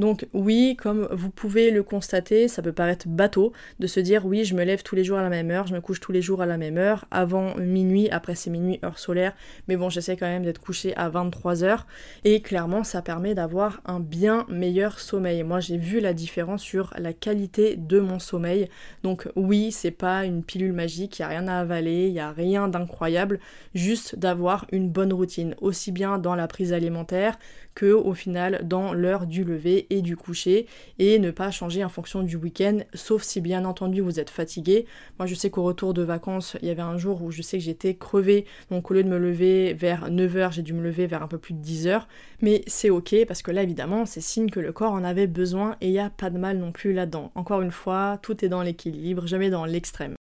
Donc 0.00 0.26
oui, 0.32 0.76
comme 0.80 1.06
vous 1.12 1.28
pouvez 1.28 1.70
le 1.70 1.82
constater, 1.82 2.48
ça 2.48 2.62
peut 2.62 2.72
paraître 2.72 3.06
bateau 3.06 3.52
de 3.80 3.86
se 3.86 4.00
dire 4.00 4.24
oui, 4.24 4.46
je 4.46 4.54
me 4.54 4.64
lève 4.64 4.82
tous 4.82 4.94
les 4.94 5.04
jours 5.04 5.18
à 5.18 5.22
la 5.22 5.28
même 5.28 5.50
heure, 5.50 5.66
je 5.66 5.74
me 5.74 5.82
couche 5.82 6.00
tous 6.00 6.10
les 6.10 6.22
jours 6.22 6.40
à 6.40 6.46
la 6.46 6.56
même 6.56 6.78
heure, 6.78 7.04
avant 7.10 7.54
minuit, 7.56 8.08
après 8.08 8.34
c'est 8.34 8.48
minuit 8.48 8.80
heure 8.82 8.98
solaire, 8.98 9.34
mais 9.68 9.76
bon, 9.76 9.90
j'essaie 9.90 10.16
quand 10.16 10.26
même 10.26 10.42
d'être 10.42 10.58
couché 10.58 10.96
à 10.96 11.10
23h 11.10 11.80
et 12.24 12.40
clairement 12.40 12.82
ça 12.82 13.02
permet 13.02 13.34
d'avoir 13.34 13.82
un 13.84 14.00
bien 14.00 14.46
meilleur 14.48 14.98
sommeil. 14.98 15.42
Moi, 15.42 15.60
j'ai 15.60 15.76
vu 15.76 16.00
la 16.00 16.14
différence 16.14 16.62
sur 16.62 16.94
la 16.96 17.12
qualité 17.12 17.76
de 17.76 18.00
mon 18.00 18.18
sommeil. 18.18 18.70
Donc 19.02 19.28
oui, 19.36 19.70
c'est 19.70 19.90
pas 19.90 20.24
une 20.24 20.42
pilule 20.42 20.72
magique, 20.72 21.18
il 21.18 21.22
y 21.22 21.24
a 21.26 21.28
rien 21.28 21.46
à 21.46 21.58
avaler, 21.58 22.06
il 22.06 22.14
y 22.14 22.20
a 22.20 22.32
rien 22.32 22.68
d'incroyable, 22.68 23.38
juste 23.74 24.18
d'avoir 24.18 24.64
une 24.72 24.88
bonne 24.88 25.12
routine, 25.12 25.54
aussi 25.60 25.92
bien 25.92 26.16
dans 26.16 26.34
la 26.34 26.48
prise 26.48 26.72
alimentaire 26.72 27.38
que 27.74 27.92
au 27.92 28.14
final 28.14 28.60
dans 28.64 28.92
l'heure 28.92 29.26
du 29.26 29.44
lever 29.44 29.86
et 29.90 30.02
du 30.02 30.16
coucher 30.16 30.66
et 30.98 31.18
ne 31.18 31.30
pas 31.30 31.50
changer 31.50 31.84
en 31.84 31.88
fonction 31.88 32.22
du 32.22 32.36
week-end, 32.36 32.78
sauf 32.94 33.22
si 33.22 33.40
bien 33.40 33.64
entendu 33.64 34.00
vous 34.00 34.20
êtes 34.20 34.30
fatigué. 34.30 34.86
Moi 35.18 35.26
je 35.26 35.34
sais 35.34 35.50
qu'au 35.50 35.62
retour 35.62 35.94
de 35.94 36.02
vacances, 36.02 36.56
il 36.62 36.68
y 36.68 36.70
avait 36.70 36.82
un 36.82 36.96
jour 36.96 37.22
où 37.22 37.30
je 37.30 37.42
sais 37.42 37.58
que 37.58 37.64
j'étais 37.64 37.94
crevée, 37.94 38.46
donc 38.70 38.90
au 38.90 38.94
lieu 38.94 39.02
de 39.02 39.08
me 39.08 39.18
lever 39.18 39.74
vers 39.74 40.10
9h, 40.10 40.52
j'ai 40.52 40.62
dû 40.62 40.72
me 40.72 40.82
lever 40.82 41.06
vers 41.06 41.22
un 41.22 41.28
peu 41.28 41.38
plus 41.38 41.54
de 41.54 41.62
10h, 41.62 42.02
mais 42.40 42.62
c'est 42.66 42.90
ok 42.90 43.14
parce 43.26 43.42
que 43.42 43.50
là 43.50 43.62
évidemment 43.62 44.06
c'est 44.06 44.20
signe 44.20 44.50
que 44.50 44.60
le 44.60 44.72
corps 44.72 44.92
en 44.92 45.04
avait 45.04 45.26
besoin 45.26 45.76
et 45.80 45.88
il 45.88 45.92
n'y 45.92 45.98
a 45.98 46.10
pas 46.10 46.30
de 46.30 46.38
mal 46.38 46.58
non 46.58 46.72
plus 46.72 46.92
là-dedans. 46.92 47.32
Encore 47.34 47.62
une 47.62 47.70
fois, 47.70 48.18
tout 48.22 48.44
est 48.44 48.48
dans 48.48 48.62
l'équilibre, 48.62 49.26
jamais 49.26 49.50
dans 49.50 49.64
l'extrême. 49.64 50.14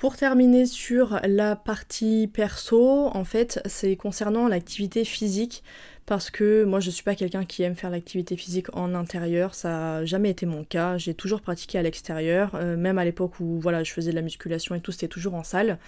Pour 0.00 0.16
terminer 0.16 0.64
sur 0.64 1.20
la 1.24 1.56
partie 1.56 2.26
perso, 2.26 3.08
en 3.08 3.24
fait, 3.24 3.60
c'est 3.66 3.96
concernant 3.96 4.48
l'activité 4.48 5.04
physique 5.04 5.62
parce 6.10 6.28
que 6.32 6.64
moi 6.64 6.80
je 6.80 6.90
suis 6.90 7.04
pas 7.04 7.14
quelqu'un 7.14 7.44
qui 7.44 7.62
aime 7.62 7.76
faire 7.76 7.88
l'activité 7.88 8.36
physique 8.36 8.66
en 8.76 8.96
intérieur, 8.96 9.54
ça 9.54 9.68
n'a 9.68 10.04
jamais 10.04 10.30
été 10.30 10.44
mon 10.44 10.64
cas, 10.64 10.98
j'ai 10.98 11.14
toujours 11.14 11.40
pratiqué 11.40 11.78
à 11.78 11.82
l'extérieur, 11.82 12.50
euh, 12.56 12.76
même 12.76 12.98
à 12.98 13.04
l'époque 13.04 13.38
où 13.38 13.60
voilà, 13.60 13.84
je 13.84 13.92
faisais 13.92 14.10
de 14.10 14.16
la 14.16 14.22
musculation 14.22 14.74
et 14.74 14.80
tout, 14.80 14.90
c'était 14.90 15.06
toujours 15.06 15.34
en 15.34 15.44
salle. 15.44 15.78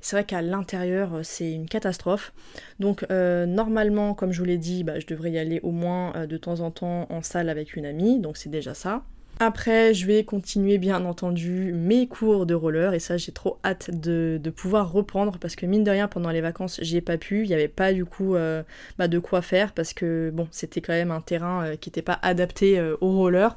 C'est 0.00 0.14
vrai 0.14 0.24
qu'à 0.24 0.40
l'intérieur, 0.40 1.14
euh, 1.14 1.20
c'est 1.24 1.50
une 1.50 1.66
catastrophe. 1.66 2.32
Donc 2.78 3.04
euh, 3.10 3.44
normalement, 3.44 4.14
comme 4.14 4.30
je 4.30 4.38
vous 4.38 4.44
l'ai 4.44 4.56
dit, 4.56 4.84
bah, 4.84 5.00
je 5.00 5.06
devrais 5.08 5.32
y 5.32 5.38
aller 5.38 5.58
au 5.64 5.72
moins 5.72 6.28
de 6.28 6.36
temps 6.36 6.60
en 6.60 6.70
temps 6.70 7.08
en 7.10 7.22
salle 7.22 7.48
avec 7.48 7.74
une 7.74 7.84
amie, 7.84 8.20
donc 8.20 8.36
c'est 8.36 8.50
déjà 8.50 8.74
ça. 8.74 9.02
Après, 9.40 9.92
je 9.92 10.06
vais 10.06 10.24
continuer 10.24 10.78
bien 10.78 11.04
entendu 11.04 11.72
mes 11.72 12.06
cours 12.06 12.46
de 12.46 12.54
roller 12.54 12.94
et 12.94 13.00
ça 13.00 13.16
j'ai 13.16 13.32
trop 13.32 13.58
hâte 13.64 13.90
de, 13.90 14.40
pouvoir 14.54 14.92
reprendre 14.92 15.38
parce 15.38 15.56
que 15.56 15.66
mine 15.66 15.82
de 15.82 15.90
rien 15.90 16.06
pendant 16.06 16.30
les 16.30 16.40
vacances 16.40 16.78
j'ai 16.82 17.00
pas 17.00 17.16
pu, 17.16 17.42
il 17.42 17.48
n'y 17.48 17.54
avait 17.54 17.66
pas 17.66 17.92
du 17.92 18.04
coup 18.04 18.36
euh, 18.36 18.62
bah, 18.98 19.08
de 19.08 19.18
quoi 19.18 19.42
faire 19.42 19.72
parce 19.72 19.94
que 19.94 20.30
bon 20.32 20.46
c'était 20.50 20.80
quand 20.80 20.92
même 20.92 21.10
un 21.10 21.20
terrain 21.20 21.64
euh, 21.64 21.76
qui 21.76 21.88
n'était 21.88 22.02
pas 22.02 22.18
adapté 22.22 22.78
euh, 22.78 22.96
au 23.00 23.16
roller. 23.16 23.56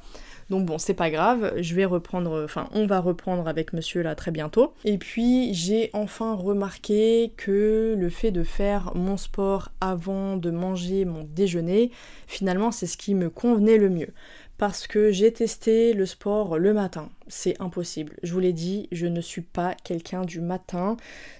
Donc 0.51 0.67
bon, 0.67 0.77
c'est 0.77 0.93
pas 0.93 1.09
grave, 1.09 1.53
je 1.59 1.73
vais 1.73 1.85
reprendre, 1.85 2.43
enfin 2.45 2.69
on 2.71 2.85
va 2.85 2.99
reprendre 2.99 3.47
avec 3.47 3.73
monsieur 3.73 4.03
là 4.03 4.13
très 4.13 4.29
bientôt. 4.29 4.73
Et 4.83 4.99
puis 4.99 5.55
j'ai 5.55 5.89
enfin 5.93 6.35
remarqué 6.35 7.33
que 7.35 7.95
le 7.97 8.09
fait 8.09 8.29
de 8.29 8.43
faire 8.43 8.91
mon 8.93 9.17
sport 9.17 9.71
avant 9.81 10.37
de 10.37 10.51
manger 10.51 11.03
mon 11.03 11.23
déjeuner, 11.23 11.89
finalement 12.27 12.71
c'est 12.71 12.85
ce 12.85 12.95
qui 12.95 13.15
me 13.15 13.31
convenait 13.31 13.77
le 13.77 13.89
mieux 13.89 14.13
parce 14.57 14.87
que 14.87 15.11
j'ai 15.11 15.33
testé 15.33 15.93
le 15.93 16.05
sport 16.05 16.57
le 16.57 16.73
matin. 16.73 17.09
C'est 17.27 17.59
impossible. 17.61 18.15
Je 18.23 18.31
vous 18.31 18.39
l'ai 18.39 18.53
dit, 18.53 18.87
je 18.91 19.07
ne 19.07 19.19
suis 19.19 19.41
pas 19.41 19.75
quelqu'un 19.83 20.23
du 20.23 20.39
matin. 20.39 20.95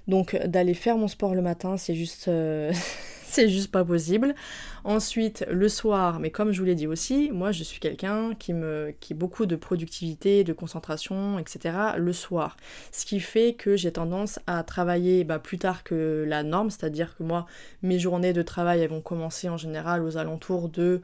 Donc 0.07 0.35
d'aller 0.45 0.73
faire 0.73 0.97
mon 0.97 1.07
sport 1.07 1.33
le 1.35 1.41
matin, 1.41 1.77
c'est 1.77 1.95
juste 1.95 2.27
euh, 2.27 2.73
c'est 3.25 3.47
juste 3.49 3.71
pas 3.71 3.85
possible. 3.85 4.35
Ensuite, 4.83 5.45
le 5.49 5.69
soir, 5.69 6.19
mais 6.19 6.29
comme 6.29 6.51
je 6.51 6.59
vous 6.59 6.65
l'ai 6.65 6.75
dit 6.75 6.87
aussi, 6.87 7.31
moi 7.31 7.51
je 7.51 7.63
suis 7.63 7.79
quelqu'un 7.79 8.35
qui 8.35 8.53
me 8.53 8.93
qui 8.99 9.13
a 9.13 9.15
beaucoup 9.15 9.45
de 9.45 9.55
productivité, 9.55 10.43
de 10.43 10.53
concentration, 10.53 11.39
etc. 11.39 11.75
le 11.97 12.13
soir. 12.13 12.57
Ce 12.91 13.05
qui 13.05 13.19
fait 13.19 13.53
que 13.53 13.77
j'ai 13.77 13.91
tendance 13.91 14.39
à 14.47 14.63
travailler 14.63 15.23
bah, 15.23 15.39
plus 15.39 15.57
tard 15.57 15.83
que 15.83 16.25
la 16.27 16.43
norme, 16.43 16.69
c'est-à-dire 16.69 17.15
que 17.15 17.23
moi 17.23 17.45
mes 17.81 17.99
journées 17.99 18.33
de 18.33 18.41
travail 18.41 18.81
elles 18.81 18.89
vont 18.89 19.01
commencer 19.01 19.47
en 19.47 19.57
général 19.57 20.03
aux 20.03 20.17
alentours 20.17 20.67
de 20.69 21.01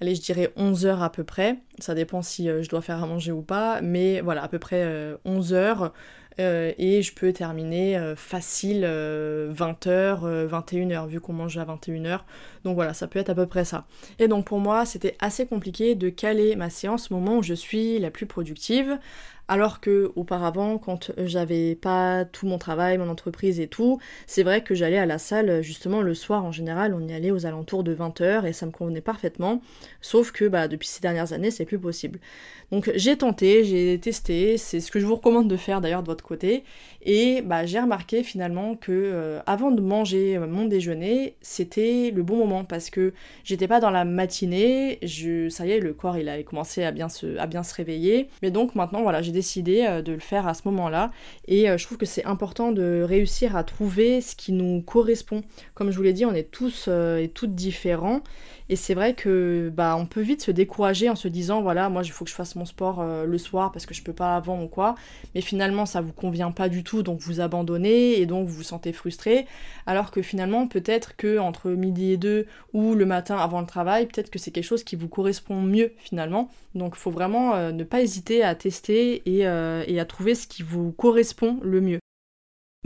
allez, 0.00 0.14
je 0.14 0.20
dirais 0.20 0.52
11 0.56 0.86
heures 0.86 1.02
à 1.02 1.10
peu 1.10 1.24
près. 1.24 1.58
Ça 1.78 1.94
dépend 1.94 2.22
si 2.22 2.48
euh, 2.48 2.62
je 2.62 2.68
dois 2.68 2.82
faire 2.82 3.02
à 3.02 3.06
manger 3.06 3.32
ou 3.32 3.42
pas, 3.42 3.80
mais 3.82 4.20
voilà, 4.20 4.42
à 4.42 4.48
peu 4.48 4.58
près 4.58 4.84
11 5.24 5.52
euh, 5.52 5.56
heures. 5.56 5.92
Euh, 6.38 6.72
et 6.76 7.00
je 7.00 7.14
peux 7.14 7.32
terminer 7.32 8.12
facile 8.14 8.84
20h, 8.84 10.46
21h, 10.46 11.06
vu 11.06 11.18
qu'on 11.18 11.32
mange 11.32 11.56
à 11.56 11.64
21h. 11.64 12.20
Donc 12.64 12.74
voilà, 12.74 12.92
ça 12.92 13.06
peut 13.06 13.18
être 13.18 13.30
à 13.30 13.34
peu 13.34 13.46
près 13.46 13.64
ça. 13.64 13.86
Et 14.18 14.28
donc 14.28 14.44
pour 14.44 14.58
moi, 14.58 14.84
c'était 14.84 15.16
assez 15.18 15.46
compliqué 15.46 15.94
de 15.94 16.10
caler 16.10 16.54
ma 16.54 16.68
séance 16.68 17.10
au 17.10 17.14
moment 17.14 17.38
où 17.38 17.42
je 17.42 17.54
suis 17.54 17.98
la 17.98 18.10
plus 18.10 18.26
productive. 18.26 18.98
Alors 19.48 19.78
que 19.80 20.10
auparavant, 20.16 20.76
quand 20.76 21.12
j'avais 21.18 21.76
pas 21.76 22.24
tout 22.24 22.46
mon 22.46 22.58
travail, 22.58 22.98
mon 22.98 23.08
entreprise 23.08 23.60
et 23.60 23.68
tout, 23.68 24.00
c'est 24.26 24.42
vrai 24.42 24.64
que 24.64 24.74
j'allais 24.74 24.98
à 24.98 25.06
la 25.06 25.18
salle 25.18 25.62
justement 25.62 26.02
le 26.02 26.14
soir 26.14 26.44
en 26.44 26.50
général, 26.50 26.94
on 26.94 27.06
y 27.06 27.12
allait 27.12 27.30
aux 27.30 27.46
alentours 27.46 27.84
de 27.84 27.94
20h 27.94 28.44
et 28.44 28.52
ça 28.52 28.66
me 28.66 28.72
convenait 28.72 29.00
parfaitement. 29.00 29.60
Sauf 30.00 30.32
que 30.32 30.46
bah, 30.48 30.66
depuis 30.66 30.88
ces 30.88 31.00
dernières 31.00 31.32
années, 31.32 31.52
c'est 31.52 31.64
plus 31.64 31.78
possible. 31.78 32.18
Donc 32.72 32.90
j'ai 32.94 33.16
tenté, 33.16 33.64
j'ai 33.64 33.98
testé, 34.00 34.56
c'est 34.58 34.80
ce 34.80 34.90
que 34.90 34.98
je 34.98 35.06
vous 35.06 35.14
recommande 35.14 35.48
de 35.48 35.56
faire 35.56 35.80
d'ailleurs 35.80 36.02
de 36.02 36.08
votre 36.08 36.24
côté. 36.24 36.64
Et 37.02 37.40
bah, 37.42 37.64
j'ai 37.64 37.78
remarqué 37.78 38.24
finalement 38.24 38.74
que 38.74 38.90
euh, 38.90 39.40
avant 39.46 39.70
de 39.70 39.80
manger 39.80 40.38
mon 40.38 40.64
déjeuner, 40.64 41.36
c'était 41.40 42.10
le 42.10 42.24
bon 42.24 42.36
moment 42.36 42.64
parce 42.64 42.90
que 42.90 43.12
j'étais 43.44 43.68
pas 43.68 43.78
dans 43.78 43.90
la 43.90 44.04
matinée, 44.04 44.98
je, 45.02 45.48
ça 45.48 45.64
y 45.66 45.70
est, 45.70 45.78
le 45.78 45.92
corps 45.92 46.18
il 46.18 46.28
avait 46.28 46.42
commencé 46.42 46.82
à 46.82 46.90
bien 46.90 47.08
se, 47.08 47.74
réveiller. 47.76 48.28
Mais 48.42 48.50
donc 48.50 48.74
maintenant 48.74 49.02
voilà, 49.02 49.22
j'ai 49.22 49.30
décidé 49.30 49.86
euh, 49.86 50.02
de 50.02 50.12
le 50.12 50.18
faire 50.18 50.48
à 50.48 50.54
ce 50.54 50.62
moment-là. 50.64 51.12
Et 51.46 51.70
euh, 51.70 51.78
je 51.78 51.86
trouve 51.86 51.98
que 51.98 52.06
c'est 52.06 52.24
important 52.24 52.72
de 52.72 53.02
réussir 53.06 53.54
à 53.54 53.62
trouver 53.62 54.20
ce 54.20 54.34
qui 54.34 54.50
nous 54.50 54.82
correspond. 54.82 55.42
Comme 55.74 55.92
je 55.92 55.96
vous 55.96 56.02
l'ai 56.02 56.12
dit, 56.12 56.24
on 56.24 56.34
est 56.34 56.50
tous 56.50 56.88
et 56.88 57.30
toutes 57.32 57.54
différents. 57.54 58.22
Et 58.68 58.76
c'est 58.76 58.94
vrai 58.94 59.14
que 59.14 59.70
bah 59.74 59.96
on 59.98 60.06
peut 60.06 60.20
vite 60.20 60.42
se 60.42 60.50
décourager 60.50 61.08
en 61.08 61.14
se 61.14 61.28
disant 61.28 61.62
voilà 61.62 61.88
moi 61.88 62.02
il 62.02 62.10
faut 62.10 62.24
que 62.24 62.30
je 62.30 62.34
fasse 62.34 62.56
mon 62.56 62.64
sport 62.64 63.00
euh, 63.00 63.24
le 63.24 63.38
soir 63.38 63.70
parce 63.70 63.86
que 63.86 63.94
je 63.94 64.02
peux 64.02 64.12
pas 64.12 64.36
avant 64.36 64.62
ou 64.62 64.66
quoi. 64.66 64.96
Mais 65.34 65.40
finalement 65.40 65.86
ça 65.86 66.00
vous 66.00 66.12
convient 66.12 66.50
pas 66.50 66.68
du 66.68 66.82
tout 66.82 67.02
donc 67.02 67.20
vous 67.20 67.40
abandonnez 67.40 68.20
et 68.20 68.26
donc 68.26 68.48
vous 68.48 68.54
vous 68.54 68.62
sentez 68.64 68.92
frustré. 68.92 69.46
Alors 69.86 70.10
que 70.10 70.22
finalement 70.22 70.66
peut-être 70.66 71.16
que 71.16 71.38
entre 71.38 71.70
midi 71.70 72.12
et 72.12 72.16
deux 72.16 72.46
ou 72.72 72.94
le 72.94 73.06
matin 73.06 73.36
avant 73.36 73.60
le 73.60 73.66
travail 73.66 74.06
peut-être 74.06 74.30
que 74.30 74.38
c'est 74.38 74.50
quelque 74.50 74.64
chose 74.64 74.84
qui 74.84 74.96
vous 74.96 75.08
correspond 75.08 75.60
mieux 75.60 75.92
finalement. 75.98 76.50
Donc 76.74 76.96
faut 76.96 77.10
vraiment 77.10 77.54
euh, 77.54 77.72
ne 77.72 77.84
pas 77.84 78.02
hésiter 78.02 78.42
à 78.42 78.54
tester 78.54 79.22
euh, 79.28 79.84
et 79.86 80.00
à 80.00 80.04
trouver 80.04 80.34
ce 80.34 80.46
qui 80.46 80.62
vous 80.62 80.92
correspond 80.92 81.58
le 81.62 81.80
mieux. 81.80 81.98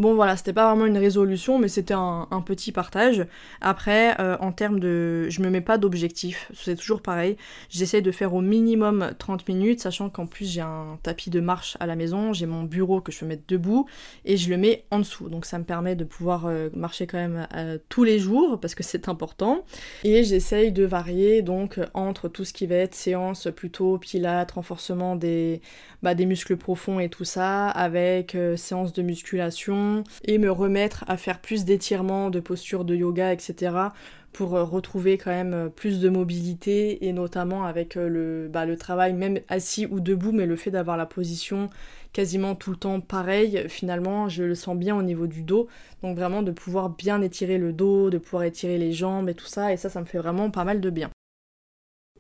Bon 0.01 0.15
voilà, 0.15 0.35
c'était 0.35 0.55
pas 0.55 0.67
vraiment 0.67 0.87
une 0.87 0.97
résolution, 0.97 1.59
mais 1.59 1.69
c'était 1.69 1.93
un, 1.93 2.27
petit 2.47 2.73
partage. 2.73 3.27
Après, 3.61 4.19
euh, 4.19 4.35
en 4.41 4.51
termes 4.51 4.81
de... 4.81 5.27
Je 5.29 5.43
me 5.43 5.51
mets 5.51 5.61
pas 5.61 5.77
d'objectif, 5.77 6.51
c'est 6.55 6.75
toujours 6.75 7.03
pareil. 7.03 7.37
J'essaie 7.69 8.01
de 8.01 8.11
faire 8.11 8.33
au 8.33 8.41
minimum 8.41 9.13
30 9.19 9.47
minutes, 9.47 9.81
sachant 9.81 10.09
qu'en 10.09 10.25
plus 10.25 10.51
j'ai 10.51 10.63
un 10.63 10.99
tapis 11.03 11.29
de 11.29 11.41
marche 11.41 11.77
à 11.81 11.87
la 11.87 11.97
maison, 11.97 12.33
j'ai 12.33 12.47
mon 12.47 12.63
bureau 12.63 13.03
que 13.03 13.13
je 13.13 13.21
peux 13.21 13.27
mettre 13.27 13.43
debout, 13.47 13.85
et 14.25 14.39
je 14.39 14.49
le 14.49 14.57
mets 14.57 14.87
en 14.91 15.01
dessous. 15.01 15.29
Donc 15.29 15.45
ça 15.45 15.59
me 15.59 15.65
permet 15.65 15.97
de 15.97 16.05
pouvoir 16.05 16.47
euh, 16.47 16.71
marcher 16.73 17.07
quand 17.07 17.19
même 17.19 17.47
euh, 17.55 17.77
tous 17.91 18.05
les 18.05 18.19
jours, 18.19 18.59
parce 18.59 18.75
que 18.75 18.83
c'est 18.83 19.07
important. 19.07 19.67
Et 20.03 20.25
j'essaye 20.25 20.73
de 20.73 20.85
varier 20.87 21.43
donc 21.43 21.79
entre 21.93 22.29
tout 22.29 22.47
ce 22.47 22.55
qui 22.55 22.67
va 22.67 22.77
être 22.77 22.95
séance 22.95 23.49
plutôt 23.55 23.99
pilates, 23.99 24.53
renforcement 24.53 25.15
des, 25.15 25.61
bah, 26.03 26.15
des 26.15 26.25
muscles 26.25 26.57
profonds 26.57 27.01
et 27.01 27.11
tout 27.11 27.25
ça, 27.25 27.69
avec 27.69 28.35
séance 28.57 28.95
de 28.95 29.03
musculation 29.03 29.90
et 30.25 30.39
me 30.39 30.51
remettre 30.51 31.05
à 31.09 31.17
faire 31.17 31.41
plus 31.41 31.65
d'étirements, 31.65 32.31
de 32.31 32.41
postures 32.41 32.85
de 32.85 32.95
yoga, 32.95 33.33
etc. 33.33 33.91
pour 34.33 34.55
euh, 34.55 34.65
retrouver 34.65 35.19
quand 35.19 35.31
même 35.31 35.55
euh, 35.55 35.69
plus 35.69 36.01
de 36.01 36.09
mobilité 36.09 37.07
et 37.07 37.13
notamment 37.13 37.65
avec 37.65 37.97
euh, 37.97 38.09
le, 38.09 38.49
bah, 38.49 38.67
le 38.67 38.77
travail 38.77 39.13
même 39.13 39.41
assis 39.49 39.87
ou 39.87 40.01
debout, 40.01 40.33
mais 40.33 40.47
le 40.47 40.57
fait 40.57 40.71
d'avoir 40.71 40.97
la 40.97 41.07
position 41.07 41.69
quasiment 42.13 42.55
tout 42.55 42.71
le 42.71 42.77
temps 42.77 43.01
pareil, 43.01 43.65
finalement 43.69 44.29
je 44.29 44.43
le 44.43 44.55
sens 44.55 44.77
bien 44.77 44.97
au 44.97 45.03
niveau 45.03 45.27
du 45.27 45.43
dos. 45.43 45.69
Donc 46.03 46.17
vraiment 46.17 46.43
de 46.43 46.53
pouvoir 46.53 46.91
bien 46.91 47.21
étirer 47.23 47.59
le 47.59 47.73
dos, 47.73 48.11
de 48.11 48.19
pouvoir 48.19 48.45
étirer 48.45 48.79
les 48.79 48.93
jambes 48.93 49.29
et 49.29 49.35
tout 49.35 49.47
ça, 49.47 49.73
et 49.73 49.77
ça 49.77 49.89
ça 49.89 50.01
me 50.01 50.07
fait 50.07 50.19
vraiment 50.19 50.51
pas 50.51 50.65
mal 50.65 50.81
de 50.81 50.91
bien. 50.91 51.11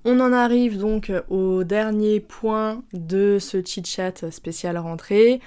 On 0.04 0.18
en 0.20 0.32
arrive 0.32 0.78
donc 0.78 1.12
au 1.28 1.62
dernier 1.62 2.20
point 2.20 2.82
de 2.94 3.38
ce 3.38 3.62
chit-chat 3.62 4.30
spécial 4.30 4.78
rentrée 4.78 5.40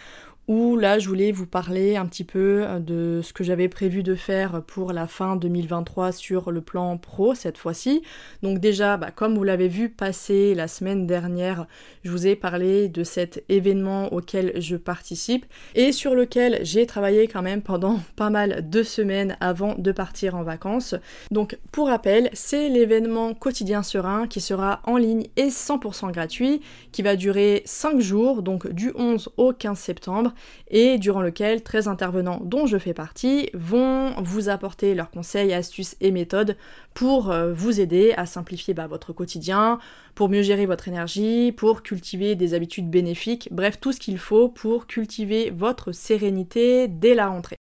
où 0.47 0.75
là 0.75 0.99
je 0.99 1.07
voulais 1.07 1.31
vous 1.31 1.45
parler 1.45 1.95
un 1.95 2.05
petit 2.05 2.23
peu 2.23 2.63
euh, 2.63 2.79
de 2.79 3.21
ce 3.23 3.31
que 3.31 3.43
j'avais 3.43 3.69
prévu 3.69 4.03
de 4.03 4.15
faire 4.15 4.61
pour 4.63 4.91
la 4.91 5.07
fin 5.07 5.35
2023 5.35 6.11
sur 6.11 6.51
le 6.51 6.61
plan 6.61 6.97
pro 6.97 7.33
cette 7.33 7.57
fois-ci. 7.57 8.01
Donc 8.41 8.59
déjà, 8.59 8.97
bah, 8.97 9.11
comme 9.11 9.35
vous 9.35 9.43
l'avez 9.43 9.67
vu 9.67 9.89
passer 9.89 10.53
la 10.53 10.67
semaine 10.67 11.07
dernière, 11.07 11.65
je 12.03 12.11
vous 12.11 12.27
ai 12.27 12.35
parlé 12.35 12.89
de 12.89 13.03
cet 13.03 13.43
événement 13.47 14.11
auquel 14.11 14.53
je 14.59 14.75
participe 14.75 15.45
et 15.75 15.91
sur 15.91 16.13
lequel 16.13 16.59
j'ai 16.63 16.85
travaillé 16.85 17.27
quand 17.27 17.41
même 17.41 17.61
pendant 17.61 17.99
pas 18.15 18.29
mal 18.29 18.69
de 18.69 18.83
semaines 18.83 19.37
avant 19.39 19.75
de 19.77 19.91
partir 19.91 20.35
en 20.35 20.43
vacances. 20.43 20.95
Donc 21.31 21.57
pour 21.71 21.87
rappel, 21.87 22.29
c'est 22.33 22.67
l'événement 22.67 23.33
quotidien 23.33 23.81
serein 23.81 24.27
qui 24.27 24.41
sera 24.41 24.81
en 24.83 24.97
ligne 24.97 25.27
et 25.37 25.47
100% 25.47 26.11
gratuit, 26.11 26.61
qui 26.91 27.01
va 27.01 27.15
durer 27.15 27.61
5 27.65 27.99
jours, 27.99 28.41
donc 28.41 28.67
du 28.69 28.91
11 28.95 29.29
au 29.37 29.53
15 29.53 29.77
septembre 29.77 30.32
et 30.69 30.97
durant 30.97 31.21
lequel 31.21 31.63
13 31.63 31.87
intervenants 31.87 32.41
dont 32.43 32.65
je 32.65 32.77
fais 32.77 32.93
partie 32.93 33.49
vont 33.53 34.13
vous 34.21 34.49
apporter 34.49 34.95
leurs 34.95 35.11
conseils, 35.11 35.53
astuces 35.53 35.95
et 36.01 36.11
méthodes 36.11 36.57
pour 36.93 37.31
euh, 37.31 37.53
vous 37.53 37.79
aider 37.79 38.13
à 38.17 38.25
simplifier 38.25 38.73
bah, 38.73 38.87
votre 38.87 39.13
quotidien, 39.13 39.79
pour 40.15 40.29
mieux 40.29 40.41
gérer 40.41 40.65
votre 40.65 40.87
énergie, 40.87 41.51
pour 41.51 41.83
cultiver 41.83 42.35
des 42.35 42.53
habitudes 42.53 42.89
bénéfiques, 42.89 43.49
bref 43.51 43.79
tout 43.79 43.91
ce 43.91 43.99
qu'il 43.99 44.17
faut 44.17 44.49
pour 44.49 44.87
cultiver 44.87 45.49
votre 45.49 45.91
sérénité 45.91 46.87
dès 46.87 47.15
la 47.15 47.27
rentrée. 47.27 47.57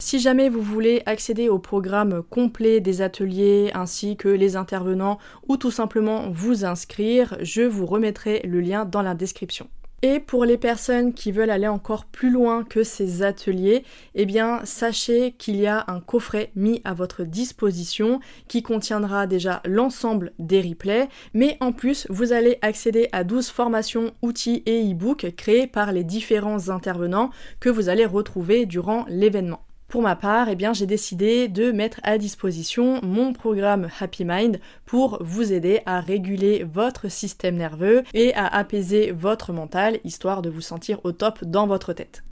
Si 0.00 0.18
jamais 0.18 0.48
vous 0.48 0.62
voulez 0.62 1.02
accéder 1.04 1.50
au 1.50 1.58
programme 1.58 2.22
complet 2.22 2.80
des 2.80 3.02
ateliers 3.02 3.70
ainsi 3.74 4.16
que 4.16 4.28
les 4.28 4.56
intervenants 4.56 5.18
ou 5.46 5.58
tout 5.58 5.70
simplement 5.70 6.30
vous 6.30 6.64
inscrire, 6.64 7.36
je 7.42 7.60
vous 7.60 7.84
remettrai 7.84 8.40
le 8.44 8.62
lien 8.62 8.86
dans 8.86 9.02
la 9.02 9.14
description. 9.14 9.68
Et 10.02 10.18
pour 10.18 10.46
les 10.46 10.56
personnes 10.56 11.12
qui 11.12 11.30
veulent 11.30 11.50
aller 11.50 11.68
encore 11.68 12.06
plus 12.06 12.30
loin 12.30 12.64
que 12.64 12.82
ces 12.82 13.22
ateliers, 13.22 13.84
eh 14.14 14.24
bien 14.24 14.60
sachez 14.64 15.32
qu'il 15.32 15.56
y 15.56 15.66
a 15.66 15.84
un 15.88 16.00
coffret 16.00 16.52
mis 16.56 16.80
à 16.84 16.94
votre 16.94 17.24
disposition 17.24 18.20
qui 18.48 18.62
contiendra 18.62 19.26
déjà 19.26 19.60
l'ensemble 19.66 20.32
des 20.38 20.62
replays, 20.62 21.08
mais 21.34 21.58
en 21.60 21.72
plus 21.72 22.06
vous 22.08 22.32
allez 22.32 22.58
accéder 22.62 23.10
à 23.12 23.24
12 23.24 23.48
formations, 23.48 24.12
outils 24.22 24.62
et 24.64 24.90
e-books 24.90 25.34
créés 25.36 25.66
par 25.66 25.92
les 25.92 26.04
différents 26.04 26.70
intervenants 26.70 27.30
que 27.60 27.68
vous 27.68 27.90
allez 27.90 28.06
retrouver 28.06 28.64
durant 28.64 29.04
l'événement. 29.08 29.60
Pour 29.90 30.02
ma 30.02 30.14
part, 30.14 30.48
eh 30.48 30.54
bien, 30.54 30.72
j'ai 30.72 30.86
décidé 30.86 31.48
de 31.48 31.72
mettre 31.72 31.98
à 32.04 32.16
disposition 32.16 33.00
mon 33.02 33.32
programme 33.32 33.88
Happy 33.98 34.24
Mind 34.24 34.60
pour 34.86 35.18
vous 35.20 35.52
aider 35.52 35.80
à 35.84 35.98
réguler 35.98 36.62
votre 36.62 37.10
système 37.10 37.56
nerveux 37.56 38.04
et 38.14 38.32
à 38.34 38.46
apaiser 38.46 39.10
votre 39.10 39.52
mental, 39.52 39.98
histoire 40.04 40.42
de 40.42 40.48
vous 40.48 40.60
sentir 40.60 41.00
au 41.02 41.10
top 41.10 41.44
dans 41.44 41.66
votre 41.66 41.92
tête. 41.92 42.22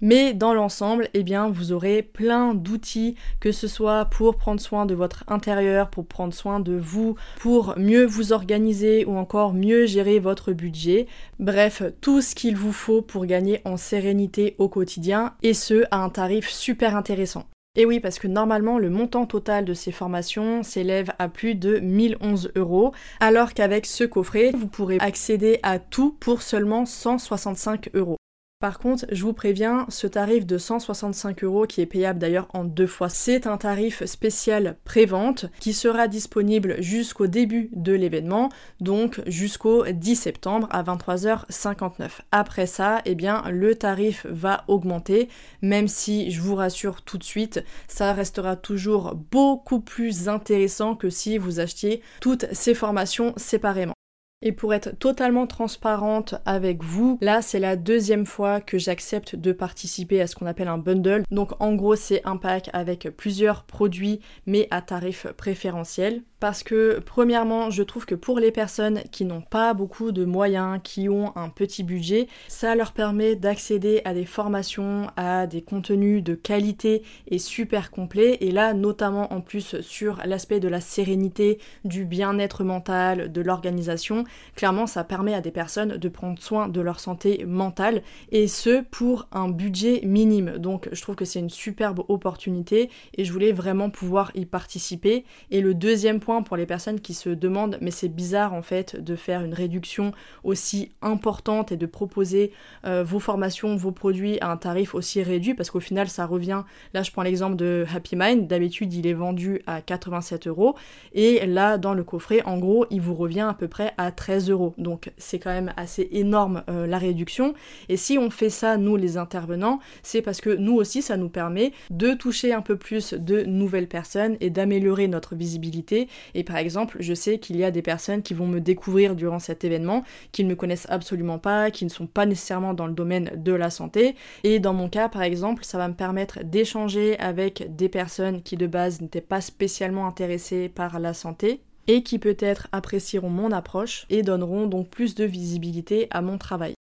Mais 0.00 0.32
dans 0.32 0.54
l'ensemble, 0.54 1.08
eh 1.14 1.22
bien, 1.22 1.50
vous 1.50 1.72
aurez 1.72 2.02
plein 2.02 2.54
d'outils, 2.54 3.16
que 3.38 3.52
ce 3.52 3.68
soit 3.68 4.06
pour 4.06 4.36
prendre 4.36 4.60
soin 4.60 4.86
de 4.86 4.94
votre 4.94 5.24
intérieur, 5.28 5.90
pour 5.90 6.06
prendre 6.06 6.32
soin 6.32 6.60
de 6.60 6.76
vous, 6.76 7.16
pour 7.38 7.74
mieux 7.76 8.04
vous 8.04 8.32
organiser 8.32 9.04
ou 9.04 9.16
encore 9.16 9.52
mieux 9.52 9.86
gérer 9.86 10.18
votre 10.18 10.52
budget. 10.52 11.06
Bref, 11.38 11.82
tout 12.00 12.22
ce 12.22 12.34
qu'il 12.34 12.56
vous 12.56 12.72
faut 12.72 13.02
pour 13.02 13.26
gagner 13.26 13.60
en 13.64 13.76
sérénité 13.76 14.54
au 14.58 14.68
quotidien 14.68 15.34
et 15.42 15.54
ce 15.54 15.84
à 15.90 15.98
un 15.98 16.08
tarif 16.08 16.48
super 16.48 16.96
intéressant. 16.96 17.44
Et 17.76 17.86
oui, 17.86 18.00
parce 18.00 18.18
que 18.18 18.26
normalement, 18.26 18.78
le 18.78 18.90
montant 18.90 19.26
total 19.26 19.64
de 19.64 19.74
ces 19.74 19.92
formations 19.92 20.64
s'élève 20.64 21.12
à 21.20 21.28
plus 21.28 21.54
de 21.54 21.78
1011 21.78 22.52
euros, 22.56 22.92
alors 23.20 23.54
qu'avec 23.54 23.86
ce 23.86 24.02
coffret, 24.02 24.50
vous 24.52 24.66
pourrez 24.66 24.98
accéder 24.98 25.60
à 25.62 25.78
tout 25.78 26.16
pour 26.18 26.42
seulement 26.42 26.84
165 26.84 27.90
euros. 27.94 28.16
Par 28.60 28.78
contre, 28.78 29.06
je 29.10 29.22
vous 29.22 29.32
préviens, 29.32 29.86
ce 29.88 30.06
tarif 30.06 30.44
de 30.44 30.58
165 30.58 31.44
euros, 31.44 31.66
qui 31.66 31.80
est 31.80 31.86
payable 31.86 32.18
d'ailleurs 32.18 32.46
en 32.52 32.62
deux 32.64 32.86
fois, 32.86 33.08
c'est 33.08 33.46
un 33.46 33.56
tarif 33.56 34.04
spécial 34.04 34.76
pré-vente 34.84 35.46
qui 35.60 35.72
sera 35.72 36.08
disponible 36.08 36.76
jusqu'au 36.82 37.26
début 37.26 37.70
de 37.72 37.94
l'événement, 37.94 38.50
donc 38.78 39.22
jusqu'au 39.26 39.86
10 39.86 40.14
septembre 40.14 40.68
à 40.70 40.82
23h59. 40.82 42.18
Après 42.32 42.66
ça, 42.66 43.00
eh 43.06 43.14
bien, 43.14 43.42
le 43.50 43.76
tarif 43.76 44.26
va 44.28 44.64
augmenter, 44.68 45.30
même 45.62 45.88
si 45.88 46.30
je 46.30 46.42
vous 46.42 46.54
rassure 46.54 47.00
tout 47.00 47.16
de 47.16 47.24
suite, 47.24 47.64
ça 47.88 48.12
restera 48.12 48.56
toujours 48.56 49.14
beaucoup 49.14 49.80
plus 49.80 50.28
intéressant 50.28 50.96
que 50.96 51.08
si 51.08 51.38
vous 51.38 51.60
achetiez 51.60 52.02
toutes 52.20 52.44
ces 52.52 52.74
formations 52.74 53.32
séparément. 53.38 53.94
Et 54.42 54.52
pour 54.52 54.72
être 54.72 54.98
totalement 54.98 55.46
transparente 55.46 56.34
avec 56.46 56.82
vous, 56.82 57.18
là 57.20 57.42
c'est 57.42 57.58
la 57.58 57.76
deuxième 57.76 58.24
fois 58.24 58.62
que 58.62 58.78
j'accepte 58.78 59.36
de 59.36 59.52
participer 59.52 60.22
à 60.22 60.26
ce 60.26 60.34
qu'on 60.34 60.46
appelle 60.46 60.68
un 60.68 60.78
bundle. 60.78 61.24
Donc 61.30 61.52
en 61.60 61.74
gros 61.74 61.94
c'est 61.94 62.22
un 62.24 62.38
pack 62.38 62.70
avec 62.72 63.10
plusieurs 63.18 63.64
produits 63.64 64.20
mais 64.46 64.66
à 64.70 64.80
tarif 64.80 65.26
préférentiel 65.36 66.22
parce 66.40 66.62
que 66.62 67.00
premièrement, 67.04 67.68
je 67.68 67.82
trouve 67.82 68.06
que 68.06 68.14
pour 68.14 68.40
les 68.40 68.50
personnes 68.50 69.02
qui 69.12 69.26
n'ont 69.26 69.42
pas 69.42 69.74
beaucoup 69.74 70.10
de 70.10 70.24
moyens, 70.24 70.80
qui 70.82 71.10
ont 71.10 71.36
un 71.36 71.50
petit 71.50 71.84
budget, 71.84 72.28
ça 72.48 72.74
leur 72.74 72.92
permet 72.92 73.36
d'accéder 73.36 74.00
à 74.06 74.14
des 74.14 74.24
formations, 74.24 75.08
à 75.16 75.46
des 75.46 75.60
contenus 75.60 76.24
de 76.24 76.34
qualité 76.34 77.02
et 77.28 77.38
super 77.38 77.90
complets. 77.90 78.38
Et 78.40 78.52
là, 78.52 78.72
notamment 78.72 79.32
en 79.34 79.42
plus 79.42 79.80
sur 79.82 80.20
l'aspect 80.24 80.60
de 80.60 80.68
la 80.68 80.80
sérénité, 80.80 81.58
du 81.84 82.06
bien-être 82.06 82.64
mental, 82.64 83.30
de 83.30 83.40
l'organisation, 83.42 84.24
clairement, 84.56 84.86
ça 84.86 85.04
permet 85.04 85.34
à 85.34 85.42
des 85.42 85.50
personnes 85.50 85.98
de 85.98 86.08
prendre 86.08 86.40
soin 86.40 86.68
de 86.68 86.80
leur 86.80 87.00
santé 87.00 87.44
mentale 87.46 88.02
et 88.32 88.48
ce 88.48 88.82
pour 88.90 89.28
un 89.32 89.50
budget 89.50 90.00
minime. 90.04 90.56
Donc, 90.56 90.88
je 90.90 91.02
trouve 91.02 91.16
que 91.16 91.26
c'est 91.26 91.38
une 91.38 91.50
superbe 91.50 92.00
opportunité 92.08 92.88
et 93.18 93.24
je 93.26 93.32
voulais 93.32 93.52
vraiment 93.52 93.90
pouvoir 93.90 94.32
y 94.34 94.46
participer. 94.46 95.24
Et 95.50 95.60
le 95.60 95.74
deuxième 95.74 96.18
point 96.18 96.29
pour 96.44 96.56
les 96.56 96.66
personnes 96.66 97.00
qui 97.00 97.14
se 97.14 97.28
demandent 97.28 97.78
mais 97.80 97.90
c'est 97.90 98.08
bizarre 98.08 98.54
en 98.54 98.62
fait 98.62 98.96
de 98.96 99.16
faire 99.16 99.42
une 99.42 99.54
réduction 99.54 100.12
aussi 100.44 100.92
importante 101.02 101.72
et 101.72 101.76
de 101.76 101.86
proposer 101.86 102.52
euh, 102.86 103.02
vos 103.02 103.18
formations, 103.18 103.76
vos 103.76 103.90
produits 103.90 104.38
à 104.40 104.50
un 104.50 104.56
tarif 104.56 104.94
aussi 104.94 105.22
réduit 105.22 105.54
parce 105.54 105.70
qu'au 105.70 105.80
final 105.80 106.08
ça 106.08 106.26
revient, 106.26 106.62
là 106.94 107.02
je 107.02 107.10
prends 107.10 107.22
l'exemple 107.22 107.56
de 107.56 107.84
Happy 107.94 108.16
Mind, 108.16 108.46
d'habitude 108.46 108.94
il 108.94 109.06
est 109.06 109.14
vendu 109.14 109.60
à 109.66 109.80
87 109.80 110.46
euros. 110.46 110.76
Et 111.12 111.46
là 111.46 111.78
dans 111.78 111.94
le 111.94 112.04
coffret 112.04 112.42
en 112.44 112.58
gros 112.58 112.86
il 112.90 113.00
vous 113.00 113.14
revient 113.14 113.46
à 113.48 113.54
peu 113.54 113.68
près 113.68 113.92
à 113.98 114.12
13 114.12 114.50
euros. 114.50 114.74
Donc 114.78 115.12
c'est 115.18 115.38
quand 115.38 115.50
même 115.50 115.72
assez 115.76 116.08
énorme 116.12 116.62
euh, 116.70 116.86
la 116.86 116.98
réduction. 116.98 117.54
Et 117.88 117.96
si 117.96 118.18
on 118.18 118.30
fait 118.30 118.50
ça 118.50 118.76
nous 118.76 118.96
les 118.96 119.16
intervenants 119.16 119.80
c'est 120.02 120.22
parce 120.22 120.40
que 120.40 120.50
nous 120.50 120.74
aussi 120.74 121.02
ça 121.02 121.16
nous 121.16 121.28
permet 121.28 121.72
de 121.90 122.14
toucher 122.14 122.52
un 122.52 122.62
peu 122.62 122.76
plus 122.76 123.14
de 123.14 123.42
nouvelles 123.42 123.88
personnes 123.88 124.36
et 124.40 124.50
d'améliorer 124.50 125.08
notre 125.08 125.34
visibilité 125.34 126.08
et 126.34 126.44
par 126.44 126.56
exemple, 126.56 126.98
je 127.00 127.14
sais 127.14 127.38
qu'il 127.38 127.56
y 127.56 127.64
a 127.64 127.70
des 127.70 127.82
personnes 127.82 128.22
qui 128.22 128.34
vont 128.34 128.46
me 128.46 128.60
découvrir 128.60 129.14
durant 129.14 129.38
cet 129.38 129.64
événement, 129.64 130.04
qui 130.32 130.44
ne 130.44 130.50
me 130.50 130.56
connaissent 130.56 130.86
absolument 130.88 131.38
pas, 131.38 131.70
qui 131.70 131.84
ne 131.84 131.90
sont 131.90 132.06
pas 132.06 132.26
nécessairement 132.26 132.74
dans 132.74 132.86
le 132.86 132.92
domaine 132.92 133.30
de 133.36 133.52
la 133.52 133.70
santé. 133.70 134.14
Et 134.44 134.58
dans 134.58 134.74
mon 134.74 134.88
cas, 134.88 135.08
par 135.08 135.22
exemple, 135.22 135.64
ça 135.64 135.78
va 135.78 135.88
me 135.88 135.94
permettre 135.94 136.44
d'échanger 136.44 137.18
avec 137.18 137.74
des 137.76 137.88
personnes 137.88 138.42
qui 138.42 138.56
de 138.56 138.66
base 138.66 139.00
n'étaient 139.00 139.20
pas 139.20 139.40
spécialement 139.40 140.06
intéressées 140.06 140.68
par 140.68 140.98
la 140.98 141.14
santé 141.14 141.60
et 141.86 142.02
qui 142.02 142.18
peut-être 142.18 142.68
apprécieront 142.72 143.30
mon 143.30 143.52
approche 143.52 144.06
et 144.10 144.22
donneront 144.22 144.66
donc 144.66 144.88
plus 144.88 145.14
de 145.14 145.24
visibilité 145.24 146.06
à 146.10 146.22
mon 146.22 146.38
travail. 146.38 146.74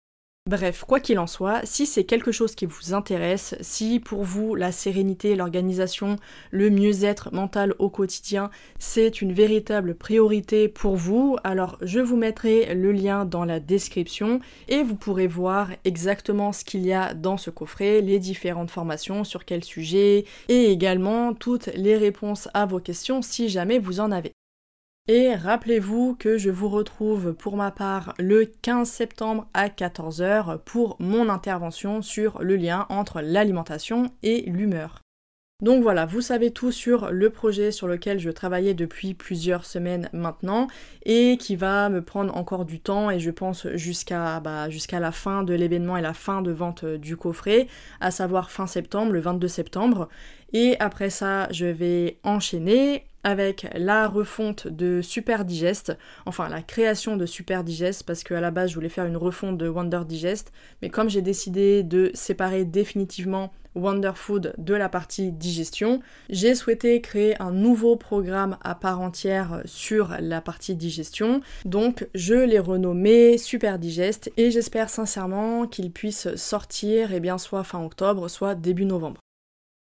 Bref, 0.50 0.84
quoi 0.88 1.00
qu'il 1.00 1.20
en 1.20 1.28
soit, 1.28 1.62
si 1.64 1.86
c'est 1.86 2.06
quelque 2.06 2.32
chose 2.32 2.56
qui 2.56 2.66
vous 2.66 2.96
intéresse, 2.96 3.54
si 3.62 4.00
pour 4.00 4.24
vous 4.24 4.56
la 4.56 4.72
sérénité, 4.72 5.36
l'organisation, 5.36 6.16
le 6.50 6.72
mieux-être 6.72 7.32
mental 7.32 7.76
au 7.78 7.92
quotidien, 7.92 8.50
c'est 8.80 9.22
une 9.22 9.32
véritable 9.32 9.94
priorité 9.94 10.68
pour 10.68 10.96
vous, 10.96 11.38
alors 11.44 11.78
je 11.84 12.00
vous 12.00 12.18
mettrai 12.18 12.74
le 12.74 12.92
lien 12.92 13.26
dans 13.26 13.46
la 13.46 13.60
description 13.60 14.40
et 14.70 14.82
vous 14.82 14.96
pourrez 14.96 15.28
voir 15.28 15.70
exactement 15.86 16.52
ce 16.52 16.66
qu'il 16.66 16.84
y 16.84 16.94
a 16.94 17.14
dans 17.14 17.38
ce 17.38 17.52
coffret, 17.52 18.02
les 18.02 18.18
différentes 18.18 18.72
formations, 18.72 19.24
sur 19.24 19.46
quel 19.46 19.64
sujet 19.64 20.26
et 20.48 20.72
également 20.72 21.36
toutes 21.36 21.68
les 21.76 21.96
réponses 21.96 22.50
à 22.56 22.66
vos 22.66 22.80
questions 22.80 23.22
si 23.22 23.50
jamais 23.50 23.78
vous 23.78 24.00
en 24.00 24.12
avez. 24.12 24.34
Et 25.12 25.34
rappelez-vous 25.34 26.14
que 26.14 26.38
je 26.38 26.52
vous 26.52 26.70
retrouve 26.70 27.34
pour 27.34 27.56
ma 27.56 27.72
part 27.72 28.14
le 28.20 28.46
15 28.46 28.88
septembre 28.88 29.48
à 29.56 29.68
14h 29.68 30.60
pour 30.60 30.98
mon 31.00 31.30
intervention 31.30 32.04
sur 32.04 32.44
le 32.44 32.56
lien 32.56 32.86
entre 32.90 33.20
l'alimentation 33.20 34.12
et 34.22 34.44
l'humeur. 34.44 35.02
Donc 35.62 35.84
voilà, 35.84 36.06
vous 36.06 36.22
savez 36.22 36.52
tout 36.52 36.72
sur 36.72 37.12
le 37.12 37.30
projet 37.30 37.74
sur 37.74 37.86
lequel 37.86 38.18
je 38.18 38.30
travaillais 38.30 38.74
depuis 38.74 39.14
plusieurs 39.14 39.66
semaines 39.66 40.10
maintenant 40.14 40.68
et 41.04 41.36
qui 41.36 41.58
va 41.58 41.90
me 41.90 42.02
prendre 42.02 42.38
encore 42.38 42.64
du 42.64 42.80
temps 42.80 43.12
et 43.12 43.20
je 43.20 43.30
pense 43.30 43.68
jusqu'à 43.74 44.40
bah, 44.40 44.70
la 44.94 45.12
fin 45.12 45.44
de 45.44 45.54
l'événement 45.54 45.98
et 45.98 46.02
la 46.02 46.14
fin 46.14 46.42
de 46.42 46.52
vente 46.52 46.86
du 46.86 47.18
coffret, 47.18 47.68
à 48.00 48.10
savoir 48.10 48.52
fin 48.52 48.68
septembre, 48.68 49.12
le 49.12 49.20
22 49.20 49.50
septembre. 49.50 50.08
Et 50.54 50.78
après 50.80 51.10
ça, 51.10 51.50
je 51.52 51.66
vais 51.66 52.20
enchaîner 52.24 53.04
avec 53.26 53.68
la 53.76 54.08
refonte 54.08 54.66
de 54.66 55.02
Super 55.02 55.44
Digest, 55.44 55.92
enfin 56.26 56.48
la 56.48 56.62
création 56.62 57.18
de 57.18 57.26
Super 57.26 57.66
Digest, 57.66 58.04
parce 58.04 58.24
qu'à 58.24 58.40
la 58.40 58.52
base 58.52 58.70
je 58.70 58.76
voulais 58.76 58.88
faire 58.88 59.06
une 59.06 59.18
refonte 59.18 59.58
de 59.58 59.68
Wonder 59.68 60.04
Digest, 60.08 60.54
mais 60.82 60.90
comme 60.90 61.10
j'ai 61.10 61.22
décidé 61.22 61.84
de 61.84 62.12
séparer 62.14 62.64
définitivement 62.64 63.52
Wonder 63.80 64.12
Food 64.16 64.54
de 64.58 64.74
la 64.74 64.90
partie 64.90 65.32
digestion, 65.32 66.02
j'ai 66.30 66.56
souhaité 66.56 67.02
créer 67.02 67.42
un 67.42 67.52
nouveau 67.52 67.96
programme 67.96 68.58
à 68.62 68.76
part 68.76 69.02
entière 69.02 69.62
sur 69.66 70.16
la 70.20 70.42
partie 70.42 70.76
digestion, 70.76 71.42
donc 71.66 72.08
je 72.14 72.36
l'ai 72.36 72.60
renommé 72.60 73.38
Super 73.38 73.80
Digest 73.80 74.32
et 74.38 74.52
j'espère 74.52 74.90
sincèrement 74.90 75.68
qu'il 75.68 75.92
puisse 75.92 76.36
sortir 76.36 77.14
eh 77.14 77.20
bien, 77.20 77.38
soit 77.38 77.64
fin 77.64 77.84
octobre, 77.84 78.28
soit 78.28 78.56
début 78.56 78.86
novembre. 78.86 79.20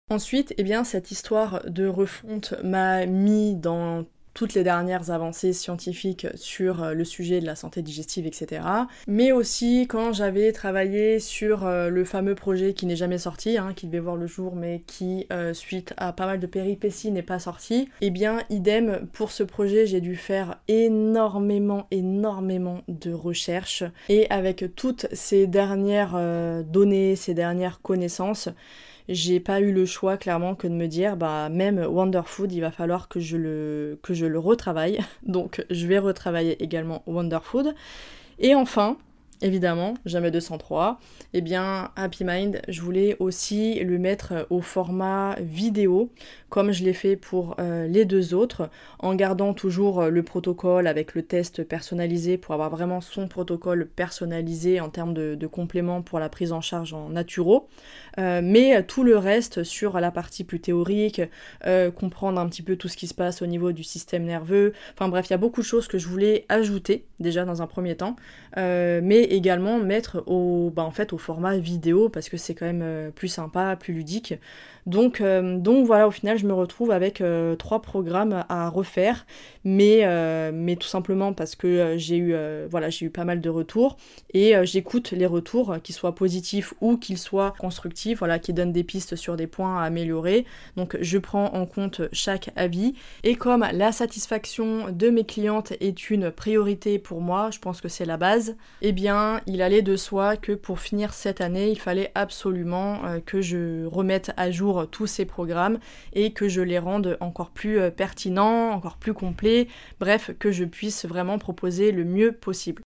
Ensuite, 0.09 0.53
eh 0.57 0.63
bien, 0.63 0.83
cette 0.83 1.11
histoire 1.11 1.63
de 1.69 1.87
refonte 1.87 2.53
m'a 2.63 3.05
mis 3.05 3.55
dans 3.55 4.05
toutes 4.33 4.53
les 4.53 4.63
dernières 4.63 5.11
avancées 5.11 5.53
scientifiques 5.53 6.27
sur 6.35 6.83
euh, 6.83 6.93
le 6.93 7.03
sujet 7.03 7.41
de 7.41 7.45
la 7.45 7.55
santé 7.55 7.81
digestive, 7.81 8.25
etc. 8.25 8.61
Mais 9.07 9.31
aussi 9.31 9.87
quand 9.87 10.13
j'avais 10.13 10.51
travaillé 10.51 11.19
sur 11.19 11.65
euh, 11.65 11.89
le 11.89 12.05
fameux 12.05 12.35
projet 12.35 12.73
qui 12.73 12.85
n'est 12.85 12.95
jamais 12.95 13.17
sorti, 13.17 13.57
hein, 13.57 13.73
qui 13.75 13.87
devait 13.87 13.99
voir 13.99 14.15
le 14.15 14.27
jour, 14.27 14.55
mais 14.55 14.83
qui, 14.87 15.27
euh, 15.31 15.53
suite 15.53 15.93
à 15.97 16.13
pas 16.13 16.25
mal 16.25 16.39
de 16.39 16.47
péripéties, 16.47 17.11
n'est 17.11 17.21
pas 17.21 17.39
sorti. 17.39 17.89
Eh 18.01 18.09
bien, 18.09 18.39
idem, 18.49 19.07
pour 19.13 19.31
ce 19.31 19.43
projet, 19.43 19.85
j'ai 19.85 20.01
dû 20.01 20.15
faire 20.15 20.57
énormément, 20.67 21.87
énormément 21.91 22.81
de 22.87 23.11
recherches. 23.11 23.83
Et 24.09 24.29
avec 24.29 24.75
toutes 24.75 25.07
ces 25.11 25.47
dernières 25.47 26.17
données, 26.63 27.15
ces 27.15 27.33
dernières 27.33 27.81
connaissances, 27.81 28.49
j'ai 29.09 29.39
pas 29.39 29.59
eu 29.59 29.71
le 29.71 29.85
choix 29.85 30.17
clairement 30.17 30.55
que 30.55 30.67
de 30.67 30.73
me 30.73 30.87
dire 30.87 31.17
bah 31.17 31.49
même 31.49 31.79
Wonder 31.79 32.21
Food 32.25 32.51
il 32.51 32.61
va 32.61 32.71
falloir 32.71 33.07
que 33.07 33.19
je 33.19 33.37
le 33.37 33.99
que 34.01 34.13
je 34.13 34.25
le 34.25 34.39
retravaille. 34.39 34.99
Donc 35.23 35.65
je 35.69 35.87
vais 35.87 35.99
retravailler 35.99 36.61
également 36.63 37.03
Wonder 37.07 37.39
Food. 37.43 37.73
Et 38.39 38.55
enfin 38.55 38.97
évidemment, 39.41 39.95
jamais 40.05 40.31
203, 40.31 40.99
eh 41.33 41.41
bien 41.41 41.91
Happy 41.95 42.23
Mind, 42.23 42.61
je 42.67 42.81
voulais 42.81 43.15
aussi 43.19 43.79
le 43.83 43.97
mettre 43.97 44.45
au 44.49 44.61
format 44.61 45.35
vidéo, 45.39 46.09
comme 46.49 46.71
je 46.71 46.83
l'ai 46.83 46.93
fait 46.93 47.15
pour 47.15 47.55
euh, 47.59 47.87
les 47.87 48.05
deux 48.05 48.33
autres, 48.33 48.69
en 48.99 49.15
gardant 49.15 49.53
toujours 49.53 50.01
euh, 50.01 50.09
le 50.09 50.23
protocole 50.23 50.87
avec 50.87 51.15
le 51.15 51.23
test 51.23 51.63
personnalisé 51.63 52.37
pour 52.37 52.53
avoir 52.53 52.69
vraiment 52.69 53.01
son 53.01 53.27
protocole 53.27 53.87
personnalisé 53.87 54.79
en 54.79 54.89
termes 54.89 55.13
de, 55.13 55.47
compléments 55.47 56.01
pour 56.01 56.19
la 56.19 56.29
prise 56.29 56.53
en 56.53 56.61
charge 56.61 56.93
en 56.93 57.09
naturo, 57.09 57.67
mais 58.17 58.83
tout 58.83 59.03
le 59.03 59.17
reste 59.17 59.63
sur 59.63 59.99
la 59.99 60.11
partie 60.11 60.43
plus 60.43 60.59
théorique, 60.59 61.21
comprendre 61.95 62.39
un 62.39 62.47
petit 62.47 62.61
peu 62.61 62.75
tout 62.75 62.87
ce 62.87 62.97
qui 62.97 63.07
se 63.07 63.13
passe 63.13 63.41
au 63.41 63.45
niveau 63.45 63.71
du 63.71 63.83
système 63.83 64.23
nerveux, 64.23 64.73
enfin 64.93 65.07
bref, 65.09 65.27
il 65.29 65.31
y 65.31 65.33
a 65.33 65.37
beaucoup 65.37 65.61
de 65.61 65.65
choses 65.65 65.87
que 65.87 65.97
je 65.97 66.07
voulais 66.07 66.45
ajouter 66.49 67.05
déjà 67.19 67.45
dans 67.45 67.61
un 67.61 67.67
premier 67.67 67.95
temps, 67.95 68.15
mais 68.57 69.23
également 69.23 69.79
mettre 69.79 70.23
au, 70.27 70.71
bah, 70.75 70.83
en 70.83 70.91
fait, 70.91 71.13
au 71.13 71.17
format 71.17 71.57
vidéo 71.57 72.09
parce 72.09 72.29
que 72.29 72.37
c'est 72.37 72.53
quand 72.53 72.65
même 72.65 72.81
euh, 72.83 73.11
plus 73.11 73.27
sympa, 73.27 73.75
plus 73.75 73.93
ludique. 73.93 74.33
Donc, 74.87 75.21
euh, 75.21 75.57
donc 75.57 75.85
voilà, 75.85 76.07
au 76.07 76.11
final, 76.11 76.37
je 76.37 76.47
me 76.47 76.53
retrouve 76.53 76.91
avec 76.91 77.21
euh, 77.21 77.55
trois 77.55 77.81
programmes 77.81 78.43
à 78.49 78.67
refaire, 78.69 79.25
mais, 79.63 80.03
mais 80.51 80.75
tout 80.75 80.87
simplement 80.87 81.33
parce 81.33 81.55
que 81.55 81.95
j'ai 81.97 82.17
eu, 82.17 82.35
voilà, 82.69 82.89
j'ai 82.89 83.05
eu 83.05 83.09
pas 83.11 83.25
mal 83.25 83.41
de 83.41 83.49
retours. 83.49 83.97
Et 84.33 84.55
j'écoute 84.63 85.11
les 85.11 85.27
retours, 85.27 85.75
qu'ils 85.83 85.93
soient 85.93 86.15
positifs 86.15 86.73
ou 86.81 86.97
qu'ils 86.97 87.19
soient 87.19 87.53
constructifs, 87.59 87.91
voilà, 88.17 88.39
qui 88.39 88.53
donnent 88.53 88.71
des 88.71 88.83
pistes 88.83 89.15
sur 89.15 89.35
des 89.35 89.47
points 89.47 89.81
à 89.81 89.85
améliorer. 89.85 90.45
Donc 90.75 90.97
je 90.99 91.17
prends 91.17 91.53
en 91.53 91.65
compte 91.65 92.01
chaque 92.11 92.51
avis. 92.55 92.93
Et 93.23 93.35
comme 93.35 93.65
la 93.71 93.91
satisfaction 93.91 94.91
de 94.91 95.09
mes 95.09 95.23
clientes 95.23 95.73
est 95.79 96.09
une 96.09 96.31
priorité 96.31 96.99
pour 96.99 97.21
moi, 97.21 97.49
je 97.51 97.59
pense 97.59 97.81
que 97.81 97.87
c'est 97.87 98.05
la 98.05 98.17
base, 98.17 98.55
eh 98.81 98.91
bien 98.91 99.41
il 99.47 99.61
allait 99.61 99.81
de 99.81 99.95
soi 99.95 100.37
que 100.37 100.51
pour 100.51 100.79
finir 100.79 101.13
cette 101.13 101.41
année, 101.41 101.69
il 101.69 101.79
fallait 101.79 102.11
absolument 102.15 103.01
que 103.25 103.41
je 103.41 103.85
remette 103.85 104.31
à 104.37 104.51
jour 104.51 104.87
tous 104.89 105.07
ces 105.07 105.25
programmes 105.25 105.79
et 106.13 106.33
que 106.33 106.47
je 106.47 106.61
les 106.61 106.79
rende 106.79 107.17
encore 107.19 107.51
plus 107.51 107.79
euh, 107.79 107.91
pertinents, 107.91 108.71
encore 108.71 108.97
plus 108.97 109.13
complets, 109.13 109.67
bref, 109.99 110.31
que 110.39 110.51
je 110.51 110.65
puisse 110.65 111.05
vraiment 111.05 111.37
proposer 111.37 111.91
le 111.91 112.03
mieux 112.03 112.31
possible 112.31 112.81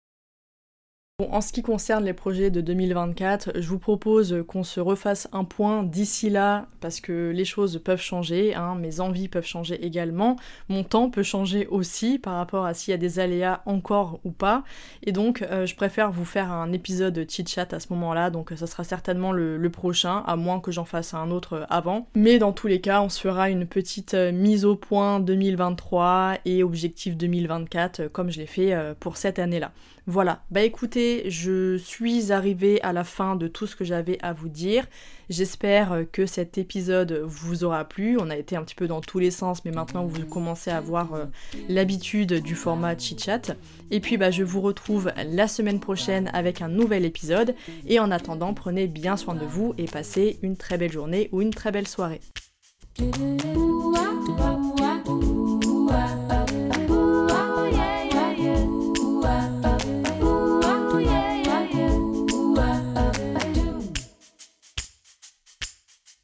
en 1.30 1.40
ce 1.40 1.52
qui 1.52 1.62
concerne 1.62 2.04
les 2.04 2.12
projets 2.12 2.50
de 2.50 2.60
2024, 2.60 3.52
je 3.60 3.68
vous 3.68 3.78
propose 3.78 4.44
qu'on 4.46 4.64
se 4.64 4.80
refasse 4.80 5.28
un 5.32 5.44
point 5.44 5.82
d'ici 5.82 6.30
là, 6.30 6.66
parce 6.80 7.00
que 7.00 7.30
les 7.30 7.44
choses 7.44 7.80
peuvent 7.82 8.00
changer, 8.00 8.54
hein, 8.54 8.74
mes 8.76 9.00
envies 9.00 9.28
peuvent 9.28 9.46
changer 9.46 9.84
également, 9.84 10.36
mon 10.68 10.84
temps 10.84 11.10
peut 11.10 11.22
changer 11.22 11.66
aussi 11.66 12.18
par 12.18 12.34
rapport 12.34 12.64
à 12.64 12.74
s'il 12.74 12.92
y 12.92 12.94
a 12.94 12.98
des 12.98 13.18
aléas 13.18 13.62
encore 13.66 14.20
ou 14.24 14.30
pas, 14.30 14.64
et 15.02 15.12
donc 15.12 15.42
euh, 15.42 15.66
je 15.66 15.74
préfère 15.74 16.10
vous 16.10 16.24
faire 16.24 16.50
un 16.50 16.72
épisode 16.72 17.26
chit-chat 17.28 17.72
à 17.72 17.80
ce 17.80 17.88
moment-là, 17.90 18.30
donc 18.30 18.52
ça 18.56 18.66
sera 18.66 18.84
certainement 18.84 19.32
le, 19.32 19.70
prochain, 19.70 20.24
à 20.26 20.34
moins 20.36 20.58
que 20.58 20.72
j'en 20.72 20.84
fasse 20.84 21.14
un 21.14 21.30
autre 21.30 21.66
avant. 21.70 22.08
Mais 22.14 22.38
dans 22.38 22.52
tous 22.52 22.66
les 22.66 22.80
cas, 22.80 23.02
on 23.02 23.08
se 23.08 23.20
fera 23.20 23.50
une 23.50 23.66
petite 23.66 24.14
euh, 24.14 24.32
mise 24.32 24.64
au 24.64 24.74
point 24.74 25.20
2023 25.20 26.38
et 26.44 26.64
objectif 26.64 27.16
2024, 27.16 28.00
euh, 28.00 28.08
comme 28.08 28.30
je 28.30 28.38
l'ai 28.38 28.46
fait 28.46 28.76
pour 28.98 29.16
cette 29.16 29.38
année-là. 29.38 29.72
Voilà, 30.10 30.42
bah 30.50 30.62
écoutez, 30.62 31.30
je 31.30 31.76
suis 31.76 32.32
arrivée 32.32 32.82
à 32.82 32.92
la 32.92 33.04
fin 33.04 33.36
de 33.36 33.46
tout 33.46 33.68
ce 33.68 33.76
que 33.76 33.84
j'avais 33.84 34.18
à 34.22 34.32
vous 34.32 34.48
dire. 34.48 34.88
J'espère 35.28 36.02
que 36.10 36.26
cet 36.26 36.58
épisode 36.58 37.22
vous 37.24 37.62
aura 37.62 37.84
plu. 37.84 38.18
On 38.18 38.28
a 38.28 38.36
été 38.36 38.56
un 38.56 38.64
petit 38.64 38.74
peu 38.74 38.88
dans 38.88 39.00
tous 39.00 39.20
les 39.20 39.30
sens, 39.30 39.64
mais 39.64 39.70
maintenant 39.70 40.04
vous 40.04 40.26
commencez 40.26 40.68
à 40.72 40.78
avoir 40.78 41.14
euh, 41.14 41.26
l'habitude 41.68 42.42
du 42.42 42.56
format 42.56 42.98
chit-chat. 42.98 43.54
Et 43.92 44.00
puis 44.00 44.16
bah, 44.16 44.32
je 44.32 44.42
vous 44.42 44.60
retrouve 44.60 45.12
la 45.24 45.46
semaine 45.46 45.78
prochaine 45.78 46.28
avec 46.32 46.60
un 46.60 46.68
nouvel 46.68 47.04
épisode. 47.04 47.54
Et 47.86 48.00
en 48.00 48.10
attendant, 48.10 48.52
prenez 48.52 48.88
bien 48.88 49.16
soin 49.16 49.36
de 49.36 49.46
vous 49.46 49.74
et 49.78 49.84
passez 49.84 50.40
une 50.42 50.56
très 50.56 50.76
belle 50.76 50.90
journée 50.90 51.28
ou 51.30 51.40
une 51.40 51.54
très 51.54 51.70
belle 51.70 51.86
soirée. 51.86 52.20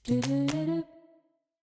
Do 0.06 0.20
do 0.20 0.46
do 0.46 0.66
do. 0.66 0.95